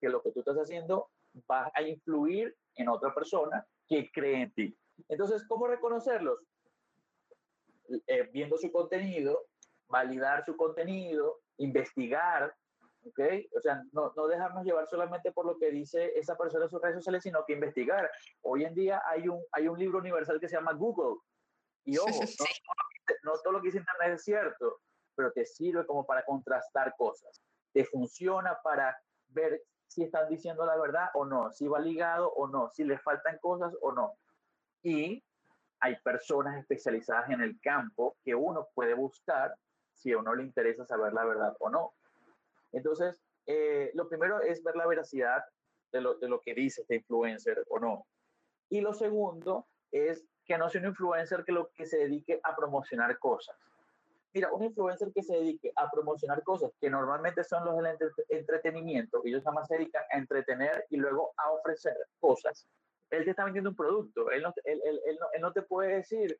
que 0.00 0.08
lo 0.08 0.20
que 0.22 0.32
tú 0.32 0.40
estás 0.40 0.56
haciendo 0.56 1.10
va 1.50 1.70
a 1.74 1.82
influir 1.82 2.56
en 2.74 2.88
otra 2.88 3.14
persona 3.14 3.64
que 3.88 4.10
cree 4.12 4.42
en 4.42 4.52
ti. 4.52 4.78
Entonces, 5.08 5.44
¿cómo 5.46 5.68
reconocerlos? 5.68 6.40
Eh, 8.06 8.28
viendo 8.32 8.56
su 8.56 8.70
contenido, 8.72 9.46
validar 9.92 10.42
su 10.44 10.56
contenido, 10.56 11.40
investigar, 11.58 12.52
¿ok? 13.04 13.20
O 13.56 13.60
sea, 13.60 13.82
no, 13.92 14.10
no 14.16 14.26
dejarnos 14.26 14.64
llevar 14.64 14.88
solamente 14.88 15.30
por 15.32 15.44
lo 15.44 15.58
que 15.58 15.70
dice 15.70 16.18
esa 16.18 16.34
persona 16.36 16.64
en 16.64 16.70
sus 16.70 16.80
redes 16.80 16.96
sociales, 16.96 17.22
sino 17.22 17.44
que 17.44 17.52
investigar. 17.52 18.10
Hoy 18.40 18.64
en 18.64 18.74
día 18.74 19.02
hay 19.06 19.28
un, 19.28 19.40
hay 19.52 19.68
un 19.68 19.78
libro 19.78 19.98
universal 19.98 20.40
que 20.40 20.48
se 20.48 20.56
llama 20.56 20.72
Google. 20.72 21.20
Y 21.84 21.98
ojo, 21.98 22.08
no, 22.40 23.14
no 23.24 23.32
todo 23.44 23.52
lo 23.52 23.60
que 23.60 23.68
dice 23.68 23.78
Internet 23.78 24.14
es 24.14 24.24
cierto, 24.24 24.80
pero 25.14 25.30
te 25.32 25.44
sirve 25.44 25.86
como 25.86 26.06
para 26.06 26.24
contrastar 26.24 26.94
cosas. 26.96 27.42
Te 27.74 27.84
funciona 27.84 28.58
para 28.64 28.96
ver 29.28 29.62
si 29.86 30.04
están 30.04 30.26
diciendo 30.28 30.64
la 30.64 30.76
verdad 30.76 31.10
o 31.12 31.26
no, 31.26 31.52
si 31.52 31.68
va 31.68 31.78
ligado 31.78 32.32
o 32.32 32.46
no, 32.46 32.70
si 32.70 32.82
les 32.82 33.02
faltan 33.02 33.38
cosas 33.38 33.74
o 33.82 33.92
no. 33.92 34.14
Y 34.82 35.22
hay 35.80 35.96
personas 35.96 36.56
especializadas 36.58 37.28
en 37.28 37.42
el 37.42 37.60
campo 37.60 38.16
que 38.24 38.34
uno 38.34 38.68
puede 38.74 38.94
buscar 38.94 39.54
si 40.02 40.12
a 40.12 40.18
uno 40.18 40.34
le 40.34 40.42
interesa 40.42 40.84
saber 40.84 41.12
la 41.12 41.24
verdad 41.24 41.56
o 41.60 41.70
no. 41.70 41.94
Entonces, 42.72 43.20
eh, 43.46 43.90
lo 43.94 44.08
primero 44.08 44.40
es 44.40 44.62
ver 44.62 44.76
la 44.76 44.86
veracidad 44.86 45.44
de 45.92 46.00
lo, 46.00 46.14
de 46.14 46.28
lo 46.28 46.40
que 46.40 46.54
dice 46.54 46.82
este 46.82 46.96
influencer 46.96 47.64
o 47.68 47.78
no. 47.78 48.06
Y 48.68 48.80
lo 48.80 48.92
segundo 48.94 49.66
es 49.90 50.24
que 50.44 50.58
no 50.58 50.68
sea 50.68 50.80
un 50.80 50.88
influencer 50.88 51.44
que 51.44 51.52
lo 51.52 51.70
que 51.72 51.86
se 51.86 51.98
dedique 51.98 52.40
a 52.42 52.56
promocionar 52.56 53.18
cosas. 53.18 53.56
Mira, 54.34 54.50
un 54.50 54.64
influencer 54.64 55.12
que 55.12 55.22
se 55.22 55.34
dedique 55.34 55.72
a 55.76 55.90
promocionar 55.90 56.42
cosas 56.42 56.72
que 56.80 56.88
normalmente 56.88 57.44
son 57.44 57.66
los 57.66 57.76
del 57.76 57.98
entretenimiento, 58.30 59.20
ellos 59.24 59.44
nada 59.44 59.56
más 59.56 59.68
se 59.68 59.76
a 59.76 60.16
entretener 60.16 60.86
y 60.88 60.96
luego 60.96 61.34
a 61.36 61.52
ofrecer 61.52 61.94
cosas, 62.18 62.66
él 63.10 63.24
te 63.24 63.30
está 63.30 63.44
vendiendo 63.44 63.70
un 63.70 63.76
producto. 63.76 64.30
Él 64.30 64.42
no, 64.42 64.54
él, 64.64 64.80
él, 64.84 65.00
él, 65.04 65.18
no, 65.20 65.26
él 65.34 65.40
no, 65.42 65.52
te 65.52 65.62
puede 65.62 65.96
decir 65.96 66.38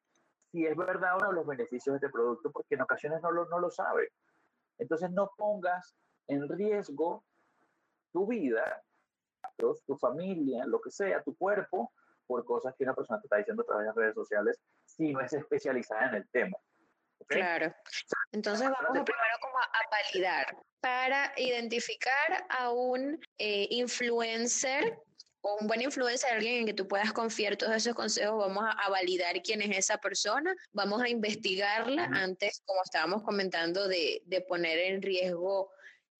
si 0.52 0.66
es 0.66 0.76
verdad 0.76 1.16
o 1.16 1.18
no 1.18 1.32
los 1.32 1.46
beneficios 1.46 1.94
de 1.94 1.96
este 1.96 2.10
producto, 2.10 2.52
porque 2.52 2.74
en 2.74 2.82
ocasiones 2.82 3.22
no 3.22 3.30
lo, 3.30 3.46
no 3.46 3.58
lo 3.58 3.70
sabe. 3.70 4.12
Entonces 4.78 5.10
no 5.10 5.32
pongas 5.36 5.96
en 6.28 6.46
riesgo 6.48 7.24
tu 8.12 8.26
vida, 8.26 8.84
tu 9.56 9.96
familia, 9.96 10.66
lo 10.66 10.80
que 10.80 10.90
sea, 10.90 11.22
tu 11.22 11.34
cuerpo, 11.36 11.92
por 12.26 12.44
cosas 12.44 12.74
que 12.76 12.84
una 12.84 12.94
persona 12.94 13.20
te 13.20 13.26
está 13.26 13.36
diciendo 13.38 13.62
a 13.62 13.66
través 13.66 13.84
de 13.84 13.86
las 13.88 13.96
redes 13.96 14.14
sociales, 14.14 14.60
si 14.84 15.12
no 15.12 15.20
es 15.20 15.32
especializada 15.32 16.08
en 16.08 16.14
el 16.16 16.28
tema. 16.30 16.58
Claro. 17.28 17.72
Entonces 18.32 18.68
vamos 18.68 18.90
a 18.90 19.04
primero 19.04 19.36
como 19.40 19.58
a, 19.58 19.70
validar 19.90 20.56
para 20.80 21.32
identificar 21.36 22.46
a 22.50 22.70
un 22.70 23.18
eh, 23.38 23.68
influencer 23.70 24.98
o 25.42 25.58
un 25.60 25.66
buen 25.66 25.82
influencer, 25.82 26.32
alguien 26.32 26.60
en 26.60 26.66
que 26.66 26.74
tú 26.74 26.88
puedas 26.88 27.12
confiar 27.12 27.56
todos 27.56 27.74
esos 27.74 27.94
consejos, 27.94 28.38
vamos 28.38 28.64
a, 28.64 28.88
validar 28.88 29.42
quién 29.42 29.60
es 29.62 29.76
esa 29.76 29.98
persona, 29.98 30.54
vamos 30.72 31.02
a 31.02 31.08
investigarla 31.08 32.04
antes, 32.12 32.62
como 32.64 32.82
estábamos 32.82 33.22
comentando, 33.22 33.88
de, 33.88 34.22
de 34.24 34.40
poner 34.40 34.78
en 34.78 35.02
riesgo 35.02 35.70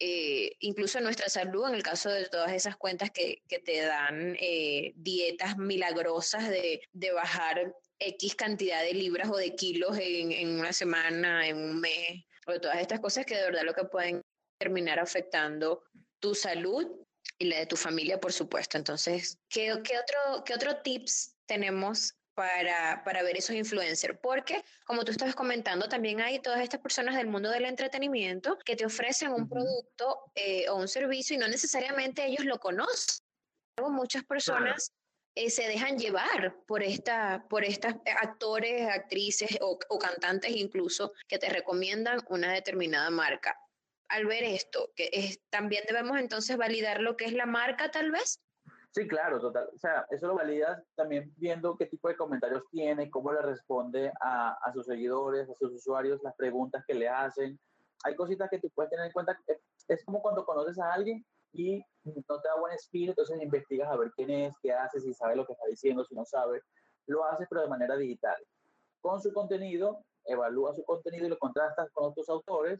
eh, 0.04 0.56
incluso 0.58 1.00
nuestra 1.00 1.28
salud, 1.28 1.68
en 1.68 1.76
el 1.76 1.82
caso 1.84 2.10
de 2.10 2.28
todas 2.28 2.50
esas 2.52 2.76
cuentas 2.76 3.12
que, 3.12 3.42
que 3.46 3.60
te 3.60 3.82
dan 3.82 4.36
eh, 4.40 4.92
dietas 4.96 5.56
milagrosas 5.56 6.48
de, 6.48 6.80
de 6.92 7.12
bajar 7.12 7.72
X 8.00 8.34
cantidad 8.34 8.82
de 8.82 8.94
libras 8.94 9.30
o 9.30 9.36
de 9.36 9.54
kilos 9.54 9.96
en, 10.00 10.58
una 10.58 10.72
semana, 10.72 11.46
en 11.46 11.56
un 11.56 11.80
mes, 11.80 12.24
o 12.48 12.58
todas 12.60 12.80
estas 12.80 12.98
cosas 12.98 13.24
que 13.24 13.36
de 13.36 13.44
verdad 13.44 13.62
lo 13.62 13.74
que 13.74 13.84
pueden 13.84 14.22
terminar 14.58 14.98
afectando 14.98 15.84
tu 16.18 16.34
salud 16.34 16.88
y 17.38 17.46
la 17.46 17.58
de 17.58 17.66
tu 17.66 17.76
familia, 17.76 18.20
por 18.20 18.32
supuesto. 18.32 18.78
Entonces, 18.78 19.38
¿qué, 19.48 19.74
qué 19.84 19.98
otro, 19.98 20.44
qué 20.44 20.54
otro 20.54 20.76
tips 20.82 21.36
tenemos 21.46 22.14
para, 22.34 23.02
para, 23.04 23.22
ver 23.22 23.36
esos 23.36 23.54
influencers, 23.54 24.18
porque 24.22 24.64
como 24.86 25.04
tú 25.04 25.12
estabas 25.12 25.34
comentando, 25.34 25.88
también 25.88 26.20
hay 26.20 26.38
todas 26.38 26.60
estas 26.60 26.80
personas 26.80 27.16
del 27.16 27.26
mundo 27.26 27.50
del 27.50 27.66
entretenimiento 27.66 28.58
que 28.64 28.76
te 28.76 28.86
ofrecen 28.86 29.32
un 29.32 29.48
producto 29.48 30.32
eh, 30.34 30.68
o 30.70 30.76
un 30.76 30.88
servicio 30.88 31.36
y 31.36 31.38
no 31.38 31.48
necesariamente 31.48 32.24
ellos 32.24 32.44
lo 32.44 32.58
conocen. 32.58 33.22
Muchas 33.76 34.24
personas 34.24 34.92
eh, 35.34 35.48
se 35.48 35.66
dejan 35.66 35.98
llevar 35.98 36.56
por, 36.66 36.82
esta, 36.82 37.46
por 37.48 37.64
estas 37.64 37.96
actores, 38.20 38.86
actrices 38.88 39.58
o, 39.60 39.78
cantantes 39.98 40.54
incluso 40.54 41.14
que 41.26 41.38
te 41.38 41.48
recomiendan 41.48 42.20
una 42.28 42.52
determinada 42.52 43.08
marca. 43.10 43.58
Al 44.12 44.26
ver 44.26 44.44
esto, 44.44 44.90
también 45.48 45.84
debemos 45.88 46.18
entonces 46.18 46.58
validar 46.58 47.00
lo 47.00 47.16
que 47.16 47.24
es 47.24 47.32
la 47.32 47.46
marca 47.46 47.90
tal 47.90 48.10
vez. 48.10 48.42
Sí, 48.90 49.08
claro, 49.08 49.40
total. 49.40 49.70
O 49.74 49.78
sea, 49.78 50.04
eso 50.10 50.26
lo 50.26 50.34
validas 50.34 50.84
también 50.94 51.32
viendo 51.38 51.78
qué 51.78 51.86
tipo 51.86 52.08
de 52.08 52.16
comentarios 52.16 52.62
tiene, 52.70 53.08
cómo 53.08 53.32
le 53.32 53.40
responde 53.40 54.12
a, 54.20 54.50
a 54.62 54.72
sus 54.74 54.84
seguidores, 54.84 55.48
a 55.48 55.54
sus 55.54 55.72
usuarios, 55.72 56.20
las 56.22 56.36
preguntas 56.36 56.84
que 56.86 56.92
le 56.92 57.08
hacen. 57.08 57.58
Hay 58.04 58.14
cositas 58.14 58.50
que 58.50 58.58
tú 58.58 58.68
puedes 58.74 58.90
tener 58.90 59.06
en 59.06 59.12
cuenta. 59.12 59.34
Es 59.88 60.04
como 60.04 60.20
cuando 60.20 60.44
conoces 60.44 60.78
a 60.78 60.92
alguien 60.92 61.24
y 61.54 61.82
no 62.04 62.40
te 62.42 62.48
da 62.48 62.60
buen 62.60 62.74
espíritu, 62.74 63.12
entonces 63.12 63.40
investigas 63.40 63.90
a 63.90 63.96
ver 63.96 64.10
quién 64.14 64.28
es, 64.28 64.54
qué 64.60 64.72
hace, 64.72 65.00
si 65.00 65.14
sabe 65.14 65.36
lo 65.36 65.46
que 65.46 65.54
está 65.54 65.64
diciendo, 65.68 66.04
si 66.04 66.14
no 66.14 66.26
sabe. 66.26 66.60
Lo 67.06 67.24
haces, 67.24 67.46
pero 67.48 67.62
de 67.62 67.68
manera 67.68 67.96
digital. 67.96 68.36
Con 69.00 69.22
su 69.22 69.32
contenido, 69.32 70.04
evalúa 70.26 70.74
su 70.74 70.84
contenido 70.84 71.24
y 71.24 71.30
lo 71.30 71.38
contrastas 71.38 71.90
con 71.92 72.10
otros 72.10 72.28
autores 72.28 72.78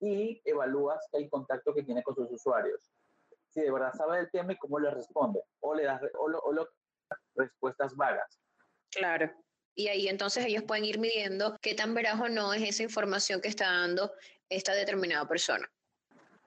y 0.00 0.40
evalúas 0.44 1.06
el 1.12 1.28
contacto 1.30 1.74
que 1.74 1.82
tiene 1.82 2.02
con 2.02 2.14
sus 2.14 2.30
usuarios. 2.30 2.80
Si 3.50 3.60
de 3.60 3.70
verdad 3.70 3.92
sabe 3.94 4.20
el 4.20 4.30
tema 4.30 4.52
y 4.52 4.56
cómo 4.56 4.78
le 4.78 4.90
responde, 4.90 5.40
o 5.60 5.74
le 5.74 5.84
das 5.84 6.00
o 6.18 6.28
lo, 6.28 6.38
o 6.38 6.68
respuestas 7.34 7.94
vagas. 7.96 8.38
Claro. 8.90 9.30
Y 9.74 9.88
ahí 9.88 10.08
entonces 10.08 10.44
ellos 10.46 10.64
pueden 10.64 10.84
ir 10.84 10.98
midiendo 10.98 11.56
qué 11.60 11.74
tan 11.74 11.94
veraz 11.94 12.20
o 12.20 12.28
no 12.28 12.52
es 12.54 12.62
esa 12.62 12.82
información 12.82 13.40
que 13.40 13.48
está 13.48 13.70
dando 13.70 14.12
esta 14.48 14.72
determinada 14.72 15.26
persona. 15.28 15.70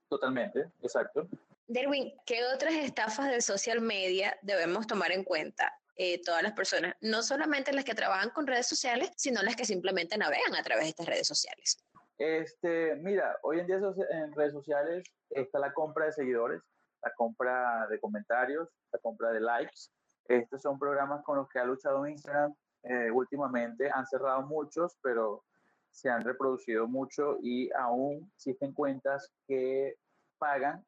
Totalmente, 0.10 0.72
exacto. 0.82 1.28
Derwin, 1.68 2.12
¿qué 2.26 2.44
otras 2.46 2.74
estafas 2.74 3.30
de 3.30 3.42
social 3.42 3.82
media 3.82 4.36
debemos 4.42 4.88
tomar 4.88 5.12
en 5.12 5.24
cuenta? 5.24 5.72
Eh, 5.96 6.22
todas 6.24 6.42
las 6.42 6.54
personas, 6.54 6.96
no 7.02 7.22
solamente 7.22 7.74
las 7.74 7.84
que 7.84 7.94
trabajan 7.94 8.30
con 8.30 8.48
redes 8.48 8.68
sociales, 8.68 9.12
sino 9.18 9.44
las 9.44 9.56
que 9.56 9.66
simplemente 9.66 10.18
navegan 10.18 10.56
a 10.56 10.64
través 10.64 10.86
de 10.86 10.90
estas 10.92 11.06
redes 11.06 11.28
sociales. 11.28 11.78
Este, 12.20 12.98
mira, 12.98 13.38
hoy 13.44 13.62
en 13.62 13.68
día 13.68 13.80
en 14.12 14.34
redes 14.34 14.52
sociales 14.52 15.06
está 15.30 15.58
la 15.58 15.74
compra 15.74 16.06
de 16.06 16.12
seguidores, 16.12 16.62
la 17.02 17.14
compra 17.16 17.88
de 17.88 17.98
comentarios, 17.98 18.68
la 18.92 19.00
compra 19.00 19.32
de 19.32 19.40
likes. 19.40 19.88
Estos 20.26 20.62
son 20.62 20.78
programas 20.78 21.24
con 21.24 21.38
los 21.38 21.48
que 21.48 21.60
ha 21.60 21.64
luchado 21.64 22.06
Instagram 22.06 22.54
eh, 22.84 23.10
últimamente. 23.10 23.90
Han 23.90 24.06
cerrado 24.06 24.42
muchos, 24.42 24.98
pero 25.02 25.46
se 25.92 26.10
han 26.10 26.22
reproducido 26.22 26.90
mucho 26.90 27.38
y 27.42 27.72
aún 27.72 28.30
existen 28.36 28.74
cuentas 28.74 29.32
que 29.48 29.96
pagan 30.38 30.86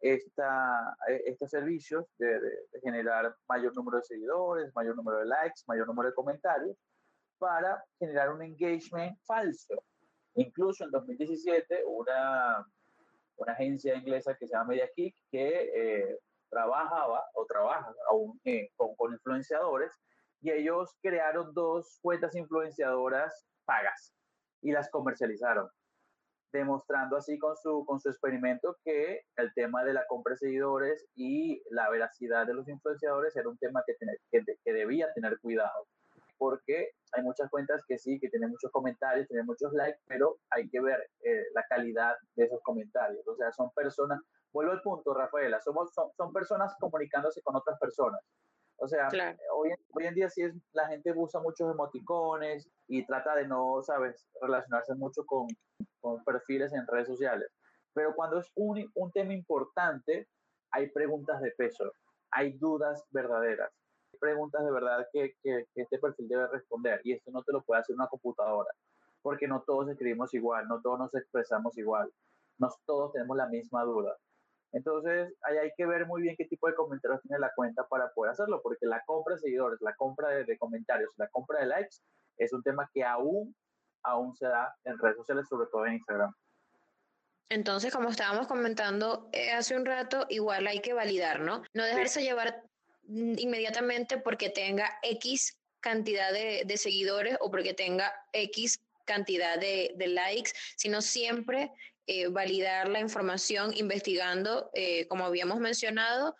esta, 0.00 0.96
e, 1.08 1.24
estos 1.26 1.50
servicios 1.50 2.06
de, 2.18 2.40
generar 2.84 3.34
mayor 3.48 3.74
número 3.74 3.98
de 3.98 4.04
seguidores, 4.04 4.72
mayor 4.76 4.94
número 4.94 5.18
de 5.18 5.26
likes, 5.26 5.62
mayor 5.66 5.88
número 5.88 6.10
de 6.10 6.14
comentarios. 6.14 6.76
para 7.38 7.84
generar 7.98 8.32
un 8.32 8.42
engagement 8.42 9.16
falso. 9.24 9.74
Incluso 10.38 10.84
en 10.84 10.90
2017, 10.90 11.84
una, 11.86 12.64
una 13.36 13.52
agencia 13.52 13.96
inglesa 13.96 14.36
que 14.36 14.46
se 14.46 14.54
llama 14.54 14.70
MediaKick, 14.70 15.16
que 15.30 15.70
eh, 15.74 16.18
trabajaba 16.48 17.24
o 17.34 17.44
trabaja 17.46 17.92
aún 18.08 18.40
eh, 18.44 18.70
con, 18.76 18.94
con 18.94 19.12
influenciadores, 19.12 19.90
y 20.40 20.52
ellos 20.52 20.94
crearon 21.02 21.52
dos 21.54 21.98
cuentas 22.00 22.36
influenciadoras 22.36 23.46
pagas 23.64 24.14
y 24.62 24.70
las 24.70 24.88
comercializaron 24.90 25.68
demostrando 26.52 27.16
así 27.16 27.38
con 27.38 27.56
su, 27.56 27.84
con 27.84 28.00
su 28.00 28.08
experimento 28.08 28.76
que 28.84 29.22
el 29.36 29.52
tema 29.54 29.84
de 29.84 29.92
la 29.92 30.06
compra 30.06 30.32
de 30.32 30.38
seguidores 30.38 31.06
y 31.14 31.62
la 31.70 31.90
veracidad 31.90 32.46
de 32.46 32.54
los 32.54 32.68
influenciadores 32.68 33.36
era 33.36 33.48
un 33.48 33.58
tema 33.58 33.82
que, 33.86 33.94
tener, 33.94 34.18
que, 34.30 34.42
que, 34.64 34.72
debía 34.72 35.12
tener 35.14 35.38
cuidado, 35.40 35.86
porque 36.38 36.90
hay 37.12 37.22
muchas 37.22 37.50
cuentas 37.50 37.82
que 37.86 37.98
sí, 37.98 38.18
que 38.20 38.28
tienen 38.28 38.50
muchos 38.50 38.70
comentarios, 38.70 39.26
tienen 39.28 39.46
muchos 39.46 39.72
likes, 39.72 40.00
pero 40.06 40.38
hay 40.50 40.68
que 40.68 40.80
ver 40.80 41.10
eh, 41.24 41.44
la 41.54 41.64
calidad 41.68 42.14
de 42.36 42.44
esos 42.44 42.60
comentarios. 42.62 43.26
O 43.26 43.36
sea, 43.36 43.52
son 43.52 43.70
personas, 43.74 44.20
vuelvo 44.52 44.72
al 44.72 44.82
punto, 44.82 45.12
Rafaela, 45.14 45.60
somos, 45.60 45.92
son, 45.92 46.10
son 46.16 46.32
personas 46.32 46.74
comunicándose 46.78 47.42
con 47.42 47.56
otras 47.56 47.78
personas. 47.78 48.20
O 48.80 48.86
sea, 48.86 49.08
hoy, 49.56 49.70
hoy, 49.92 50.06
en 50.06 50.14
día 50.14 50.30
sí 50.30 50.42
es, 50.42 50.54
la 50.72 50.86
gente 50.86 51.12
usa 51.14 51.40
muchos 51.40 51.68
emoticones 51.72 52.68
y 52.86 53.04
trata 53.04 53.34
de 53.34 53.48
no, 53.48 53.82
¿sabes?, 53.82 54.28
relacionarse 54.40 54.94
mucho 54.94 55.26
con, 55.26 55.48
con 56.00 56.22
perfiles 56.22 56.72
en 56.72 56.86
redes 56.86 57.08
sociales. 57.08 57.48
Pero 57.92 58.14
cuando 58.14 58.38
es 58.38 58.48
un, 58.54 58.88
un 58.94 59.10
tema 59.10 59.34
importante, 59.34 60.28
hay 60.70 60.90
preguntas 60.90 61.40
de 61.40 61.50
peso, 61.52 61.92
hay 62.30 62.52
dudas 62.52 63.04
verdaderas, 63.10 63.72
preguntas 64.18 64.64
de 64.64 64.70
verdad 64.70 65.06
que, 65.12 65.34
que, 65.42 65.66
que 65.74 65.82
este 65.82 65.98
perfil 65.98 66.28
debe 66.28 66.46
responder 66.48 67.00
y 67.04 67.12
esto 67.12 67.30
no 67.30 67.42
te 67.42 67.52
lo 67.52 67.62
puede 67.62 67.80
hacer 67.80 67.94
una 67.96 68.08
computadora, 68.08 68.70
porque 69.22 69.48
no 69.48 69.62
todos 69.62 69.88
escribimos 69.88 70.32
igual, 70.34 70.68
no 70.68 70.80
todos 70.80 70.98
nos 70.98 71.14
expresamos 71.14 71.76
igual, 71.78 72.12
no 72.58 72.68
todos 72.86 73.12
tenemos 73.12 73.36
la 73.36 73.46
misma 73.46 73.84
duda. 73.84 74.16
Entonces, 74.72 75.32
ahí 75.42 75.56
hay 75.56 75.70
que 75.76 75.86
ver 75.86 76.06
muy 76.06 76.22
bien 76.22 76.36
qué 76.36 76.44
tipo 76.44 76.66
de 76.68 76.74
comentarios 76.74 77.22
tiene 77.22 77.38
la 77.38 77.52
cuenta 77.54 77.86
para 77.88 78.12
poder 78.12 78.32
hacerlo, 78.32 78.60
porque 78.62 78.86
la 78.86 79.02
compra 79.06 79.34
de 79.34 79.40
seguidores, 79.40 79.80
la 79.80 79.94
compra 79.94 80.28
de, 80.28 80.58
comentarios, 80.58 81.10
la 81.16 81.28
compra 81.28 81.60
de 81.60 81.66
likes 81.66 81.96
es 82.36 82.52
un 82.52 82.62
tema 82.62 82.88
que 82.92 83.02
aún, 83.02 83.54
aún 84.02 84.36
se 84.36 84.46
da 84.46 84.74
en 84.84 84.98
redes 84.98 85.16
sociales, 85.16 85.48
sobre 85.48 85.68
todo 85.68 85.86
en 85.86 85.94
Instagram. 85.94 86.32
Entonces, 87.50 87.94
como 87.94 88.10
estábamos 88.10 88.46
comentando 88.46 89.30
eh, 89.32 89.52
hace 89.52 89.74
un 89.74 89.86
rato, 89.86 90.26
igual 90.28 90.66
hay 90.66 90.80
que 90.80 90.92
validar, 90.92 91.40
¿no? 91.40 91.62
No 91.72 91.84
dejarse 91.84 92.22
llevar 92.22 92.62
inmediatamente 93.08 94.18
porque 94.18 94.50
tenga 94.50 94.98
X 95.02 95.58
cantidad 95.80 96.32
de, 96.32 96.62
de, 96.66 96.76
seguidores 96.76 97.36
o 97.40 97.50
porque 97.50 97.74
tenga 97.74 98.12
X 98.32 98.80
cantidad 99.04 99.58
de, 99.58 99.92
de 99.96 100.06
likes, 100.08 100.52
sino 100.76 101.00
siempre 101.00 101.70
eh, 102.06 102.28
validar 102.28 102.88
la 102.88 103.00
información 103.00 103.72
investigando, 103.76 104.70
eh, 104.74 105.06
como 105.08 105.26
habíamos 105.26 105.58
mencionado, 105.58 106.36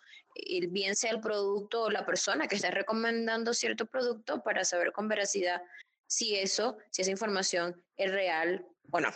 bien 0.69 0.95
sea 0.95 1.11
el 1.11 1.19
producto 1.19 1.83
o 1.83 1.89
la 1.89 2.05
persona 2.05 2.47
que 2.47 2.55
está 2.55 2.71
recomendando 2.71 3.53
cierto 3.53 3.85
producto 3.85 4.41
para 4.41 4.63
saber 4.63 4.91
con 4.93 5.07
veracidad 5.07 5.61
si 6.07 6.35
eso, 6.35 6.77
si 6.89 7.01
esa 7.03 7.11
información 7.11 7.83
es 7.97 8.11
real 8.11 8.65
o 8.89 8.99
no. 8.99 9.09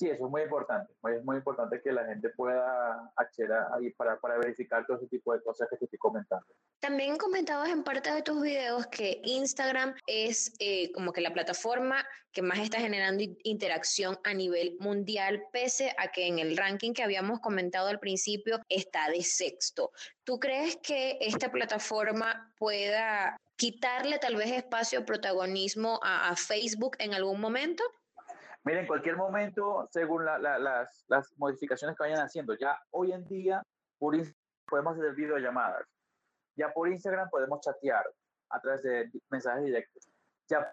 Sí, 0.00 0.08
eso 0.08 0.24
es 0.24 0.30
muy 0.30 0.40
importante. 0.40 0.90
Es 1.14 1.22
muy 1.26 1.36
importante 1.36 1.78
que 1.82 1.92
la 1.92 2.06
gente 2.06 2.30
pueda 2.30 3.12
acceder 3.16 3.58
ahí 3.74 3.90
para, 3.90 4.18
para 4.18 4.38
verificar 4.38 4.86
todo 4.86 4.96
ese 4.96 5.08
tipo 5.08 5.34
de 5.34 5.42
cosas 5.42 5.68
que 5.68 5.76
te 5.76 5.84
estoy 5.84 5.98
comentando. 5.98 6.46
También 6.80 7.18
comentabas 7.18 7.68
en 7.68 7.84
parte 7.84 8.10
de 8.10 8.22
tus 8.22 8.40
videos 8.40 8.86
que 8.86 9.20
Instagram 9.24 9.94
es 10.06 10.54
eh, 10.58 10.90
como 10.92 11.12
que 11.12 11.20
la 11.20 11.34
plataforma 11.34 12.02
que 12.32 12.40
más 12.40 12.60
está 12.60 12.80
generando 12.80 13.22
interacción 13.42 14.18
a 14.24 14.32
nivel 14.32 14.78
mundial, 14.80 15.42
pese 15.52 15.94
a 15.98 16.10
que 16.10 16.26
en 16.26 16.38
el 16.38 16.56
ranking 16.56 16.94
que 16.94 17.02
habíamos 17.02 17.40
comentado 17.40 17.88
al 17.88 18.00
principio 18.00 18.58
está 18.70 19.10
de 19.10 19.22
sexto. 19.22 19.90
¿Tú 20.24 20.40
crees 20.40 20.78
que 20.78 21.18
esta 21.20 21.52
plataforma 21.52 22.50
pueda 22.56 23.36
quitarle 23.56 24.18
tal 24.18 24.36
vez 24.36 24.50
espacio 24.50 25.00
o 25.00 25.04
protagonismo 25.04 26.00
a, 26.02 26.30
a 26.30 26.36
Facebook 26.36 26.96
en 27.00 27.12
algún 27.12 27.38
momento? 27.38 27.84
Mira, 28.64 28.80
en 28.80 28.86
cualquier 28.86 29.16
momento, 29.16 29.88
según 29.90 30.24
las, 30.24 30.40
las, 31.08 31.38
modificaciones 31.38 31.96
que 31.96 32.04
vayan 32.04 32.20
haciendo, 32.20 32.54
ya 32.54 32.78
hoy 32.90 33.12
en 33.12 33.26
día 33.26 33.62
por 33.98 34.14
podemos 34.66 34.98
hacer 34.98 35.14
videollamadas, 35.14 35.86
ya 36.56 36.72
por 36.72 36.88
Instagram 36.88 37.30
podemos 37.30 37.60
chatear 37.60 38.04
a 38.50 38.60
través 38.60 38.82
de 38.82 39.10
mensajes 39.30 39.64
directos, 39.64 40.08
ya 40.46 40.72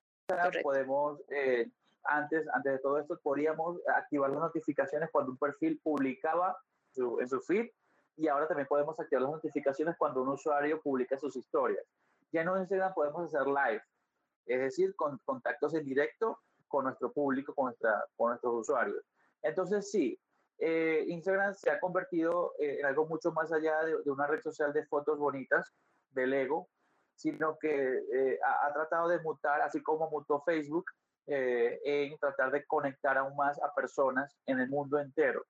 podemos, 0.61 1.21
eh, 1.29 1.69
antes, 2.03 2.45
antes 2.53 2.73
de 2.73 2.79
todo 2.79 2.99
esto, 2.99 3.17
podríamos 3.23 3.79
activar 3.95 4.31
las 4.31 4.39
notificaciones 4.39 5.09
cuando 5.11 5.31
un 5.31 5.37
perfil 5.37 5.79
publicaba 5.81 6.57
en 6.95 7.27
su 7.29 7.41
feed 7.41 7.69
y 8.17 8.27
ahora 8.27 8.47
también 8.47 8.67
podemos 8.67 8.99
activar 8.99 9.21
las 9.21 9.31
notificaciones 9.31 9.95
cuando 9.97 10.23
un 10.23 10.29
usuario 10.29 10.81
publica 10.81 11.17
sus 11.17 11.35
historias. 11.35 11.85
Ya 12.31 12.41
en 12.41 12.49
Instagram 12.49 12.93
podemos 12.93 13.33
hacer 13.33 13.47
live, 13.47 13.81
es 14.45 14.59
decir, 14.59 14.95
con 14.95 15.19
contactos 15.19 15.73
en 15.75 15.85
directo 15.85 16.39
con 16.67 16.85
nuestro 16.85 17.11
público, 17.11 17.53
con, 17.53 17.65
nuestra, 17.65 18.03
con 18.15 18.29
nuestros 18.29 18.61
usuarios. 18.61 19.03
Entonces, 19.41 19.89
sí, 19.89 20.19
eh, 20.59 21.05
Instagram 21.07 21.53
se 21.53 21.69
ha 21.69 21.79
convertido 21.79 22.53
eh, 22.59 22.79
en 22.79 22.85
algo 22.85 23.05
mucho 23.05 23.31
más 23.31 23.51
allá 23.51 23.83
de, 23.83 24.09
una 24.09 24.25
red 24.25 24.41
social 24.41 24.73
de 24.73 24.85
fotos 24.85 25.19
bonitas, 25.19 25.71
del 26.11 26.33
ego, 26.33 26.69
sino 27.15 27.57
que 27.59 27.69
eh, 27.69 28.39
ha, 28.43 28.73
tratado 28.73 29.07
de 29.07 29.19
mutar, 29.19 29.61
así 29.61 29.81
como 29.81 30.09
mutó 30.09 30.41
Facebook, 30.41 30.85
en 31.29 32.17
tratar 32.19 32.51
de 32.51 32.65
conectar 32.65 33.17
aún 33.17 33.35
más 33.35 33.61
a 33.61 33.73
personas 33.73 34.33
en 34.45 34.61
el 34.61 34.69
mundo 34.69 34.97
entero. 34.97 35.45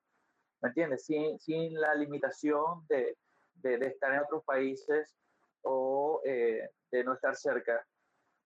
¿Me 0.59 0.69
entiendes? 0.69 1.05
Sin, 1.05 1.37
sin 1.37 1.79
la 1.79 1.93
limitación 1.93 2.83
de, 2.89 3.15
de, 3.53 3.77
de, 3.77 3.85
estar 3.85 4.11
en 4.11 4.21
otros 4.21 4.43
países 4.43 5.15
o 5.61 6.19
de 6.23 7.03
no 7.03 7.13
estar 7.13 7.35
cerca 7.35 7.85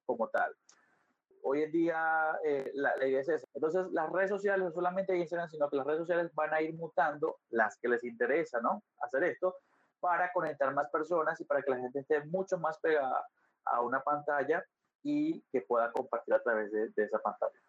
como 0.05 0.27
tal 0.27 0.53
hoy 1.43 1.63
en 1.63 1.71
día 1.71 2.39
eh, 2.43 2.71
la, 2.73 2.95
idea 3.05 3.21
es 3.21 3.29
esa. 3.29 3.47
Entonces, 3.53 3.85
las 3.91 4.11
redes 4.11 4.29
sociales, 4.29 4.65
no 4.65 4.71
solamente 4.71 5.17
Instagram, 5.17 5.49
sino 5.49 5.69
que 5.69 5.77
las 5.77 5.85
redes 5.85 5.99
sociales 5.99 6.31
van 6.33 6.53
a 6.53 6.61
ir 6.61 6.73
mutando 6.73 7.39
las 7.49 7.77
que 7.79 7.87
les 7.87 8.03
interesa, 8.03 8.59
¿no? 8.61 8.83
Hacer 9.01 9.23
esto 9.23 9.55
para 9.99 10.31
conectar 10.31 10.73
más 10.73 10.89
personas 10.89 11.39
y 11.39 11.45
para 11.45 11.61
que 11.61 11.71
la 11.71 11.77
gente 11.77 11.99
esté 11.99 12.23
mucho 12.25 12.57
más 12.57 12.79
pegada 12.79 13.25
a 13.65 13.81
una 13.81 14.01
pantalla 14.01 14.63
y 15.03 15.41
que 15.51 15.61
pueda 15.61 15.91
compartir 15.91 16.33
a 16.33 16.41
través 16.41 16.71
de, 16.71 16.89
de 16.89 17.03
esa 17.03 17.19
pantalla. 17.19 17.59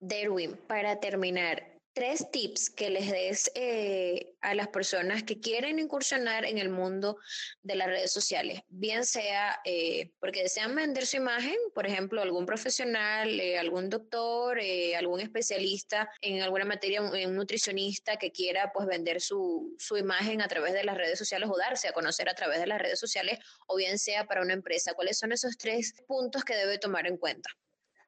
Derwin, 0.00 0.56
para 0.68 1.00
terminar, 1.00 1.77
tres 1.98 2.30
tips 2.30 2.70
que 2.70 2.90
les 2.90 3.10
des 3.10 3.50
eh, 3.56 4.36
a 4.40 4.54
las 4.54 4.68
personas 4.68 5.24
que 5.24 5.40
quieren 5.40 5.80
incursionar 5.80 6.44
en 6.44 6.58
el 6.58 6.68
mundo 6.68 7.16
de 7.62 7.74
las 7.74 7.88
redes 7.88 8.12
sociales, 8.12 8.60
bien 8.68 9.04
sea 9.04 9.58
eh, 9.64 10.12
porque 10.20 10.44
desean 10.44 10.76
vender 10.76 11.06
su 11.06 11.16
imagen, 11.16 11.56
por 11.74 11.88
ejemplo, 11.88 12.22
algún 12.22 12.46
profesional, 12.46 13.40
eh, 13.40 13.58
algún 13.58 13.90
doctor, 13.90 14.60
algún 14.96 15.18
especialista 15.18 16.08
en 16.20 16.40
alguna 16.40 16.64
materia, 16.64 17.02
un, 17.02 17.34
nutricionista 17.34 18.16
que 18.16 18.30
quiera 18.30 18.70
pues 18.72 18.86
vender 18.86 19.20
su, 19.20 19.74
su 19.76 19.96
imagen 19.96 20.40
a 20.40 20.46
través 20.46 20.74
de 20.74 20.84
las 20.84 20.96
redes 20.96 21.18
sociales 21.18 21.48
o 21.50 21.58
darse 21.58 21.88
a 21.88 21.92
conocer 21.92 22.28
a 22.28 22.34
través 22.34 22.60
de 22.60 22.68
las 22.68 22.80
redes 22.80 23.00
sociales, 23.00 23.40
o 23.66 23.74
bien 23.74 23.98
sea 23.98 24.24
para 24.24 24.42
una 24.42 24.52
empresa. 24.52 24.94
¿Cuáles 24.94 25.18
son 25.18 25.32
esos 25.32 25.58
tres 25.58 25.94
puntos 26.06 26.44
que 26.44 26.54
debe 26.54 26.78
tomar 26.78 27.08
en 27.08 27.16
cuenta? 27.16 27.50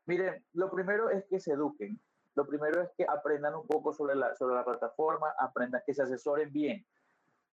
Miren, 0.07 0.47
lo 0.53 0.70
primero 0.70 1.11
es 1.11 1.24
que 1.28 1.41
se 1.41 1.51
eduquen 1.53 2.01
lo 2.41 2.47
primero 2.47 2.80
es 2.80 2.91
que 2.97 3.05
aprendan 3.07 3.55
un 3.55 3.66
poco 3.66 3.93
sobre 3.93 4.14
la, 4.14 4.34
sobre 4.34 4.55
la 4.55 4.64
plataforma, 4.64 5.34
aprendan 5.38 5.82
que 5.84 5.93
se 5.93 6.03
asesoren 6.03 6.51
bien, 6.51 6.86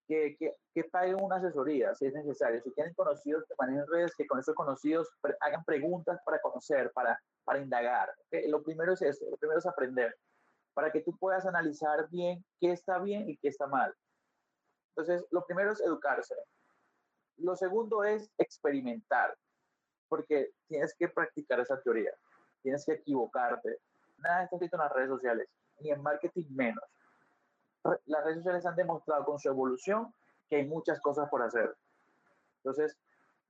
que, 0.07 0.37
que, 0.37 0.55
que, 0.73 0.85
paguen 0.85 1.21
una 1.21 1.35
asesoría 1.35 1.93
si 1.93 2.05
es 2.05 2.13
necesario. 2.13 2.61
Si 2.61 2.71
tienen 2.71 2.93
conocidos 2.93 3.43
que 3.45 3.55
manejen 3.59 3.85
redes, 3.87 4.15
que 4.15 4.25
con 4.25 4.39
esos 4.39 4.55
conocidos 4.55 5.09
hagan 5.41 5.65
preguntas 5.65 6.21
para 6.23 6.39
conocer, 6.39 6.89
para, 6.93 7.21
para 7.43 7.59
indagar. 7.59 8.13
Lo 8.47 8.63
primero 8.63 8.93
es 8.93 9.01
eso, 9.01 9.25
lo 9.29 9.35
primero 9.35 9.59
es 9.59 9.65
aprender, 9.65 10.15
para 10.73 10.89
que 10.89 11.01
tú 11.01 11.17
puedas 11.17 11.45
analizar 11.45 12.07
bien 12.09 12.45
qué 12.61 12.71
está 12.71 12.99
bien 12.99 13.29
y 13.29 13.35
qué 13.35 13.49
está 13.49 13.67
mal. 13.67 13.93
Entonces, 14.95 15.27
lo 15.31 15.45
primero 15.45 15.73
es 15.73 15.81
educarse. 15.81 16.33
Lo 17.35 17.57
segundo 17.57 18.05
es 18.05 18.31
experimentar, 18.37 19.35
porque 20.07 20.51
tienes 20.69 20.95
que 20.97 21.09
practicar 21.09 21.59
esa 21.59 21.77
teoría, 21.81 22.13
tienes 22.61 22.85
que 22.85 22.93
equivocarte, 22.93 23.79
Nada 24.17 24.43
está 24.43 24.55
escrito 24.55 24.77
en 24.77 24.83
las 24.83 24.93
redes 24.93 25.09
sociales, 25.09 25.47
ni 25.79 25.91
en 25.91 26.01
marketing 26.01 26.45
menos. 26.49 26.83
Las 28.05 28.23
redes 28.23 28.37
sociales 28.37 28.65
han 28.65 28.75
demostrado 28.75 29.25
con 29.25 29.39
su 29.39 29.49
evolución 29.49 30.13
que 30.49 30.57
hay 30.57 30.65
muchas 30.65 30.99
cosas 31.01 31.29
por 31.29 31.41
hacer. 31.41 31.75
Entonces, 32.57 32.97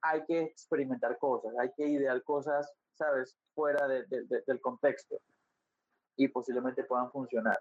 hay 0.02 0.24
que 0.26 0.42
experimentar 0.44 1.18
cosas, 1.18 1.54
hay 1.60 1.72
que 1.74 1.88
idear 1.88 2.22
cosas, 2.24 2.72
¿sabes?, 2.94 3.36
fuera 3.56 3.88
del 3.88 4.62
contexto 4.62 5.18
y 6.16 6.28
posiblemente 6.28 6.84
puedan 6.84 7.12
funcionar. 7.12 7.60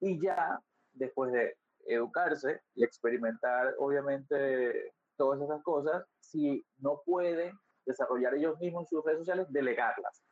Y 0.00 0.20
ya, 0.20 0.58
después 0.94 1.32
de 1.32 1.56
educarse 1.86 2.62
y 2.74 2.84
experimentar, 2.84 3.74
obviamente, 3.78 4.94
todas 5.16 5.40
esas 5.42 5.62
cosas, 5.62 6.04
si 6.20 6.64
no 6.78 7.02
pueden 7.04 7.58
desarrollar 7.84 8.34
ellos 8.34 8.58
mismos 8.60 8.88
sus 8.88 9.04
redes 9.04 9.20
sociales, 9.20 9.46
delegarlas 9.50 10.22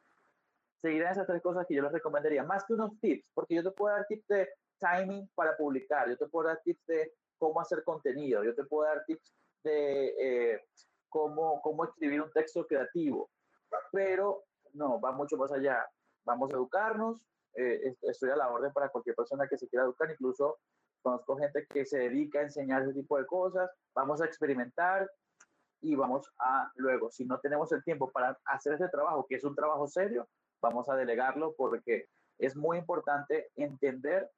seguirán 0.81 1.13
esas 1.13 1.27
tres 1.27 1.43
cosas 1.43 1.67
que 1.67 1.75
yo 1.75 1.83
les 1.83 1.93
recomendaría, 1.93 2.43
más 2.43 2.65
que 2.65 2.75
unos 2.75 2.99
tips, 3.01 3.25
porque 3.35 3.55
yo 3.55 3.63
te 3.63 3.71
puedo 3.73 3.95
dar 3.95 4.07
tips 4.07 4.27
de 4.29 4.49
timing 4.79 5.29
para 5.35 5.57
publicar, 5.57 6.09
yo 6.09 6.17
te 6.17 6.27
puedo 6.27 6.49
dar 6.49 6.61
tips 6.63 6.87
de 6.87 7.13
cómo 7.39 7.61
hacer 7.61 7.85
contenido, 7.85 8.43
yo 8.45 8.55
te 8.55 8.65
puedo 8.65 8.89
dar 8.89 9.05
tips 9.05 9.35
de 9.63 10.15
eh, 10.19 10.65
cómo, 11.09 11.61
cómo 11.63 11.85
escribir 11.85 12.23
un 12.23 12.33
texto 12.33 12.67
creativo, 12.67 13.31
pero 13.93 14.45
no, 14.73 15.01
va 15.01 15.13
mucho 15.13 15.37
más 15.37 15.53
allá. 15.53 15.87
Vamos 16.25 16.51
a 16.51 16.57
educarnos, 16.57 17.21
eh, 17.55 17.95
estoy 18.03 18.31
a 18.31 18.37
la 18.37 18.51
orden 18.51 18.73
para 18.73 18.89
cualquier 18.89 19.17
persona 19.17 19.49
que 19.49 19.59
se 19.59 19.69
quiera 19.69 19.85
educar, 19.85 20.11
incluso 20.11 20.59
conozco 21.03 21.37
gente 21.37 21.67
que 21.67 21.85
se 21.85 21.99
dedica 21.99 22.41
a 22.41 22.43
enseñar 22.43 22.83
ese 22.83 22.93
tipo 22.93 23.19
de 23.19 23.27
cosas, 23.27 23.71
vamos 23.95 24.21
a 24.21 24.27
experimentar 24.27 25.11
y 25.83 25.95
vamos 25.95 26.31
a 26.39 26.71
luego, 26.77 27.11
si 27.11 27.25
no 27.25 27.41
tenemos 27.41 27.73
el 27.73 27.83
tiempo 27.83 28.11
para 28.11 28.39
hacer 28.45 28.75
ese 28.75 28.89
trabajo, 28.89 29.27
que 29.27 29.37
es 29.37 29.45
un 29.45 29.55
trabajo 29.55 29.89
serio, 29.89 30.29
vamos 30.61 30.89
a 30.89 30.97
delegarlo 30.97 31.55
porque 31.57 32.07
es 32.39 32.57
muy 32.57 32.79
importante 32.79 33.49
entender 33.57 34.31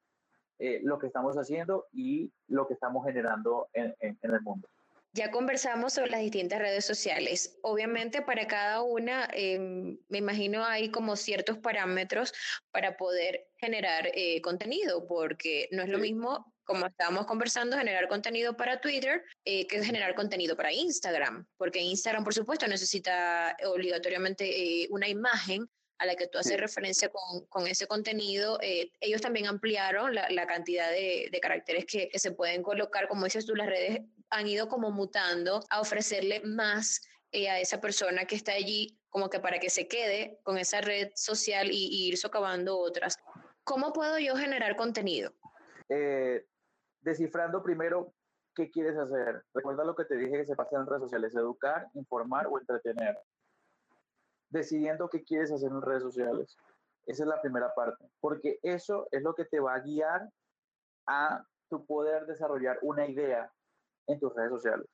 eh, 0.59 0.79
lo 0.83 0.99
que 0.99 1.07
estamos 1.07 1.35
haciendo 1.35 1.87
y 1.91 2.31
lo 2.47 2.67
que 2.67 2.73
estamos 2.73 3.05
generando 3.05 3.69
en, 3.73 3.95
en 3.99 4.17
el 4.21 4.41
mundo. 4.41 4.67
Ya 5.15 5.29
conversamos 5.29 5.93
sobre 5.93 6.09
las 6.09 6.21
distintas 6.21 6.57
redes 6.57 6.85
sociales. 6.85 7.59
Obviamente 7.61 8.23
para 8.23 8.47
cada 8.47 8.81
una, 8.81 9.27
em, 9.31 9.99
me 10.09 10.17
imagino 10.17 10.65
hay 10.65 10.89
como 10.89 11.15
ciertos 11.15 11.59
parámetros 11.59 12.33
para 12.71 12.97
poder 12.97 13.45
generar 13.57 14.09
eh, 14.15 14.41
contenido, 14.41 15.05
porque 15.05 15.69
no 15.71 15.83
es 15.83 15.89
lo 15.89 15.99
mismo, 15.99 16.51
como 16.63 16.87
estábamos 16.87 17.27
conversando, 17.27 17.77
generar 17.77 18.07
contenido 18.07 18.57
para 18.57 18.81
Twitter 18.81 19.23
eh, 19.45 19.67
que 19.67 19.83
generar 19.83 20.15
contenido 20.15 20.55
para 20.57 20.73
Instagram, 20.73 21.45
porque 21.57 21.79
Instagram, 21.79 22.23
por 22.23 22.33
supuesto, 22.33 22.65
necesita 22.67 23.55
obligatoriamente 23.67 24.45
eh, 24.83 24.87
una 24.89 25.07
imagen 25.07 25.69
a 25.99 26.05
la 26.05 26.15
que 26.15 26.27
tú 26.27 26.37
haces 26.37 26.59
referencia 26.59 27.09
con, 27.09 27.45
con, 27.47 27.67
ese 27.67 27.87
contenido, 27.87 28.57
ellos 28.61 29.21
también 29.21 29.47
ampliaron 29.47 30.13
la, 30.15 30.29
la 30.29 30.47
cantidad 30.47 30.89
de, 30.89 31.29
de 31.31 31.39
caracteres 31.39 31.85
que, 31.85 32.09
que, 32.09 32.19
se 32.19 32.31
pueden 32.31 32.63
colocar, 32.63 33.07
como 33.07 33.25
dices 33.25 33.45
tú, 33.45 33.55
las 33.55 33.67
redes 33.67 34.01
han 34.29 34.47
ido 34.47 34.67
como 34.67 34.91
mutando 34.91 35.61
a 35.69 35.79
ofrecerle 35.79 36.41
más 36.43 37.01
eh, 37.35 37.49
a 37.49 37.59
esa 37.59 37.81
persona 37.81 38.25
que 38.25 38.35
está 38.35 38.53
allí, 38.53 38.95
como 39.09 39.27
que 39.27 39.39
para 39.39 39.59
que 39.59 39.71
se 39.71 39.87
quede 39.87 40.39
con 40.43 40.59
esa 40.59 40.81
red 40.81 41.09
social 41.15 41.69
y, 41.71 42.07
ir 42.07 42.15
socavando 42.15 42.77
otras. 42.77 43.17
¿Cómo 43.63 43.91
puedo 43.91 44.19
yo 44.19 44.35
generar 44.35 44.75
contenido? 44.75 45.33
Eh, 45.89 46.45
descifrando 47.01 47.63
primero 47.63 48.13
qué 48.53 48.69
quieres 48.69 48.95
hacer. 48.97 49.43
Recuerda 49.51 49.83
lo 49.83 49.95
que 49.95 50.05
te 50.05 50.15
dije 50.15 50.37
que 50.37 50.45
se 50.45 50.55
pasa 50.55 50.77
en 50.77 50.85
redes 50.85 51.01
sociales, 51.01 51.33
educar, 51.35 51.87
informar 51.95 52.45
o 52.45 52.59
entretener. 52.59 53.17
Decidiendo 54.53 55.09
qué 55.09 55.23
quieres 55.23 55.51
hacer 55.51 55.71
en 55.71 55.81
redes 55.81 56.03
sociales. 56.03 56.55
Esa 57.07 57.23
es 57.23 57.27
la 57.27 57.41
primera 57.41 57.73
parte, 57.73 58.05
porque 58.21 58.59
eso 58.61 59.07
es 59.09 59.23
lo 59.23 59.33
que 59.33 59.45
te 59.45 59.59
va 59.59 59.73
a 59.73 59.79
guiar 59.79 60.29
a 61.07 61.43
tu 61.69 61.83
poder 61.87 62.27
desarrollar 62.27 62.77
una 62.83 63.07
idea 63.07 63.51
en 64.05 64.19
tus 64.19 64.33
redes 64.35 64.51
sociales. 64.51 64.87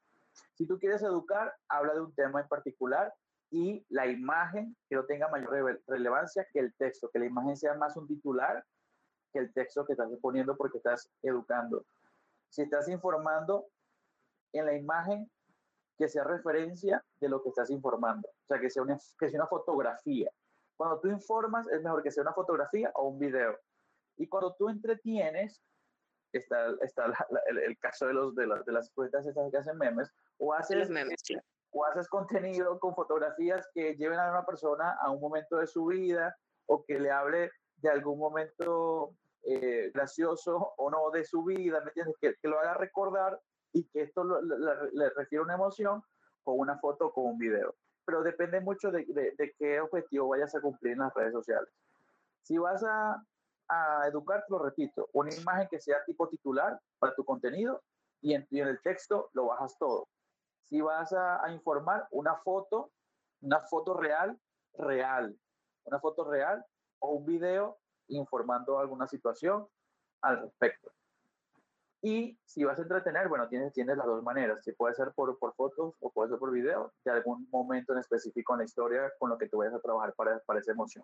Si 0.56 0.66
tú 0.66 0.80
quieres 0.80 1.04
educar, 1.04 1.54
habla 1.68 1.94
de 1.94 2.02
un 2.02 2.16
tema 2.16 2.40
en 2.40 2.48
particular 2.48 3.14
y 3.52 3.86
la 3.90 4.08
imagen 4.08 4.78
que 4.88 4.96
no 4.96 5.06
tenga 5.06 5.28
mayor 5.28 5.82
relevancia 5.88 6.48
que 6.54 6.60
el 6.60 6.74
texto, 6.76 7.10
que 7.12 7.20
la 7.20 7.26
imagen 7.26 7.58
sea 7.58 7.74
más 7.74 7.98
un 7.98 8.08
titular 8.08 8.64
que 9.34 9.40
el 9.40 9.54
texto 9.54 9.86
que 9.86 9.94
estás 9.94 10.10
poniendo 10.22 10.56
porque 10.56 10.78
estás 10.78 11.10
educando. 11.22 11.86
Si 12.50 12.62
estás 12.62 12.88
informando 12.88 13.68
en 14.54 14.66
la 14.66 14.74
imagen, 14.74 15.30
que 16.00 16.08
sea 16.08 16.24
referencia 16.24 17.04
de 17.20 17.28
lo 17.28 17.44
que 17.44 17.50
estás 17.50 17.70
informando, 17.70 18.30
o 18.30 18.48
sea, 18.48 18.58
que 18.58 18.70
sea 18.70 18.84
una, 18.84 18.98
que 19.20 19.30
sea 19.30 19.42
una 19.42 19.50
fotografía. 19.50 20.32
Cuando 20.78 21.02
tú 21.02 21.10
informas, 21.10 21.68
es 21.68 21.84
mejor 21.84 22.02
que 22.02 22.10
sea 22.10 22.24
una 22.24 22.34
fotografía 22.34 22.90
o 22.96 23.10
un 23.10 23.20
video. 23.20 23.60
Y 24.16 24.30
cuando 24.30 24.56
tú 24.56 24.70
entretienes, 24.70 25.62
está, 26.32 26.74
está 26.82 27.14
el, 27.48 27.78
caso 27.80 28.08
de, 28.08 28.14
los, 28.14 28.34
de, 28.34 28.48
de 28.66 28.72
las 28.72 28.90
cuentas 28.92 29.28
estas 29.28 29.52
que 29.52 29.58
hacen 29.58 29.78
memes, 29.78 30.10
o 30.38 30.54
haces, 30.54 30.90
o 31.72 31.86
haces 31.86 32.08
contenido 32.08 32.80
con 32.80 32.96
fotografías 32.96 33.68
que 33.74 33.96
lleven 33.96 34.20
a 34.20 34.32
una 34.32 34.46
persona 34.46 34.98
a 35.02 35.12
un 35.12 35.20
momento 35.20 35.58
de 35.58 35.68
su 35.68 35.86
vida 35.86 36.34
o 36.68 36.86
que 36.86 36.98
le 36.98 37.12
hable 37.12 37.52
de 37.76 37.90
algún 37.90 38.20
momento 38.20 39.16
eh, 39.44 39.92
gracioso 39.94 40.74
o 40.78 40.90
no 40.90 41.10
de 41.12 41.26
su 41.26 41.44
vida, 41.44 41.82
¿me 41.82 41.88
entiendes? 41.88 42.16
Que, 42.22 42.36
que 42.42 42.48
lo 42.48 42.58
haga 42.58 42.76
recordar 42.76 43.38
y 43.74 43.84
que 43.86 44.02
esto 44.02 44.24
le 44.24 45.10
refiere 45.12 45.44
una 45.44 45.56
emoción 45.56 46.04
con 46.44 46.60
una 46.60 46.78
foto 46.80 47.08
o 47.08 47.14
con 47.14 47.26
un 47.26 47.38
video. 47.38 47.76
Pero 48.06 48.24
depende 48.24 48.60
mucho 48.60 48.92
de, 48.92 49.06
de, 49.06 49.56
qué 49.58 49.80
objetivo 49.80 50.30
vayas 50.30 50.56
a 50.56 50.62
cumplir 50.62 50.94
en 50.94 51.00
las 51.00 51.14
redes 51.14 51.34
sociales. 51.34 51.70
Si 52.42 52.58
vas 52.58 52.84
a 52.84 53.24
a 53.70 54.08
educar, 54.08 54.44
lo 54.50 54.60
repito, 54.60 55.10
una 55.14 55.34
imagen 55.34 55.68
que 55.70 55.80
sea 55.80 56.04
tipo 56.04 56.28
titular 56.28 56.80
para 56.98 57.14
tu 57.14 57.24
contenido 57.24 57.84
y 58.22 58.34
en, 58.34 58.48
el 58.52 58.82
texto 58.82 59.30
lo 59.34 59.46
bajas 59.46 59.78
todo. 59.78 60.08
Si 60.64 60.82
vas 60.82 61.14
a, 61.14 61.50
informar, 61.52 62.08
una 62.12 62.36
foto, 62.38 62.92
una 63.42 63.62
foto 63.62 63.94
real, 63.94 64.38
real, 64.74 65.36
una 65.86 66.00
foto 66.00 66.30
real 66.30 66.66
o 67.00 67.12
un 67.12 67.26
video 67.26 67.78
informando 68.08 68.80
alguna 68.80 69.08
situación 69.08 69.68
al 70.22 70.42
respecto. 70.42 70.92
Y 72.02 72.40
si 72.46 72.64
vas 72.64 72.80
a 72.80 72.82
entretener, 72.82 73.28
bueno, 73.28 73.48
tienes, 73.50 73.74
tienes 73.74 73.98
las 73.98 74.06
dos 74.06 74.24
maneras. 74.24 74.64
Si 74.64 74.72
puede 74.72 74.96
ser 74.96 75.12
por, 75.14 75.38
por 75.38 75.54
fotos 75.56 75.96
o 76.00 76.12
puede 76.12 76.30
ser 76.30 76.40
por 76.40 76.52
video, 76.52 76.94
de 77.04 77.12
algún 77.12 77.48
momento 77.52 77.94
en 77.94 78.00
específico 78.00 78.54
en 78.54 78.60
la 78.60 78.66
historia 78.66 79.12
con 79.20 79.30
lo 79.30 79.38
que 79.38 79.48
tú 79.48 79.58
vayas 79.58 79.74
a 79.74 79.82
trabajar 79.82 80.14
para, 80.14 80.40
para 80.40 80.60
esa 80.60 80.72
emoción. 80.72 81.04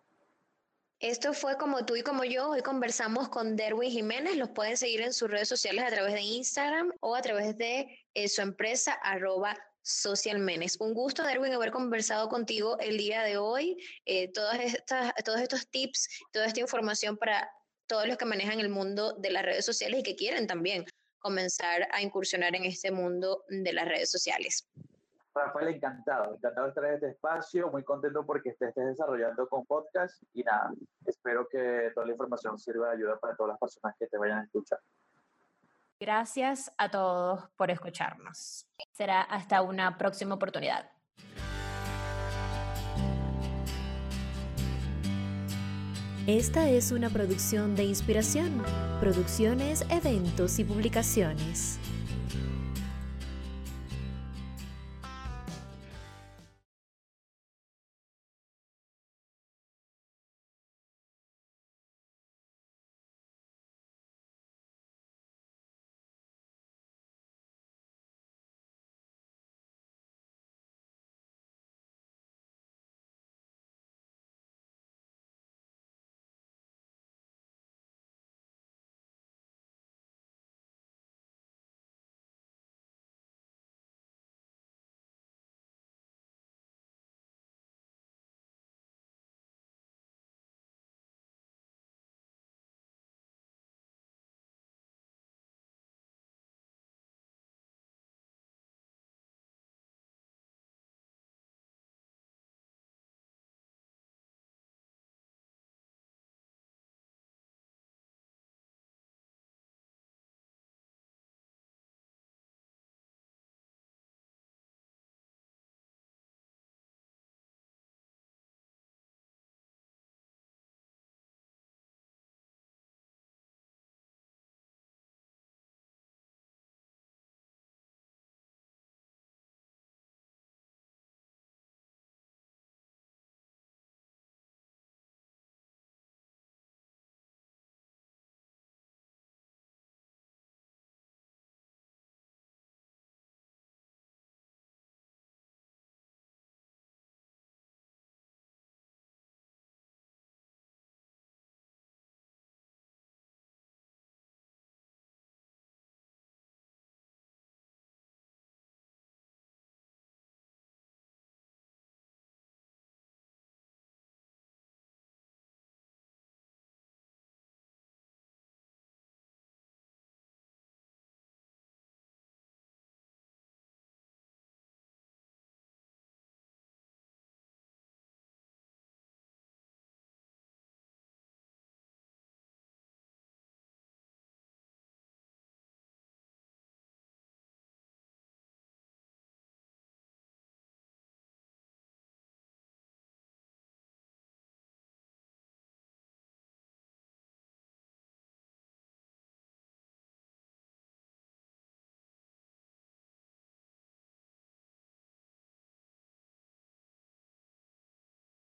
Esto 1.00 1.34
fue 1.34 1.58
como 1.58 1.86
tú 1.86 1.98
y 1.98 2.04
como 2.04 2.24
yo. 2.24 2.52
Hoy 2.52 2.62
conversamos 2.62 3.28
con 3.28 3.58
Derwin 3.58 3.92
Jiménez. 3.92 4.38
Los 4.38 4.50
pueden 4.52 4.78
seguir 4.78 5.02
en 5.02 5.12
sus 5.12 5.30
redes 5.30 5.50
sociales 5.50 5.84
a 5.84 5.94
través 5.94 6.14
de 6.14 6.22
Instagram 6.22 6.94
o 7.02 7.16
a 7.16 7.22
través 7.22 7.58
de 7.58 8.00
eh, 8.14 8.30
su 8.30 8.42
empresa 8.42 8.94
arroba 9.04 9.58
socialmenes. 9.82 10.80
Un 10.80 10.94
gusto, 10.94 11.24
Derwin, 11.24 11.54
haber 11.54 11.72
conversado 11.72 12.30
contigo 12.30 12.80
el 12.80 12.98
día 12.98 13.24
de 13.24 13.38
hoy. 13.38 13.78
Eh, 14.06 14.32
estas, 14.62 15.14
todos 15.26 15.42
estos 15.42 15.70
tips, 15.70 16.08
toda 16.32 16.46
esta 16.46 16.62
información 16.62 17.18
para 17.18 17.52
todos 17.88 18.08
los 18.08 18.18
que 18.18 18.26
manejan 18.26 18.60
el 18.60 18.70
mundo 18.70 19.14
de 19.14 19.32
las 19.32 19.44
redes 19.44 19.66
sociales 19.66 20.00
y 20.00 20.04
que 20.04 20.16
quieren 20.16 20.48
también 20.48 20.86
comenzar 21.20 21.88
a 21.92 22.02
incursionar 22.02 22.56
en 22.56 22.66
este 22.66 22.92
mundo 22.92 23.44
de 23.50 23.74
las 23.74 23.88
redes 23.88 24.12
sociales. 24.12 24.68
Rafael, 25.34 25.76
encantado, 25.76 26.36
encantado 26.36 26.68
de 26.68 26.70
estar 26.70 26.86
en 26.86 26.94
este 26.94 27.10
espacio, 27.10 27.70
muy 27.70 27.84
contento 27.84 28.26
porque 28.26 28.54
te 28.54 28.68
estés 28.68 28.86
desarrollando 28.86 29.50
con 29.50 29.66
podcast 29.66 30.24
y 30.34 30.44
nada, 30.44 30.72
espero 31.06 31.48
que 31.50 31.92
toda 31.94 32.06
la 32.06 32.14
información 32.14 32.58
sirva 32.58 32.90
de 32.90 32.98
ayuda 32.98 33.20
para 33.20 33.36
todas 33.36 33.50
las 33.50 33.60
personas 33.60 33.96
que 34.00 34.08
te 34.08 34.18
vayan 34.18 34.40
a 34.40 34.44
escuchar. 34.44 34.80
Gracias 36.00 36.72
a 36.78 36.90
todos 36.90 37.50
por 37.58 37.72
escucharnos. 37.72 38.68
Será 38.92 39.22
hasta 39.22 39.62
una 39.62 39.98
próxima 39.98 40.36
oportunidad. 40.36 40.95
Esta 46.28 46.68
es 46.72 46.92
una 46.92 47.12
producción 47.12 47.76
de 47.76 47.84
inspiración, 47.84 48.64
producciones, 49.00 49.86
eventos 49.92 50.58
y 50.58 50.64
publicaciones. 50.64 51.78